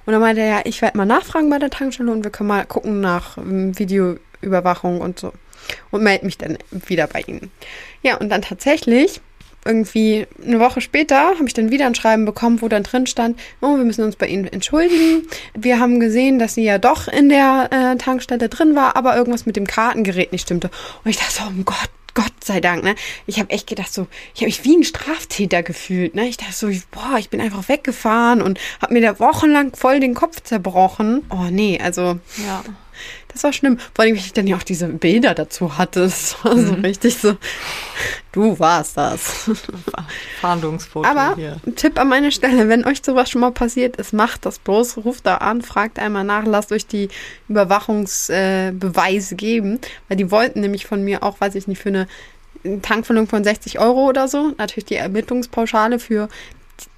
Und 0.05 0.13
dann 0.13 0.21
meinte 0.21 0.41
er, 0.41 0.47
ja, 0.47 0.61
ich 0.63 0.81
werde 0.81 0.97
mal 0.97 1.05
nachfragen 1.05 1.51
bei 1.51 1.59
der 1.59 1.69
Tankstelle 1.69 2.11
und 2.11 2.23
wir 2.23 2.31
können 2.31 2.49
mal 2.49 2.65
gucken 2.65 2.99
nach 2.99 3.37
ähm, 3.37 3.77
Videoüberwachung 3.77 4.99
und 4.99 5.19
so. 5.19 5.31
Und 5.91 6.01
melde 6.01 6.25
mich 6.25 6.39
dann 6.39 6.57
wieder 6.71 7.05
bei 7.05 7.21
ihnen. 7.21 7.51
Ja, 8.01 8.17
und 8.17 8.29
dann 8.29 8.41
tatsächlich 8.41 9.21
irgendwie 9.65 10.27
eine 10.43 10.59
Woche 10.59 10.81
später 10.81 11.35
habe 11.35 11.45
ich 11.45 11.53
dann 11.53 11.71
wieder 11.71 11.85
ein 11.85 11.95
Schreiben 11.95 12.25
bekommen, 12.25 12.61
wo 12.61 12.67
dann 12.67 12.83
drin 12.83 13.05
stand, 13.07 13.39
oh, 13.61 13.77
wir 13.77 13.83
müssen 13.83 14.03
uns 14.03 14.15
bei 14.15 14.27
Ihnen 14.27 14.47
entschuldigen. 14.47 15.27
Wir 15.53 15.79
haben 15.79 15.99
gesehen, 15.99 16.39
dass 16.39 16.55
sie 16.55 16.63
ja 16.63 16.77
doch 16.77 17.07
in 17.07 17.29
der 17.29 17.69
äh, 17.71 17.97
Tankstelle 17.97 18.49
drin 18.49 18.75
war, 18.75 18.95
aber 18.95 19.15
irgendwas 19.15 19.45
mit 19.45 19.55
dem 19.55 19.67
Kartengerät 19.67 20.31
nicht 20.31 20.43
stimmte. 20.43 20.69
Und 21.03 21.11
ich 21.11 21.17
dachte 21.17 21.33
so, 21.33 21.43
um 21.43 21.63
Gott, 21.65 21.89
Gott 22.13 22.33
sei 22.43 22.59
Dank, 22.59 22.83
ne? 22.83 22.95
Ich 23.25 23.39
habe 23.39 23.49
echt 23.51 23.67
gedacht 23.67 23.93
so, 23.93 24.07
ich 24.33 24.41
habe 24.41 24.47
mich 24.47 24.65
wie 24.65 24.75
ein 24.75 24.83
Straftäter 24.83 25.63
gefühlt, 25.63 26.15
ne? 26.15 26.27
Ich 26.27 26.37
dachte 26.37 26.53
so, 26.53 26.67
boah, 26.91 27.17
ich 27.17 27.29
bin 27.29 27.39
einfach 27.39 27.69
weggefahren 27.69 28.41
und 28.41 28.59
habe 28.81 28.93
mir 28.93 29.01
da 29.01 29.19
wochenlang 29.19 29.75
voll 29.75 29.99
den 29.99 30.13
Kopf 30.13 30.41
zerbrochen. 30.41 31.23
Oh 31.29 31.47
nee, 31.49 31.79
also 31.81 32.19
Ja. 32.45 32.63
Das 33.31 33.43
war 33.43 33.53
schlimm. 33.53 33.77
Vor 33.93 34.03
allem, 34.03 34.15
weil 34.15 34.21
ich 34.21 34.33
dann 34.33 34.47
ja 34.47 34.57
auch 34.57 34.63
diese 34.63 34.87
Bilder 34.87 35.33
dazu 35.33 35.77
hatte. 35.77 36.01
Das 36.01 36.35
war 36.43 36.57
so 36.57 36.73
richtig 36.75 37.17
so, 37.17 37.35
du 38.31 38.59
warst 38.59 38.97
das. 38.97 39.49
Fahndungsfoto 40.41 41.07
Aber 41.07 41.35
hier. 41.35 41.57
ein 41.65 41.75
Tipp 41.75 41.99
an 41.99 42.09
meine 42.09 42.31
Stelle, 42.31 42.69
wenn 42.69 42.85
euch 42.85 43.01
sowas 43.03 43.29
schon 43.29 43.41
mal 43.41 43.51
passiert 43.51 43.97
ist, 43.97 44.13
macht 44.13 44.45
das 44.45 44.59
bloß, 44.59 44.97
ruft 44.97 45.25
da 45.25 45.37
an, 45.37 45.61
fragt 45.61 45.99
einmal 45.99 46.23
nach, 46.23 46.45
lasst 46.45 46.71
euch 46.71 46.85
die 46.87 47.09
Überwachungsbeweise 47.49 49.33
äh, 49.33 49.37
geben, 49.37 49.79
weil 50.07 50.17
die 50.17 50.31
wollten 50.31 50.61
nämlich 50.61 50.85
von 50.85 51.03
mir 51.03 51.23
auch, 51.23 51.39
weiß 51.39 51.55
ich 51.55 51.67
nicht, 51.67 51.81
für 51.81 51.89
eine 51.89 52.07
eine 52.63 52.81
Tankfüllung 52.81 53.27
von 53.27 53.43
60 53.43 53.79
Euro 53.79 54.07
oder 54.07 54.27
so, 54.27 54.53
natürlich 54.57 54.85
die 54.85 54.95
Ermittlungspauschale 54.95 55.99
für, 55.99 56.29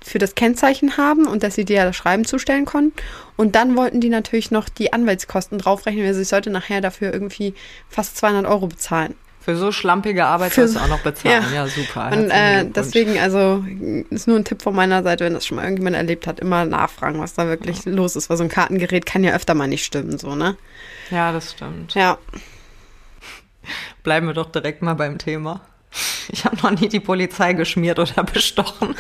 für 0.02 0.20
das 0.20 0.36
Kennzeichen 0.36 0.98
haben 0.98 1.28
und 1.28 1.44
dass 1.44 1.56
sie 1.56 1.66
dir 1.66 1.84
das 1.86 1.96
Schreiben 1.96 2.26
zustellen 2.26 2.66
konnten. 2.66 2.94
Und 3.38 3.56
dann 3.56 3.76
wollten 3.76 4.02
die 4.02 4.10
natürlich 4.10 4.52
noch 4.52 4.70
die 4.70 4.94
Anwaltskosten 4.94 5.58
draufrechnen. 5.58 6.06
Also 6.06 6.22
ich 6.22 6.28
sollte 6.28 6.50
nachher 6.50 6.82
dafür 6.82 7.14
irgendwie 7.14 7.54
fast 7.90 8.18
200 8.18 8.46
Euro 8.46 8.68
bezahlen. 8.68 9.16
Für 9.44 9.58
so 9.58 9.74
schlampige 9.74 10.26
Arbeit 10.26 10.54
Für, 10.54 10.68
du 10.68 10.80
auch 10.80 10.88
noch 10.88 11.02
bezahlen. 11.02 11.44
Ja, 11.52 11.66
ja 11.66 11.68
super. 11.68 12.12
Und 12.14 12.30
äh, 12.30 12.66
deswegen, 12.66 13.20
also 13.20 13.66
ist 14.10 14.26
nur 14.26 14.38
ein 14.38 14.46
Tipp 14.46 14.62
von 14.62 14.74
meiner 14.74 15.04
Seite, 15.04 15.26
wenn 15.26 15.34
das 15.34 15.46
schon 15.46 15.58
mal 15.58 15.64
irgendjemand 15.64 15.98
erlebt 15.98 16.28
hat, 16.28 16.40
immer 16.40 16.64
nachfragen, 16.64 17.20
was 17.20 17.34
da 17.34 17.48
wirklich 17.48 17.84
ja. 17.84 17.92
los 17.92 18.16
ist. 18.16 18.30
Weil 18.30 18.38
so 18.38 18.44
ein 18.44 18.50
Kartengerät 18.50 19.06
kann 19.06 19.22
ja 19.24 19.34
öfter 19.34 19.54
mal 19.54 19.68
nicht 19.68 19.84
stimmen, 19.84 20.18
so, 20.18 20.36
ne? 20.36 20.56
Ja, 21.12 21.34
das 21.34 21.52
stimmt. 21.52 21.94
Ja. 21.94 22.18
Bleiben 24.04 24.28
wir 24.28 24.34
doch 24.34 24.50
direkt 24.50 24.82
mal 24.82 24.94
beim 24.94 25.18
Thema. 25.18 25.60
Ich 26.30 26.46
habe 26.46 26.56
noch 26.58 26.72
nie 26.72 26.90
die 26.90 27.00
Polizei 27.00 27.54
geschmiert 27.54 28.00
oder 28.00 28.24
bestochen. 28.24 28.96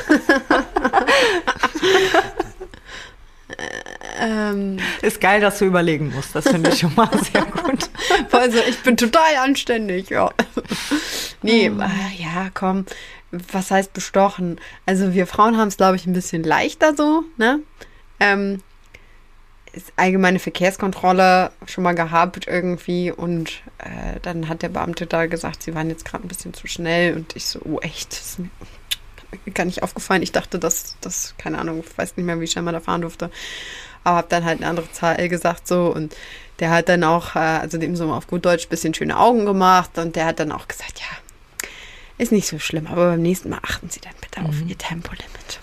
Ähm, 4.19 4.77
ist 5.01 5.19
geil, 5.19 5.41
dass 5.41 5.59
du 5.59 5.65
überlegen 5.65 6.13
musst. 6.13 6.35
Das 6.35 6.47
finde 6.47 6.69
ich 6.69 6.79
schon 6.79 6.93
mal 6.95 7.09
sehr 7.31 7.43
gut. 7.43 7.89
Also 8.31 8.57
ich 8.67 8.77
bin 8.79 8.97
total 8.97 9.37
anständig, 9.41 10.09
ja. 10.09 10.29
Nee, 11.41 11.67
hm. 11.67 11.79
ja, 12.17 12.49
komm. 12.53 12.85
Was 13.31 13.71
heißt 13.71 13.93
bestochen? 13.93 14.59
Also 14.85 15.13
wir 15.13 15.25
Frauen 15.25 15.57
haben 15.57 15.69
es, 15.69 15.77
glaube 15.77 15.95
ich, 15.95 16.05
ein 16.05 16.13
bisschen 16.13 16.43
leichter 16.43 16.95
so, 16.95 17.23
ne? 17.37 17.59
Ähm, 18.19 18.61
allgemeine 19.95 20.39
Verkehrskontrolle 20.39 21.51
schon 21.65 21.83
mal 21.83 21.95
gehabt 21.95 22.47
irgendwie 22.47 23.11
und 23.11 23.61
äh, 23.79 24.19
dann 24.21 24.47
hat 24.47 24.61
der 24.61 24.69
Beamte 24.69 25.07
da 25.07 25.25
gesagt, 25.25 25.63
sie 25.63 25.73
waren 25.73 25.89
jetzt 25.89 26.05
gerade 26.05 26.23
ein 26.23 26.27
bisschen 26.27 26.53
zu 26.53 26.67
schnell 26.67 27.15
und 27.15 27.35
ich 27.35 27.45
so, 27.45 27.59
oh 27.63 27.79
echt, 27.79 28.11
das 28.11 28.19
ist 28.19 28.39
mir 28.39 28.49
gar 29.53 29.65
nicht 29.65 29.81
aufgefallen. 29.81 30.21
Ich 30.21 30.31
dachte, 30.31 30.59
dass 30.59 30.95
das, 31.01 31.33
keine 31.37 31.57
Ahnung, 31.57 31.83
ich 31.85 31.97
weiß 31.97 32.17
nicht 32.17 32.25
mehr, 32.25 32.39
wie 32.39 32.47
schnell 32.47 32.63
man 32.63 32.73
da 32.73 32.79
fahren 32.79 33.01
durfte 33.01 33.31
aber 34.03 34.17
habe 34.17 34.27
dann 34.29 34.45
halt 34.45 34.59
eine 34.59 34.69
andere 34.69 34.91
Zahl 34.91 35.27
gesagt 35.29 35.67
so 35.67 35.87
und 35.87 36.15
der 36.59 36.69
hat 36.69 36.89
dann 36.89 37.03
auch, 37.03 37.35
äh, 37.35 37.39
also 37.39 37.77
dem 37.77 37.95
so 37.95 38.11
auf 38.11 38.27
gut 38.27 38.45
Deutsch 38.45 38.65
ein 38.65 38.69
bisschen 38.69 38.93
schöne 38.93 39.17
Augen 39.17 39.45
gemacht 39.45 39.97
und 39.97 40.15
der 40.15 40.25
hat 40.25 40.39
dann 40.39 40.51
auch 40.51 40.67
gesagt, 40.67 40.99
ja, 40.99 41.67
ist 42.17 42.31
nicht 42.31 42.47
so 42.47 42.59
schlimm, 42.59 42.87
aber 42.87 43.11
beim 43.11 43.21
nächsten 43.21 43.49
Mal 43.49 43.59
achten 43.63 43.89
Sie 43.89 43.99
dann 43.99 44.13
bitte 44.21 44.41
mhm. 44.41 44.47
auf 44.47 44.55
Ihr 44.67 44.77
Tempolimit. 44.77 45.59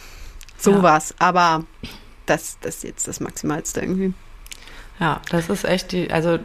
So 0.58 0.72
ja. 0.72 0.82
was, 0.82 1.14
aber 1.18 1.64
das, 2.30 2.58
das 2.60 2.76
ist 2.76 2.84
jetzt 2.84 3.08
das 3.08 3.20
Maximalste 3.20 3.80
irgendwie. 3.80 4.14
Ja, 4.98 5.20
das 5.30 5.48
ist 5.48 5.64
echt 5.64 5.92
die, 5.92 6.10
also 6.10 6.38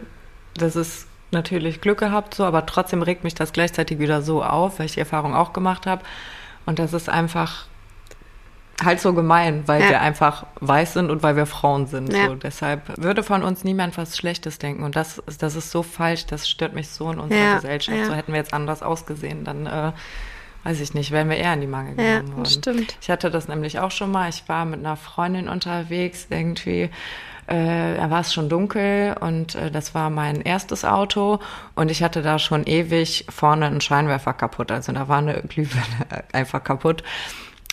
das 0.56 0.76
ist 0.76 1.08
natürlich 1.32 1.82
Glück 1.82 2.00
gehabt 2.00 2.34
so, 2.34 2.46
aber 2.46 2.66
trotzdem 2.66 3.02
regt 3.02 3.24
mich 3.24 3.36
das 3.36 3.54
gleichzeitig 3.54 4.00
wieder 4.00 4.22
so 4.22 4.44
auf, 4.44 4.80
weil 4.80 4.88
ich 4.88 4.94
die 4.94 5.00
Erfahrung 5.00 5.36
auch 5.36 5.54
gemacht 5.54 5.86
habe. 5.86 6.04
Und 6.66 6.80
das 6.80 6.94
ist 6.94 7.10
einfach 7.10 7.68
halt 8.84 9.00
so 9.00 9.14
gemein, 9.14 9.64
weil 9.68 9.82
ja. 9.82 9.90
wir 9.90 10.02
einfach 10.02 10.46
weiß 10.60 10.94
sind 10.94 11.10
und 11.10 11.24
weil 11.24 11.36
wir 11.36 11.46
Frauen 11.46 11.88
sind. 11.88 12.12
Ja. 12.12 12.28
So. 12.28 12.36
Deshalb 12.36 13.02
würde 13.02 13.24
von 13.24 13.44
uns 13.44 13.64
niemand 13.64 13.98
was 13.98 14.18
Schlechtes 14.18 14.58
denken. 14.58 14.84
Und 14.84 14.96
das, 14.96 15.22
das 15.40 15.56
ist 15.56 15.72
so 15.72 15.84
falsch, 15.84 16.26
das 16.26 16.50
stört 16.50 16.74
mich 16.74 16.90
so 16.90 17.12
in 17.12 17.20
unserer 17.20 17.40
ja. 17.40 17.56
Gesellschaft. 17.56 18.06
So 18.06 18.14
hätten 18.14 18.34
wir 18.34 18.40
jetzt 18.40 18.54
anders 18.54 18.82
ausgesehen, 18.82 19.44
dann 19.44 19.66
äh, 19.68 19.92
weiß 20.66 20.82
ich 20.82 20.94
nicht, 20.96 21.12
wären 21.12 21.30
wir 21.30 21.38
eher 21.38 21.54
in 21.54 21.62
die 21.62 21.68
Mangel 21.68 21.96
genommen 21.96 22.28
ja, 22.28 22.36
worden. 22.36 22.46
Stimmt. 22.48 22.98
Ich 23.00 23.10
hatte 23.10 23.30
das 23.30 23.48
nämlich 23.48 23.80
auch 23.80 23.92
schon 23.92 24.12
mal. 24.12 24.28
Ich 24.30 24.50
war 24.50 24.66
mit 24.66 24.80
einer 24.80 24.98
Freundin 24.98 25.48
unterwegs, 25.48 26.28
irgendwie. 26.30 26.90
Äh, 27.48 27.96
da 27.98 28.10
war 28.10 28.22
es 28.22 28.34
schon 28.34 28.50
dunkel 28.50 29.16
und 29.20 29.54
äh, 29.54 29.70
das 29.70 29.94
war 29.94 30.10
mein 30.10 30.42
erstes 30.42 30.84
Auto 30.84 31.38
und 31.76 31.92
ich 31.92 32.02
hatte 32.02 32.24
da 32.24 32.40
schon 32.40 32.66
ewig 32.66 33.28
vorne 33.30 33.68
einen 33.68 33.82
Scheinwerfer 33.82 34.34
kaputt. 34.34 34.72
Also 34.72 34.92
da 34.92 35.08
war 35.08 35.20
eine 35.20 35.44
Glühbirne 35.44 35.86
einfach 36.34 36.64
kaputt. 36.64 37.04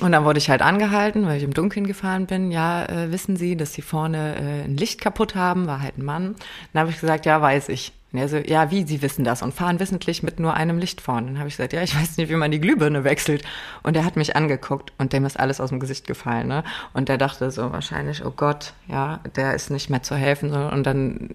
Und 0.01 0.13
dann 0.13 0.25
wurde 0.25 0.39
ich 0.39 0.51
halt 0.51 0.61
angehalten, 0.61 1.27
weil 1.27 1.39
ich 1.39 1.45
im 1.45 1.55
Dunkeln 1.55 1.87
gefahren 1.87 2.27
bin. 2.27 2.51
Ja, 2.51 2.85
äh, 2.85 3.11
wissen 3.11 3.37
Sie, 3.37 3.57
dass 3.57 3.73
Sie 3.73 3.83
vorne 3.83 4.35
äh, 4.37 4.65
ein 4.65 4.77
Licht 4.77 5.01
kaputt 5.01 5.35
haben? 5.35 5.67
War 5.67 5.81
halt 5.81 5.97
ein 5.97 6.05
Mann. 6.05 6.35
Dann 6.73 6.81
habe 6.81 6.91
ich 6.91 7.01
gesagt, 7.01 7.25
ja, 7.25 7.41
weiß 7.41 7.71
ich. 7.71 7.93
Und 8.13 8.19
er 8.19 8.29
so, 8.29 8.37
ja, 8.37 8.71
wie, 8.71 8.87
Sie 8.87 9.01
wissen 9.03 9.25
das? 9.25 9.43
Und 9.43 9.55
fahren 9.55 9.81
wissentlich 9.81 10.23
mit 10.23 10.39
nur 10.39 10.55
einem 10.55 10.79
Licht 10.79 11.01
vorne. 11.01 11.29
Dann 11.29 11.39
habe 11.39 11.49
ich 11.49 11.57
gesagt, 11.57 11.73
ja, 11.73 11.83
ich 11.83 11.97
weiß 12.01 12.17
nicht, 12.17 12.29
wie 12.29 12.37
man 12.37 12.51
die 12.51 12.61
Glühbirne 12.61 13.05
wechselt. 13.05 13.43
Und 13.83 13.97
er 13.97 14.05
hat 14.05 14.17
mich 14.17 14.37
angeguckt 14.37 14.93
und 14.99 15.13
dem 15.13 15.25
ist 15.25 15.39
alles 15.39 15.61
aus 15.61 15.71
dem 15.71 15.81
Gesicht 15.81 16.07
gefallen. 16.07 16.49
Ne? 16.49 16.65
Und 16.93 17.09
der 17.09 17.19
dachte 17.19 17.51
so 17.51 17.73
wahrscheinlich, 17.73 18.25
oh 18.25 18.33
Gott, 18.35 18.75
ja, 18.89 19.21
der 19.37 19.55
ist 19.55 19.71
nicht 19.71 19.91
mehr 19.91 20.03
zu 20.03 20.15
helfen. 20.15 20.53
Und 20.53 20.85
dann 20.85 21.31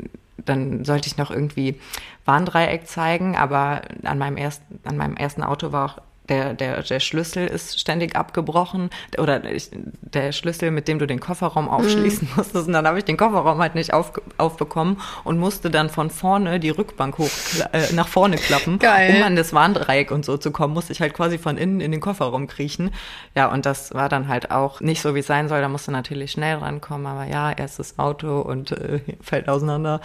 dann 0.46 0.86
sollte 0.86 1.08
ich 1.08 1.18
noch 1.18 1.32
irgendwie 1.32 1.80
Warndreieck 2.26 2.88
zeigen, 2.88 3.36
aber 3.36 3.82
an 4.04 4.18
meinem 4.18 4.38
ersten, 4.38 4.80
an 4.86 4.98
meinem 4.98 5.18
ersten 5.18 5.44
Auto 5.44 5.72
war 5.72 5.86
auch 5.86 6.02
der, 6.30 6.54
der, 6.54 6.84
der 6.84 7.00
Schlüssel 7.00 7.48
ist 7.48 7.80
ständig 7.80 8.16
abgebrochen 8.16 8.90
oder 9.18 9.44
ich, 9.46 9.70
der 10.02 10.32
Schlüssel, 10.32 10.72
mit 10.72 10.88
dem 10.88 11.00
du 11.00 11.08
den 11.08 11.20
Kofferraum 11.20 11.70
aufschließen 11.70 12.28
mm. 12.28 12.32
musstest. 12.38 12.68
Und 12.68 12.74
dann 12.74 12.88
habe 12.88 13.00
ich 13.00 13.06
den 13.06 13.18
Kofferraum 13.18 13.60
halt 13.60 13.76
nicht 13.76 13.94
auf, 13.94 14.14
aufbekommen 14.38 15.02
und 15.24 15.40
musste 15.40 15.70
dann 15.70 15.90
von 15.90 16.10
vorne 16.10 16.60
die 16.60 16.70
Rückbank 16.70 17.18
hoch 17.18 17.30
äh, 17.72 17.94
nach 17.94 18.08
vorne 18.08 18.38
klappen, 18.38 18.80
Geil. 18.80 19.16
um 19.16 19.24
an 19.24 19.36
das 19.36 19.54
Warndreieck 19.54 20.12
und 20.12 20.26
so 20.26 20.38
zu 20.38 20.52
kommen. 20.52 20.74
Musste 20.74 20.94
ich 20.94 21.02
halt 21.02 21.14
quasi 21.14 21.38
von 21.38 21.58
innen 21.58 21.82
in 21.82 21.92
den 21.92 22.02
Kofferraum 22.02 22.48
kriechen. 22.48 22.92
Ja, 23.36 23.52
und 23.52 23.66
das 23.66 23.94
war 23.94 24.10
dann 24.10 24.28
halt 24.28 24.52
auch 24.52 24.82
nicht 24.82 25.02
so, 25.02 25.16
wie 25.16 25.20
es 25.20 25.28
sein 25.28 25.50
soll. 25.50 25.62
Da 25.62 25.70
musste 25.70 25.92
natürlich 25.92 26.32
schnell 26.32 26.58
rankommen, 26.58 27.08
aber 27.08 27.26
ja, 27.26 27.52
erstes 27.52 28.00
Auto 28.00 28.42
und 28.42 28.72
äh, 28.72 29.00
fällt 29.22 29.50
auseinander. 29.50 30.02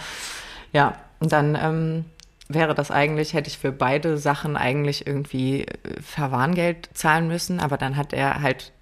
Ja, 0.71 0.95
und 1.19 1.31
dann 1.31 1.57
ähm, 1.61 2.05
wäre 2.53 2.75
das 2.75 2.91
eigentlich, 2.91 3.33
hätte 3.33 3.49
ich 3.49 3.57
für 3.57 3.71
beide 3.71 4.17
Sachen 4.17 4.57
eigentlich 4.57 5.07
irgendwie 5.07 5.63
äh, 5.63 6.01
Verwarngeld 6.01 6.89
zahlen 6.93 7.27
müssen, 7.27 7.59
aber 7.59 7.77
dann 7.77 7.97
hat 7.97 8.13
er 8.13 8.41
halt 8.41 8.73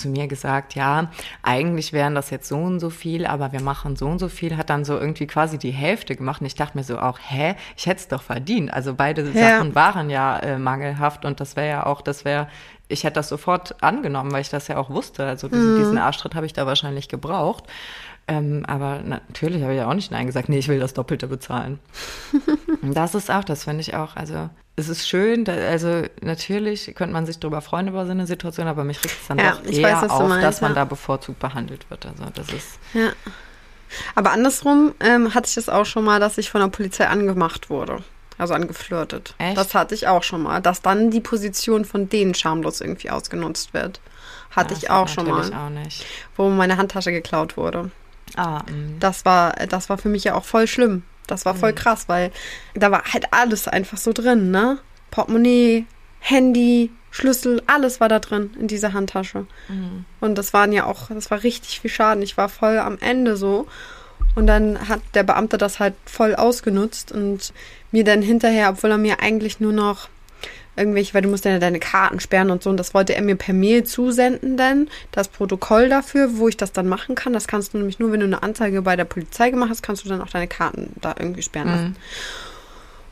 zu 0.00 0.08
mir 0.08 0.28
gesagt, 0.28 0.74
ja, 0.74 1.10
eigentlich 1.42 1.92
wären 1.92 2.14
das 2.14 2.30
jetzt 2.30 2.48
so 2.48 2.56
und 2.56 2.80
so 2.80 2.90
viel, 2.90 3.26
aber 3.26 3.52
wir 3.52 3.60
machen 3.60 3.96
so 3.96 4.06
und 4.06 4.18
so 4.18 4.28
viel, 4.28 4.56
hat 4.56 4.70
dann 4.70 4.84
so 4.84 4.98
irgendwie 4.98 5.26
quasi 5.26 5.58
die 5.58 5.72
Hälfte 5.72 6.16
gemacht. 6.16 6.40
Und 6.40 6.46
ich 6.46 6.54
dachte 6.54 6.76
mir 6.78 6.84
so 6.84 6.98
auch, 6.98 7.18
hä, 7.20 7.54
ich 7.76 7.86
hätte 7.86 8.00
es 8.00 8.08
doch 8.08 8.22
verdient. 8.22 8.72
Also 8.72 8.94
beide 8.94 9.22
ja. 9.30 9.58
Sachen 9.58 9.74
waren 9.74 10.08
ja 10.08 10.38
äh, 10.38 10.58
mangelhaft 10.58 11.24
und 11.24 11.40
das 11.40 11.56
wäre 11.56 11.68
ja 11.68 11.86
auch, 11.86 12.02
das 12.02 12.24
wäre, 12.24 12.48
ich 12.88 13.04
hätte 13.04 13.14
das 13.14 13.28
sofort 13.28 13.82
angenommen, 13.82 14.32
weil 14.32 14.42
ich 14.42 14.48
das 14.48 14.68
ja 14.68 14.78
auch 14.78 14.90
wusste. 14.90 15.26
Also 15.26 15.48
diesen, 15.48 15.74
mhm. 15.74 15.78
diesen 15.78 15.98
Arschtritt 15.98 16.34
habe 16.34 16.46
ich 16.46 16.52
da 16.52 16.66
wahrscheinlich 16.66 17.08
gebraucht. 17.08 17.64
Ähm, 18.30 18.64
aber 18.68 19.00
natürlich 19.02 19.60
habe 19.62 19.72
ich 19.72 19.78
ja 19.78 19.88
auch 19.88 19.94
nicht 19.94 20.12
Nein 20.12 20.26
gesagt, 20.26 20.48
nee, 20.48 20.58
ich 20.58 20.68
will 20.68 20.78
das 20.78 20.94
Doppelte 20.94 21.26
bezahlen. 21.26 21.80
das 22.82 23.16
ist 23.16 23.28
auch, 23.28 23.42
das 23.42 23.64
finde 23.64 23.80
ich 23.80 23.94
auch, 23.94 24.14
also 24.14 24.48
es 24.76 24.88
ist 24.88 25.08
schön, 25.08 25.44
da, 25.44 25.52
also 25.52 26.04
natürlich 26.22 26.94
könnte 26.94 27.12
man 27.12 27.26
sich 27.26 27.40
darüber 27.40 27.60
freuen 27.60 27.88
über 27.88 28.04
so 28.06 28.12
eine 28.12 28.28
Situation, 28.28 28.68
aber 28.68 28.84
mich 28.84 29.02
regt 29.02 29.16
es 29.20 29.26
dann 29.26 29.38
ja, 29.38 29.56
doch 29.56 29.72
eher 29.72 30.00
weiß, 30.00 30.10
auf, 30.10 30.28
meinst, 30.28 30.44
dass 30.44 30.60
man 30.60 30.70
ja. 30.70 30.74
da 30.76 30.84
bevorzugt 30.84 31.40
behandelt 31.40 31.90
wird. 31.90 32.06
Also 32.06 32.24
das 32.32 32.52
ist. 32.52 32.78
Ja. 32.94 33.10
Aber 34.14 34.30
andersrum 34.30 34.94
ähm, 35.00 35.34
hatte 35.34 35.48
ich 35.48 35.56
das 35.56 35.68
auch 35.68 35.84
schon 35.84 36.04
mal, 36.04 36.20
dass 36.20 36.38
ich 36.38 36.50
von 36.50 36.60
der 36.60 36.68
Polizei 36.68 37.08
angemacht 37.08 37.68
wurde. 37.68 37.98
Also 38.38 38.54
angeflirtet. 38.54 39.34
Echt? 39.38 39.56
Das 39.56 39.74
hatte 39.74 39.96
ich 39.96 40.06
auch 40.06 40.22
schon 40.22 40.44
mal. 40.44 40.60
Dass 40.60 40.82
dann 40.82 41.10
die 41.10 41.20
Position 41.20 41.84
von 41.84 42.08
denen 42.08 42.34
schamlos 42.34 42.80
irgendwie 42.80 43.10
ausgenutzt 43.10 43.74
wird. 43.74 44.00
Hatte 44.52 44.74
ja, 44.74 44.78
ich 44.78 44.90
auch 44.90 45.08
schon 45.08 45.26
mal. 45.26 45.52
Auch 45.52 45.68
nicht. 45.68 46.06
Wo 46.36 46.48
meine 46.48 46.76
Handtasche 46.76 47.10
geklaut 47.10 47.56
wurde. 47.56 47.90
Ah, 48.36 48.62
das 48.98 49.24
war, 49.24 49.52
das 49.68 49.88
war 49.88 49.98
für 49.98 50.08
mich 50.08 50.24
ja 50.24 50.34
auch 50.34 50.44
voll 50.44 50.66
schlimm. 50.66 51.02
Das 51.26 51.44
war 51.44 51.54
voll 51.54 51.72
mhm. 51.72 51.76
krass, 51.76 52.08
weil 52.08 52.32
da 52.74 52.90
war 52.90 53.04
halt 53.04 53.32
alles 53.32 53.68
einfach 53.68 53.98
so 53.98 54.12
drin, 54.12 54.50
ne? 54.50 54.78
Portemonnaie, 55.10 55.86
Handy, 56.18 56.90
Schlüssel, 57.10 57.62
alles 57.66 58.00
war 58.00 58.08
da 58.08 58.18
drin 58.18 58.50
in 58.58 58.68
dieser 58.68 58.92
Handtasche. 58.92 59.46
Mhm. 59.68 60.04
Und 60.20 60.38
das 60.38 60.52
waren 60.52 60.72
ja 60.72 60.84
auch, 60.86 61.08
das 61.08 61.30
war 61.30 61.42
richtig 61.42 61.80
viel 61.80 61.90
Schaden. 61.90 62.22
Ich 62.22 62.36
war 62.36 62.48
voll 62.48 62.78
am 62.78 62.98
Ende 63.00 63.36
so. 63.36 63.66
Und 64.34 64.46
dann 64.46 64.88
hat 64.88 65.00
der 65.14 65.24
Beamte 65.24 65.58
das 65.58 65.80
halt 65.80 65.94
voll 66.04 66.34
ausgenutzt 66.34 67.10
und 67.10 67.52
mir 67.90 68.04
dann 68.04 68.22
hinterher, 68.22 68.70
obwohl 68.70 68.90
er 68.90 68.98
mir 68.98 69.20
eigentlich 69.20 69.58
nur 69.58 69.72
noch 69.72 70.08
irgendwelche, 70.76 71.14
weil 71.14 71.22
du 71.22 71.28
musst 71.28 71.44
ja 71.44 71.58
deine 71.58 71.80
Karten 71.80 72.20
sperren 72.20 72.50
und 72.50 72.62
so. 72.62 72.70
Und 72.70 72.76
das 72.76 72.94
wollte 72.94 73.14
er 73.14 73.22
mir 73.22 73.36
per 73.36 73.54
Mail 73.54 73.84
zusenden, 73.84 74.56
denn 74.56 74.88
das 75.12 75.28
Protokoll 75.28 75.88
dafür, 75.88 76.38
wo 76.38 76.48
ich 76.48 76.56
das 76.56 76.72
dann 76.72 76.88
machen 76.88 77.14
kann. 77.14 77.32
Das 77.32 77.46
kannst 77.46 77.74
du 77.74 77.78
nämlich 77.78 77.98
nur, 77.98 78.12
wenn 78.12 78.20
du 78.20 78.26
eine 78.26 78.42
Anzeige 78.42 78.82
bei 78.82 78.96
der 78.96 79.04
Polizei 79.04 79.50
gemacht 79.50 79.70
hast, 79.70 79.82
kannst 79.82 80.04
du 80.04 80.08
dann 80.08 80.22
auch 80.22 80.30
deine 80.30 80.48
Karten 80.48 80.94
da 81.00 81.14
irgendwie 81.18 81.42
sperren 81.42 81.68
lassen. 81.68 81.88
Mhm. 81.88 81.96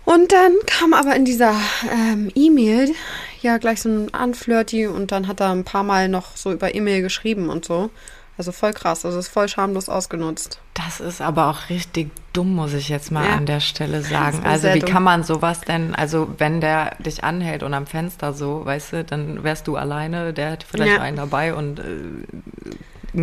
Und 0.05 0.33
dann 0.33 0.53
kam 0.64 0.94
aber 0.94 1.14
in 1.16 1.27
dieser 1.27 1.55
ähm, 1.92 2.31
E-Mail 2.35 2.94
ja 3.42 3.59
gleich 3.59 3.83
so 3.83 3.90
ein 3.90 4.14
Anflirty 4.14 4.87
und 4.87 5.12
dann 5.12 5.29
hat 5.29 5.40
er 5.40 5.51
ein 5.51 5.64
paar 5.64 5.83
Mal 5.83 6.09
noch 6.09 6.35
so 6.35 6.51
über 6.51 6.75
E-Mail 6.75 7.03
geschrieben 7.03 7.51
und 7.51 7.66
so. 7.66 7.90
Also 8.39 8.53
voll 8.53 8.72
krass, 8.72 9.05
also 9.05 9.18
ist 9.18 9.28
voll 9.28 9.49
schamlos 9.49 9.89
ausgenutzt. 9.89 10.61
Das 10.74 11.01
ist 11.01 11.20
aber 11.20 11.49
auch 11.49 11.70
richtig 11.70 12.12
dumm, 12.32 12.55
muss 12.55 12.72
ich 12.72 12.89
jetzt 12.89 13.11
mal 13.11 13.24
ja. 13.24 13.34
an 13.34 13.47
der 13.47 13.59
Stelle 13.59 14.01
sagen. 14.03 14.43
Also 14.45 14.72
wie 14.72 14.78
dumm. 14.78 14.89
kann 14.89 15.03
man 15.03 15.24
sowas 15.24 15.62
denn, 15.62 15.93
also 15.97 16.28
wenn 16.39 16.61
der 16.61 16.95
dich 17.01 17.24
anhält 17.24 17.64
und 17.64 17.74
am 17.74 17.89
Fenster 17.89 18.32
so, 18.32 18.64
weißt 18.64 18.93
du, 18.93 19.05
dann 19.05 19.43
wärst 19.43 19.66
du 19.66 19.74
alleine, 19.74 20.32
der 20.32 20.53
hätte 20.53 20.66
vielleicht 20.70 20.99
ja. 20.99 21.03
einen 21.03 21.16
dabei 21.16 21.53
und 21.53 21.80
äh, 21.80 21.82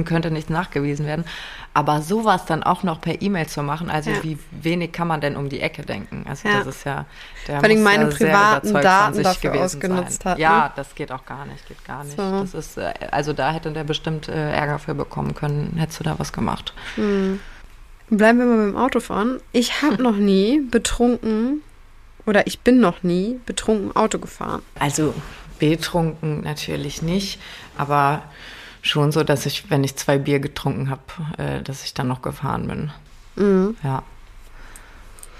könnte 0.03 0.31
nichts 0.31 0.49
nachgewiesen 0.49 1.05
werden. 1.05 1.23
Aber 1.73 2.01
sowas 2.01 2.45
dann 2.45 2.63
auch 2.63 2.83
noch 2.83 2.99
per 2.99 3.21
E-Mail 3.21 3.47
zu 3.47 3.63
machen, 3.63 3.89
also 3.89 4.09
Ja. 4.09 4.23
wie 4.23 4.37
wenig 4.51 4.91
kann 4.91 5.07
man 5.07 5.21
denn 5.21 5.35
um 5.37 5.47
die 5.49 5.61
Ecke 5.61 5.83
denken? 5.83 6.25
Also 6.27 6.49
Ja. 6.49 6.57
das 6.59 6.67
ist 6.67 6.83
ja, 6.85 7.05
der 7.47 7.59
Vor 7.59 7.69
allem 7.69 7.83
meine 7.83 8.07
privaten 8.07 8.73
Daten 8.73 9.23
dafür 9.23 9.53
ausgenutzt 9.61 10.23
sein. 10.23 10.31
hat, 10.33 10.39
Ja, 10.39 10.63
ne? 10.65 10.71
das 10.75 10.95
geht 10.95 11.11
auch 11.11 11.25
gar 11.25 11.45
nicht, 11.45 11.65
geht 11.67 11.83
gar 11.85 12.03
nicht. 12.03 12.17
So. 12.17 12.41
Das 12.41 12.53
ist, 12.53 12.77
äh, 12.77 12.93
also 13.11 13.31
da 13.33 13.51
hätte 13.51 13.71
der 13.71 13.83
bestimmt 13.85 14.27
äh, 14.27 14.51
Ärger 14.51 14.79
für 14.79 14.95
bekommen 14.95 15.35
können, 15.35 15.75
hättest 15.77 15.99
du 15.99 16.03
da 16.03 16.17
was 16.19 16.33
gemacht. 16.33 16.73
Bleiben 18.09 18.39
wir 18.39 18.45
mal 18.45 18.71
beim 18.71 18.77
Autofahren. 18.77 19.39
Ich 19.51 19.81
habe 19.81 20.01
noch 20.01 20.15
nie 20.15 20.59
betrunken 20.61 21.61
oder 22.25 22.47
ich 22.47 22.59
bin 22.61 22.79
noch 22.79 23.03
nie 23.03 23.39
betrunken 23.45 23.95
Auto 23.95 24.19
gefahren. 24.19 24.61
Also 24.79 25.13
betrunken 25.59 26.41
natürlich 26.41 27.01
nicht, 27.01 27.39
aber 27.77 28.21
schon 28.87 29.11
so, 29.11 29.23
dass 29.23 29.45
ich, 29.45 29.69
wenn 29.69 29.83
ich 29.83 29.95
zwei 29.95 30.17
Bier 30.17 30.39
getrunken 30.39 30.89
habe, 30.89 31.01
äh, 31.37 31.61
dass 31.61 31.83
ich 31.83 31.93
dann 31.93 32.07
noch 32.07 32.21
gefahren 32.21 32.67
bin. 32.67 32.91
Mhm. 33.35 33.75
Ja, 33.83 34.03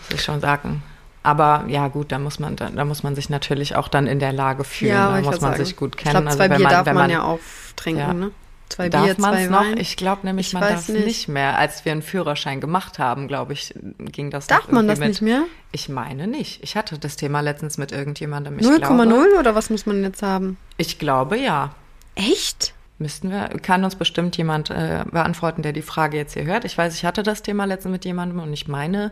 muss 0.10 0.20
ich 0.20 0.24
schon 0.24 0.42
sagen. 0.42 0.84
Aber 1.24 1.66
ja 1.68 1.88
gut, 1.88 2.12
da 2.12 2.20
muss 2.20 2.38
man, 2.40 2.56
da, 2.56 2.70
da 2.70 2.86
muss 2.86 3.02
man 3.02 3.16
sich 3.16 3.30
natürlich 3.30 3.76
auch 3.76 3.88
dann 3.88 4.06
in 4.06 4.20
der 4.20 4.32
Lage 4.32 4.64
fühlen. 4.64 4.94
da 4.94 5.08
wollte 5.08 5.20
ich 5.22 5.26
muss 5.26 5.42
man 5.42 5.52
sagen. 5.54 5.66
sich 5.66 5.76
gut 5.76 5.96
Ich 5.96 6.04
kennen. 6.04 6.22
glaube, 6.24 6.36
zwei 6.38 6.50
wenn 6.50 6.58
Bier 6.58 6.68
darf 6.70 6.86
wenn 6.86 6.96
man, 6.96 7.10
ja 7.10 7.24
auch 7.24 7.40
trinken, 7.76 8.00
Ja. 8.02 8.14
ne? 8.14 8.32
Zwei 8.68 8.90
Darf 8.90 9.04
Bier, 9.06 9.16
man 9.20 9.34
zwei 9.34 9.44
es 9.44 9.50
noch? 9.52 9.60
Wein. 9.62 9.78
Ich 9.78 9.96
glaube 9.96 10.26
nämlich, 10.26 10.48
Ich 10.48 10.54
man 10.54 10.64
darf 10.64 10.80
es 10.82 10.90
nicht. 10.90 11.06
nicht 11.06 11.28
mehr. 11.28 11.58
Als 11.60 11.86
wir 11.86 11.92
einen 11.92 12.02
Führerschein 12.02 12.60
gemacht 12.62 12.98
haben, 12.98 13.28
glaube 13.28 13.54
ich, 13.54 13.74
ging 14.00 14.32
das 14.32 14.48
Darf 14.48 14.70
man 14.72 14.88
das 14.88 14.98
mit, 15.00 15.10
nicht 15.10 15.22
mehr? 15.22 15.44
Ich 15.72 15.88
meine 15.88 16.26
nicht. 16.26 16.64
Ich 16.64 16.76
hatte 16.76 16.98
das 16.98 17.16
Thema 17.16 17.42
letztens 17.42 17.78
mit 17.78 17.92
irgendjemandem. 17.92 18.58
Ich 18.58 18.66
glaube, 18.68 19.04
0,0 19.04 19.40
oder 19.40 19.54
was 19.54 19.70
muss 19.70 19.86
man 19.86 20.02
jetzt 20.04 20.24
haben? 20.24 20.58
ich 20.78 20.98
glaube 20.98 21.38
ja. 21.38 21.76
Echt? 22.16 22.74
Müssten 22.98 23.30
wir, 23.30 23.50
kann 23.62 23.84
uns 23.84 23.96
bestimmt 23.96 24.38
jemand 24.38 24.70
äh, 24.70 25.04
beantworten, 25.12 25.62
der 25.62 25.74
die 25.74 25.82
Frage 25.82 26.16
jetzt 26.18 26.34
hier 26.34 26.46
hört. 26.46 26.64
Ich 26.64 26.78
weiß, 26.78 26.96
ich 26.96 27.04
hatte 27.04 27.24
das 27.24 27.42
Thema 27.42 27.66
letztens 27.66 27.92
mit 27.92 28.06
jemandem 28.06 28.40
und 28.40 28.54
ich 28.54 28.68
meine, 28.70 29.12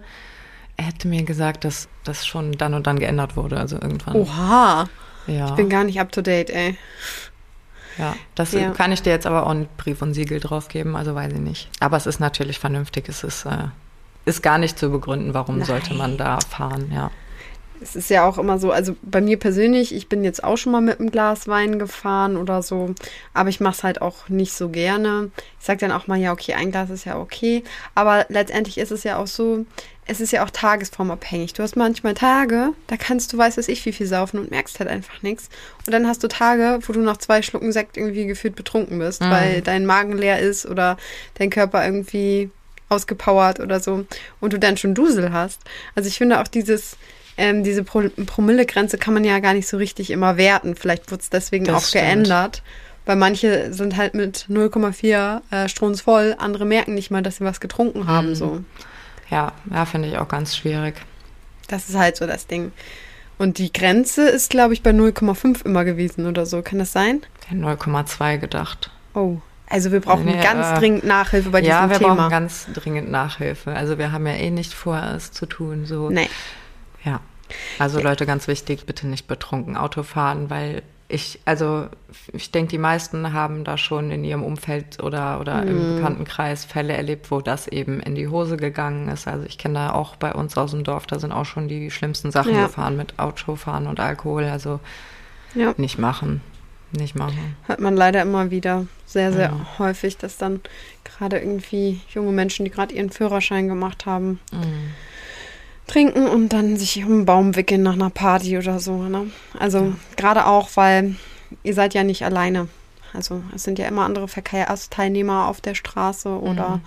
er 0.77 0.85
hätte 0.85 1.07
mir 1.09 1.23
gesagt, 1.23 1.65
dass 1.65 1.89
das 2.05 2.25
schon 2.25 2.53
dann 2.53 2.73
und 2.73 2.87
dann 2.87 2.97
geändert 2.97 3.35
wurde. 3.35 3.57
Also 3.57 3.75
irgendwann. 3.75 4.15
Oha. 4.15 4.87
ja. 5.27 5.47
Ich 5.47 5.51
bin 5.55 5.69
gar 5.69 5.83
nicht 5.83 5.99
up 5.99 6.11
to 6.13 6.21
date, 6.21 6.49
ey. 6.49 6.77
ja. 7.97 8.15
Das 8.35 8.53
Ja. 8.53 8.71
kann 8.71 8.93
ich 8.93 9.01
dir 9.01 9.09
jetzt 9.11 9.25
aber 9.27 9.45
auch 9.45 9.51
einen 9.51 9.67
Brief 9.77 10.01
und 10.01 10.13
Siegel 10.13 10.39
drauf 10.39 10.69
geben, 10.69 10.95
also 10.95 11.13
weiß 11.13 11.33
ich 11.33 11.39
nicht. 11.39 11.69
Aber 11.81 11.97
es 11.97 12.05
ist 12.05 12.19
natürlich 12.21 12.59
vernünftig. 12.59 13.09
Es 13.09 13.23
ist, 13.25 13.45
äh, 13.45 13.67
ist 14.25 14.41
gar 14.41 14.57
nicht 14.59 14.79
zu 14.79 14.89
begründen, 14.89 15.33
warum 15.33 15.57
Nein. 15.57 15.67
sollte 15.67 15.93
man 15.93 16.15
da 16.17 16.39
fahren, 16.39 16.89
ja. 16.93 17.11
Es 17.83 17.95
ist 17.95 18.09
ja 18.09 18.25
auch 18.25 18.37
immer 18.37 18.57
so, 18.57 18.71
also 18.71 18.95
bei 19.01 19.21
mir 19.21 19.37
persönlich, 19.37 19.93
ich 19.93 20.07
bin 20.07 20.23
jetzt 20.23 20.43
auch 20.43 20.57
schon 20.57 20.71
mal 20.71 20.81
mit 20.81 20.99
einem 20.99 21.11
Glas 21.11 21.47
Wein 21.47 21.79
gefahren 21.79 22.37
oder 22.37 22.63
so, 22.63 22.95
aber 23.33 23.49
ich 23.49 23.59
mache 23.59 23.75
es 23.75 23.83
halt 23.83 24.01
auch 24.01 24.29
nicht 24.29 24.53
so 24.53 24.69
gerne. 24.69 25.31
Ich 25.59 25.65
sage 25.65 25.79
dann 25.79 25.91
auch 25.91 26.07
mal, 26.07 26.17
ja, 26.17 26.31
okay, 26.31 26.53
ein 26.53 26.71
Glas 26.71 26.89
ist 26.89 27.05
ja 27.05 27.19
okay, 27.19 27.63
aber 27.93 28.25
letztendlich 28.29 28.77
ist 28.77 28.91
es 28.91 29.03
ja 29.03 29.17
auch 29.17 29.27
so, 29.27 29.65
es 30.05 30.21
ist 30.21 30.31
ja 30.31 30.43
auch 30.43 30.49
tagesformabhängig. 30.49 31.53
Du 31.53 31.63
hast 31.63 31.75
manchmal 31.75 32.13
Tage, 32.13 32.69
da 32.87 32.97
kannst 32.97 33.33
du, 33.33 33.37
weiß 33.37 33.57
was 33.57 33.67
ich, 33.67 33.85
wie 33.85 33.93
viel 33.93 34.07
saufen 34.07 34.39
und 34.39 34.51
merkst 34.51 34.79
halt 34.79 34.89
einfach 34.89 35.21
nichts. 35.21 35.49
Und 35.85 35.93
dann 35.93 36.07
hast 36.07 36.23
du 36.23 36.27
Tage, 36.27 36.79
wo 36.81 36.93
du 36.93 37.01
nach 37.01 37.17
zwei 37.17 37.41
Schlucken 37.41 37.71
Sekt 37.71 37.97
irgendwie 37.97 38.25
gefühlt 38.25 38.55
betrunken 38.55 38.99
bist, 38.99 39.21
weil 39.21 39.61
dein 39.61 39.85
Magen 39.85 40.17
leer 40.17 40.39
ist 40.39 40.65
oder 40.65 40.97
dein 41.35 41.49
Körper 41.49 41.85
irgendwie 41.85 42.49
ausgepowert 42.89 43.59
oder 43.59 43.79
so 43.79 44.05
und 44.39 44.53
du 44.53 44.59
dann 44.59 44.77
schon 44.77 44.93
Dusel 44.93 45.33
hast. 45.33 45.61
Also 45.95 46.07
ich 46.07 46.17
finde 46.17 46.39
auch 46.39 46.47
dieses, 46.47 46.97
ähm, 47.37 47.63
diese 47.63 47.83
Pro 47.83 48.03
Promillegrenze 48.25 48.97
kann 48.97 49.13
man 49.13 49.23
ja 49.23 49.39
gar 49.39 49.53
nicht 49.53 49.67
so 49.67 49.77
richtig 49.77 50.11
immer 50.11 50.37
werten. 50.37 50.75
Vielleicht 50.75 51.09
wird 51.11 51.21
es 51.21 51.29
deswegen 51.29 51.65
Das 51.65 51.75
auch 51.75 51.87
stimmt. 51.87 52.03
geändert. 52.03 52.63
Weil 53.05 53.17
manche 53.17 53.73
sind 53.73 53.97
halt 53.97 54.13
mit 54.13 54.45
0,4 54.49 55.41
äh, 55.51 55.67
strunzvoll, 55.67 56.35
andere 56.37 56.63
merken 56.65 56.93
nicht 56.93 57.11
mal, 57.11 57.21
dass 57.21 57.37
sie 57.37 57.43
was 57.43 57.59
getrunken 57.59 58.07
haben. 58.07 58.29
Mhm. 58.29 58.35
So. 58.35 58.63
Ja, 59.29 59.51
ja 59.69 59.85
finde 59.85 60.07
ich 60.07 60.17
auch 60.17 60.29
ganz 60.29 60.55
schwierig. 60.55 60.95
Das 61.67 61.89
ist 61.89 61.97
halt 61.97 62.15
so 62.15 62.25
das 62.27 62.47
Ding. 62.47 62.71
Und 63.37 63.57
die 63.57 63.73
Grenze 63.73 64.29
ist, 64.29 64.49
glaube 64.49 64.73
ich, 64.73 64.83
bei 64.83 64.91
0,5 64.91 65.65
immer 65.65 65.83
gewesen 65.83 66.27
oder 66.27 66.45
so. 66.45 66.61
Kann 66.61 66.79
das 66.79 66.93
sein? 66.93 67.21
Ich 67.41 67.51
hätte 67.51 67.61
0,2 67.61 68.37
gedacht. 68.37 68.89
Oh. 69.13 69.37
Also 69.69 69.91
wir 69.91 70.01
brauchen 70.01 70.25
Nee, 70.25 70.41
ganz 70.41 70.67
äh, 70.67 70.79
dringend 70.79 71.03
Nachhilfe 71.03 71.49
bei 71.49 71.61
ja, 71.61 71.81
diesem 71.81 71.89
wir 71.89 71.97
Thema. 71.97 72.15
brauchen 72.15 72.29
ganz 72.29 72.67
dringend 72.73 73.09
Nachhilfe. 73.11 73.71
Also 73.73 73.97
wir 73.97 74.11
haben 74.11 74.27
ja 74.27 74.33
eh 74.33 74.51
nicht 74.51 74.73
vor, 74.73 75.01
es 75.15 75.31
zu 75.31 75.45
tun. 75.45 75.85
So. 75.85 76.09
nee. 76.09 76.29
Ja. 77.05 77.19
Also 77.79 77.99
Leute, 77.99 78.25
ganz 78.25 78.47
wichtig, 78.47 78.85
bitte 78.85 79.07
nicht 79.07 79.27
betrunken 79.27 79.77
Auto 79.77 80.03
fahren, 80.03 80.49
weil 80.49 80.81
ich, 81.09 81.39
also 81.45 81.87
ich 82.31 82.49
denke, 82.51 82.71
die 82.71 82.77
meisten 82.79 83.33
haben 83.33 83.63
da 83.63 83.77
schon 83.77 84.09
in 84.09 84.23
ihrem 84.23 84.41
Umfeld 84.41 85.03
oder, 85.03 85.39
oder 85.39 85.61
Mhm. 85.61 85.67
im 85.67 85.95
Bekanntenkreis 85.95 86.65
Fälle 86.65 86.93
erlebt, 86.93 87.29
wo 87.29 87.41
das 87.41 87.67
eben 87.67 87.99
in 87.99 88.15
die 88.15 88.27
Hose 88.29 88.57
gegangen 88.57 89.09
ist. 89.09 89.27
Also 89.27 89.45
ich 89.45 89.57
kenne 89.59 89.75
da 89.75 89.91
auch 89.91 90.15
bei 90.15 90.33
uns 90.33 90.57
aus 90.57 90.71
dem 90.71 90.83
Dorf, 90.83 91.05
da 91.05 91.19
sind 91.19 91.31
auch 91.31 91.45
schon 91.45 91.67
die 91.67 91.91
schlimmsten 91.91 92.31
Sachen 92.31 92.55
Ja. 92.55 92.63
gefahren 92.63 92.97
mit 92.97 93.19
Autofahren 93.19 93.85
und 93.85 93.99
Alkohol. 93.99 94.45
Also 94.45 94.79
Ja. 95.53 95.73
nicht 95.77 95.99
machen. 95.99 96.41
Nicht 96.93 97.15
machen. 97.15 97.55
Hört 97.67 97.79
man 97.79 97.95
leider 97.95 98.21
immer 98.21 98.49
wieder 98.51 98.85
sehr, 99.05 99.33
sehr 99.33 99.49
Ja. 99.49 99.79
häufig, 99.79 100.17
dass 100.17 100.37
dann 100.37 100.61
gerade 101.03 101.37
irgendwie 101.39 102.01
junge 102.13 102.31
Menschen, 102.31 102.65
die 102.65 102.71
gerade 102.71 102.93
ihren 102.95 103.09
Führerschein 103.09 103.67
gemacht 103.67 104.05
haben, 104.07 104.39
Mhm. 104.51 104.91
Trinken 105.87 106.27
und 106.27 106.49
dann 106.49 106.77
sich 106.77 107.03
um 107.03 107.11
einen 107.11 107.25
Baum 107.25 107.55
wickeln 107.55 107.83
nach 107.83 107.93
einer 107.93 108.09
Party 108.09 108.57
oder 108.57 108.79
so. 108.79 109.03
Ne? 109.03 109.27
Also 109.59 109.93
gerade 110.15 110.45
auch, 110.45 110.69
weil 110.75 111.15
ihr 111.63 111.73
seid 111.73 111.93
ja 111.93 112.03
nicht 112.03 112.23
alleine. 112.23 112.67
Also 113.13 113.43
es 113.53 113.63
sind 113.63 113.77
ja 113.79 113.87
immer 113.87 114.05
andere 114.05 114.27
Verkehrsteilnehmer 114.27 115.47
auf 115.47 115.61
der 115.61 115.75
Straße 115.75 116.29
oder 116.29 116.79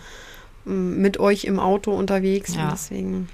ähm, 0.67 1.01
mit 1.01 1.21
euch 1.21 1.45
im 1.45 1.61
Auto 1.61 1.93
unterwegs. 1.93 2.55
Ja. 2.57 2.65
Und 2.65 2.73
deswegen 2.73 3.29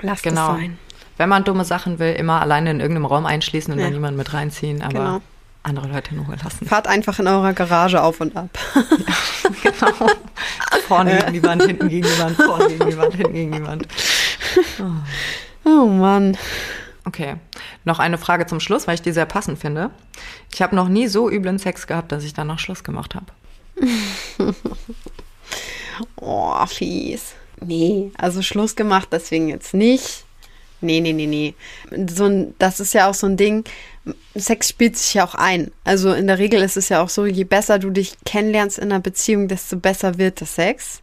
lasst 0.00 0.22
Genau. 0.22 0.52
es 0.52 0.58
sein. 0.60 0.78
Wenn 1.16 1.28
man 1.28 1.44
dumme 1.44 1.64
Sachen 1.64 1.98
will, 1.98 2.12
immer 2.14 2.40
alleine 2.40 2.70
in 2.72 2.80
irgendeinem 2.80 3.06
Raum 3.06 3.26
einschließen 3.26 3.72
und 3.72 3.78
Ja. 3.78 3.86
dann 3.86 3.94
niemanden 3.94 4.16
mit 4.18 4.32
reinziehen, 4.32 4.82
aber 4.82 4.92
Genau. 4.92 5.20
andere 5.64 5.88
Leute 5.88 6.12
in 6.14 6.20
Ruhe 6.20 6.36
lassen. 6.42 6.66
Fahrt 6.66 6.86
einfach 6.86 7.18
in 7.18 7.26
eurer 7.26 7.52
Garage 7.52 8.02
auf 8.02 8.20
und 8.20 8.36
ab. 8.36 8.50
genau. 9.62 10.10
Vorne 10.86 11.16
gegen 11.18 11.32
die 11.32 11.42
Wand, 11.42 11.62
hinten 11.62 11.88
gegen 11.88 12.06
die 12.06 12.18
Wand, 12.18 12.36
vorne 12.36 12.66
gegen 12.68 12.90
die 12.90 12.96
Wand, 12.96 13.14
hinten 13.14 13.32
gegen 13.32 13.52
die 13.52 13.64
Wand. 13.66 13.88
Oh 15.66 15.86
Mann. 15.86 16.36
Okay, 17.06 17.36
noch 17.84 17.98
eine 17.98 18.18
Frage 18.18 18.44
zum 18.44 18.60
Schluss, 18.60 18.86
weil 18.86 18.96
ich 18.96 19.02
die 19.02 19.12
sehr 19.12 19.24
passend 19.24 19.58
finde. 19.58 19.90
Ich 20.52 20.60
habe 20.60 20.76
noch 20.76 20.88
nie 20.88 21.08
so 21.08 21.30
üblen 21.30 21.58
Sex 21.58 21.86
gehabt, 21.86 22.12
dass 22.12 22.22
ich 22.22 22.34
dann 22.34 22.48
noch 22.48 22.58
Schluss 22.58 22.84
gemacht 22.84 23.14
habe. 23.14 23.26
Oh, 26.16 26.66
fies. 26.66 27.34
Nee, 27.60 28.10
also 28.18 28.42
Schluss 28.42 28.74
gemacht, 28.74 29.08
deswegen 29.12 29.48
jetzt 29.48 29.74
nicht. 29.74 30.24
Nee, 30.80 31.00
nee, 31.00 31.12
nee, 31.12 31.26
nee. 31.26 31.54
So 32.08 32.24
ein, 32.24 32.54
das 32.58 32.80
ist 32.80 32.94
ja 32.94 33.08
auch 33.08 33.14
so 33.14 33.26
ein 33.26 33.36
Ding. 33.36 33.64
Sex 34.34 34.68
spielt 34.68 34.96
sich 34.96 35.14
ja 35.14 35.24
auch 35.24 35.34
ein. 35.34 35.70
Also 35.84 36.12
in 36.12 36.26
der 36.26 36.38
Regel 36.38 36.60
ist 36.62 36.76
es 36.76 36.88
ja 36.88 37.00
auch 37.00 37.08
so, 37.08 37.24
je 37.24 37.44
besser 37.44 37.78
du 37.78 37.90
dich 37.90 38.16
kennenlernst 38.26 38.78
in 38.78 38.90
einer 38.92 39.00
Beziehung, 39.00 39.48
desto 39.48 39.76
besser 39.76 40.18
wird 40.18 40.40
der 40.40 40.46
Sex. 40.46 41.00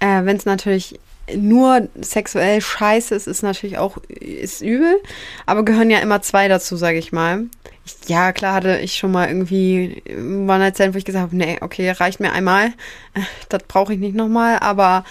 Äh, 0.00 0.24
Wenn 0.24 0.36
es 0.36 0.46
natürlich 0.46 0.98
nur 1.34 1.88
sexuell 2.00 2.60
scheiße 2.60 3.14
ist, 3.14 3.26
ist 3.26 3.42
natürlich 3.42 3.78
auch 3.78 3.96
ist 4.08 4.60
übel. 4.60 5.00
Aber 5.46 5.64
gehören 5.64 5.90
ja 5.90 5.98
immer 5.98 6.22
zwei 6.22 6.48
dazu, 6.48 6.76
sage 6.76 6.98
ich 6.98 7.12
mal. 7.12 7.44
Ich, 7.86 8.08
ja, 8.08 8.32
klar 8.32 8.54
hatte 8.54 8.78
ich 8.78 8.96
schon 8.96 9.12
mal 9.12 9.28
irgendwie 9.28 10.02
mal 10.18 10.60
eine 10.60 10.72
Zeit, 10.72 10.94
wo 10.94 10.98
ich 10.98 11.04
gesagt 11.04 11.22
habe, 11.22 11.36
nee, 11.36 11.58
okay, 11.60 11.90
reicht 11.90 12.20
mir 12.20 12.32
einmal. 12.32 12.72
Das 13.48 13.62
brauche 13.68 13.92
ich 13.92 14.00
nicht 14.00 14.16
nochmal, 14.16 14.58
aber 14.58 15.04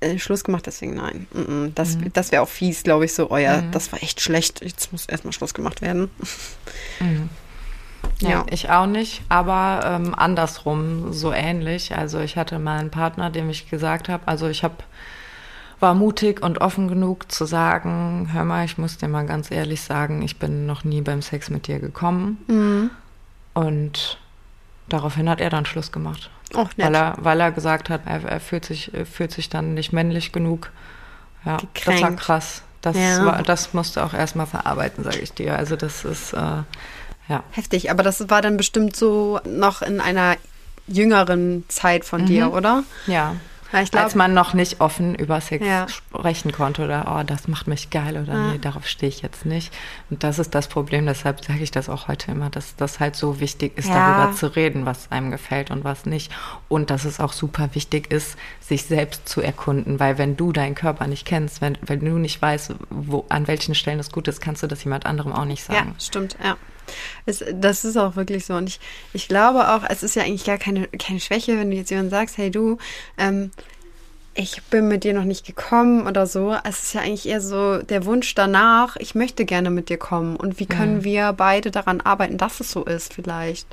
äh, 0.00 0.18
Schluss 0.18 0.42
gemacht, 0.42 0.66
deswegen 0.66 0.94
nein. 0.94 1.26
Mm, 1.32 1.38
mm, 1.38 1.74
Das, 1.74 1.96
das 2.12 2.32
wäre 2.32 2.42
auch 2.42 2.48
fies, 2.48 2.82
glaube 2.82 3.04
ich, 3.04 3.14
so, 3.14 3.30
oh 3.30 3.36
ja, 3.36 3.62
das 3.70 3.92
war 3.92 4.02
echt 4.02 4.20
schlecht. 4.20 4.60
Jetzt 4.64 4.90
muss 4.90 5.06
erstmal 5.06 5.32
Schluss 5.32 5.54
gemacht 5.54 5.80
werden. 5.80 6.10
Ja. 8.20 8.44
Ich 8.50 8.70
auch 8.70 8.86
nicht, 8.86 9.22
aber 9.28 9.80
ähm, 9.84 10.14
andersrum 10.14 11.12
so 11.12 11.32
ähnlich. 11.32 11.94
Also 11.94 12.20
ich 12.20 12.36
hatte 12.36 12.58
mal 12.58 12.78
einen 12.78 12.90
Partner, 12.90 13.30
dem 13.30 13.50
ich 13.50 13.70
gesagt 13.70 14.08
habe, 14.08 14.26
also 14.26 14.48
ich 14.48 14.64
habe 14.64 14.76
war 15.80 15.94
mutig 15.94 16.42
und 16.42 16.60
offen 16.60 16.88
genug 16.88 17.30
zu 17.30 17.44
sagen, 17.44 18.30
hör 18.32 18.44
mal, 18.44 18.64
ich 18.64 18.78
muss 18.78 18.96
dir 18.98 19.08
mal 19.08 19.26
ganz 19.26 19.50
ehrlich 19.50 19.82
sagen, 19.82 20.22
ich 20.22 20.38
bin 20.38 20.66
noch 20.66 20.84
nie 20.84 21.00
beim 21.02 21.20
Sex 21.22 21.50
mit 21.50 21.66
dir 21.66 21.78
gekommen. 21.78 22.90
Und 23.54 24.18
daraufhin 24.88 25.28
hat 25.28 25.40
er 25.40 25.50
dann 25.50 25.66
Schluss 25.66 25.92
gemacht. 25.92 26.30
Nett. 26.52 26.68
Weil 26.76 26.94
er, 26.94 27.14
weil 27.18 27.40
er 27.40 27.50
gesagt 27.52 27.90
hat, 27.90 28.02
er, 28.06 28.24
er 28.24 28.40
fühlt, 28.40 28.64
sich, 28.64 28.92
fühlt 29.10 29.32
sich 29.32 29.48
dann 29.48 29.74
nicht 29.74 29.92
männlich 29.92 30.32
genug. 30.32 30.70
Ja, 31.44 31.56
das 31.56 31.86
war 31.86 31.94
Gekränkt. 31.94 32.20
krass. 32.20 32.62
Das, 32.80 32.96
Ja. 32.96 33.24
war, 33.24 33.42
das 33.42 33.72
musst 33.74 33.96
du 33.96 34.00
auch 34.04 34.14
erstmal 34.14 34.46
verarbeiten, 34.46 35.02
sage 35.04 35.18
ich 35.18 35.32
dir. 35.32 35.56
Also 35.56 35.74
das 35.76 36.04
ist, 36.04 36.32
äh, 36.34 36.38
ja. 37.28 37.42
Heftig, 37.50 37.90
aber 37.90 38.02
das 38.02 38.28
war 38.30 38.40
dann 38.42 38.56
bestimmt 38.56 38.94
so 38.94 39.40
noch 39.46 39.82
in 39.82 40.00
einer 40.00 40.36
jüngeren 40.86 41.64
Zeit 41.68 42.04
von 42.04 42.26
dir, 42.26 42.52
oder? 42.52 42.84
Ja, 43.06 43.36
glaub, 43.70 44.04
Als 44.04 44.14
man 44.14 44.34
noch 44.34 44.54
nicht 44.54 44.80
offen 44.80 45.14
über 45.14 45.40
Sex 45.40 45.66
ja. 45.66 45.88
sprechen 45.88 46.52
konnte 46.52 46.84
oder, 46.84 47.16
oh, 47.18 47.22
das 47.24 47.48
macht 47.48 47.66
mich 47.66 47.90
geil 47.90 48.16
oder 48.22 48.32
ja. 48.32 48.52
nee, 48.52 48.58
darauf 48.58 48.86
stehe 48.86 49.08
ich 49.08 49.22
jetzt 49.22 49.46
nicht. 49.46 49.72
Und 50.10 50.22
das 50.22 50.38
ist 50.38 50.54
das 50.54 50.68
Problem, 50.68 51.06
deshalb 51.06 51.44
sage 51.44 51.60
ich 51.62 51.70
das 51.70 51.88
auch 51.88 52.08
heute 52.08 52.30
immer, 52.30 52.50
dass 52.50 52.76
das 52.76 53.00
halt 53.00 53.16
so 53.16 53.40
wichtig 53.40 53.76
ist, 53.76 53.88
ja. 53.88 53.94
darüber 53.94 54.36
zu 54.36 54.54
reden, 54.54 54.86
was 54.86 55.10
einem 55.10 55.30
gefällt 55.30 55.70
und 55.70 55.84
was 55.84 56.06
nicht. 56.06 56.32
Und 56.68 56.90
dass 56.90 57.04
es 57.04 57.20
auch 57.20 57.32
super 57.32 57.70
wichtig 57.74 58.10
ist, 58.12 58.36
sich 58.60 58.84
selbst 58.84 59.28
zu 59.28 59.40
erkunden, 59.40 60.00
weil 60.00 60.18
wenn 60.18 60.36
du 60.36 60.52
deinen 60.52 60.74
Körper 60.74 61.06
nicht 61.06 61.26
kennst, 61.26 61.60
wenn, 61.60 61.78
wenn 61.82 62.00
du 62.00 62.18
nicht 62.18 62.40
weißt, 62.40 62.74
wo, 62.90 63.24
an 63.28 63.48
welchen 63.48 63.74
Stellen 63.74 63.98
es 63.98 64.12
gut 64.12 64.28
ist, 64.28 64.40
kannst 64.40 64.62
du 64.62 64.66
das 64.66 64.84
jemand 64.84 65.06
anderem 65.06 65.32
auch 65.32 65.44
nicht 65.44 65.64
sagen. 65.64 65.94
Ja, 65.94 66.00
stimmt, 66.00 66.36
ja. 66.42 66.56
Es, 67.26 67.44
das 67.52 67.84
ist 67.84 67.96
auch 67.96 68.16
wirklich 68.16 68.46
so. 68.46 68.54
Und 68.54 68.68
ich, 68.68 68.80
ich 69.12 69.28
glaube 69.28 69.68
auch, 69.70 69.82
es 69.88 70.02
ist 70.02 70.16
ja 70.16 70.22
eigentlich 70.22 70.44
gar 70.44 70.58
keine, 70.58 70.88
keine 70.88 71.20
Schwäche, 71.20 71.58
wenn 71.58 71.70
du 71.70 71.76
jetzt 71.76 71.90
jemand 71.90 72.10
sagst, 72.10 72.38
hey 72.38 72.50
du, 72.50 72.78
ähm, 73.18 73.50
ich 74.36 74.62
bin 74.64 74.88
mit 74.88 75.04
dir 75.04 75.14
noch 75.14 75.24
nicht 75.24 75.46
gekommen 75.46 76.06
oder 76.06 76.26
so. 76.26 76.56
Es 76.64 76.82
ist 76.82 76.94
ja 76.94 77.02
eigentlich 77.02 77.26
eher 77.28 77.40
so 77.40 77.78
der 77.78 78.04
Wunsch 78.04 78.34
danach, 78.34 78.96
ich 78.96 79.14
möchte 79.14 79.44
gerne 79.44 79.70
mit 79.70 79.88
dir 79.88 79.96
kommen. 79.96 80.36
Und 80.36 80.58
wie 80.58 80.66
können 80.66 80.98
mhm. 80.98 81.04
wir 81.04 81.32
beide 81.32 81.70
daran 81.70 82.00
arbeiten, 82.00 82.36
dass 82.36 82.58
es 82.58 82.72
so 82.72 82.84
ist 82.84 83.14
vielleicht? 83.14 83.68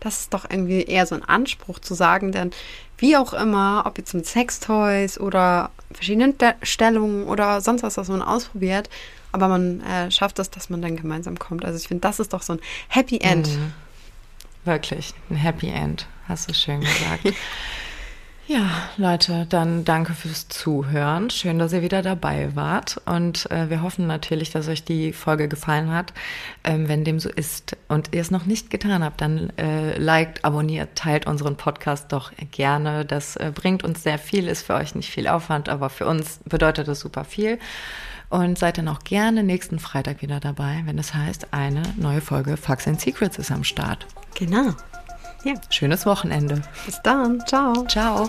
Das 0.00 0.20
ist 0.20 0.34
doch 0.34 0.46
irgendwie 0.48 0.82
eher 0.82 1.06
so 1.06 1.14
ein 1.14 1.24
Anspruch 1.24 1.80
zu 1.80 1.94
sagen, 1.94 2.32
denn 2.32 2.50
wie 2.98 3.16
auch 3.16 3.34
immer, 3.34 3.82
ob 3.84 3.98
jetzt 3.98 4.14
mit 4.14 4.26
Sextoys 4.26 5.20
oder 5.20 5.70
verschiedenen 5.92 6.34
Stellungen 6.62 7.24
oder 7.24 7.60
sonst 7.60 7.82
was, 7.82 7.98
was 7.98 8.08
man 8.08 8.22
ausprobiert, 8.22 8.88
aber 9.36 9.48
man 9.48 9.80
äh, 9.82 10.10
schafft 10.10 10.38
es, 10.38 10.50
dass 10.50 10.70
man 10.70 10.80
dann 10.80 10.96
gemeinsam 10.96 11.38
kommt. 11.38 11.64
Also 11.64 11.78
ich 11.78 11.88
finde, 11.88 12.00
das 12.00 12.20
ist 12.20 12.32
doch 12.32 12.42
so 12.42 12.54
ein 12.54 12.60
Happy 12.88 13.18
End. 13.18 13.48
Mhm. 13.48 13.72
Wirklich, 14.64 15.12
ein 15.30 15.36
Happy 15.36 15.68
End, 15.68 16.06
hast 16.26 16.48
du 16.48 16.54
schön 16.54 16.80
gesagt. 16.80 17.22
Ja, 18.48 18.70
Leute, 18.96 19.44
dann 19.48 19.84
danke 19.84 20.14
fürs 20.14 20.46
Zuhören. 20.46 21.30
Schön, 21.30 21.58
dass 21.58 21.72
ihr 21.72 21.82
wieder 21.82 22.00
dabei 22.00 22.54
wart. 22.54 23.00
Und 23.04 23.50
äh, 23.50 23.70
wir 23.70 23.82
hoffen 23.82 24.06
natürlich, 24.06 24.50
dass 24.50 24.68
euch 24.68 24.84
die 24.84 25.12
Folge 25.12 25.48
gefallen 25.48 25.90
hat. 25.90 26.12
Ähm, 26.62 26.86
wenn 26.86 27.02
dem 27.02 27.18
so 27.18 27.28
ist 27.28 27.76
und 27.88 28.14
ihr 28.14 28.20
es 28.20 28.30
noch 28.30 28.46
nicht 28.46 28.70
getan 28.70 29.02
habt, 29.02 29.20
dann 29.20 29.50
äh, 29.58 29.98
liked, 29.98 30.44
abonniert, 30.44 30.94
teilt 30.94 31.26
unseren 31.26 31.56
Podcast 31.56 32.12
doch 32.12 32.30
gerne. 32.52 33.04
Das 33.04 33.34
äh, 33.34 33.50
bringt 33.52 33.82
uns 33.82 34.04
sehr 34.04 34.18
viel, 34.18 34.46
ist 34.46 34.62
für 34.62 34.74
euch 34.74 34.94
nicht 34.94 35.10
viel 35.10 35.26
Aufwand, 35.26 35.68
aber 35.68 35.90
für 35.90 36.06
uns 36.06 36.38
bedeutet 36.44 36.86
das 36.86 37.00
super 37.00 37.24
viel. 37.24 37.58
Und 38.28 38.58
seid 38.58 38.78
dann 38.78 38.86
auch 38.86 39.00
gerne 39.00 39.42
nächsten 39.42 39.80
Freitag 39.80 40.22
wieder 40.22 40.38
dabei, 40.38 40.82
wenn 40.84 40.98
es 40.98 41.14
heißt, 41.14 41.52
eine 41.52 41.82
neue 41.96 42.20
Folge 42.20 42.56
Facts 42.56 42.86
and 42.86 43.00
Secrets 43.00 43.38
ist 43.38 43.50
am 43.50 43.64
Start. 43.64 44.06
Genau. 44.36 44.72
Ja. 45.46 45.54
Schönes 45.70 46.06
Wochenende. 46.06 46.60
Bis 46.86 47.00
dann. 47.02 47.40
Ciao. 47.46 47.84
Ciao. 47.86 48.28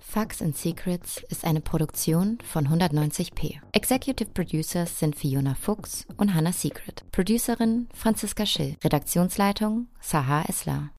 Facts 0.00 0.42
and 0.42 0.56
Secrets 0.56 1.22
ist 1.28 1.44
eine 1.44 1.60
Produktion 1.60 2.38
von 2.50 2.66
190p. 2.66 3.60
Executive 3.70 4.30
Producers 4.30 4.98
sind 4.98 5.14
Fiona 5.14 5.54
Fuchs 5.54 6.04
und 6.16 6.34
Hannah 6.34 6.52
Secret. 6.52 7.04
Producerin 7.12 7.86
Franziska 7.94 8.44
Schill. 8.44 8.74
Redaktionsleitung 8.82 9.86
Sahar 10.00 10.48
Eslar. 10.48 10.90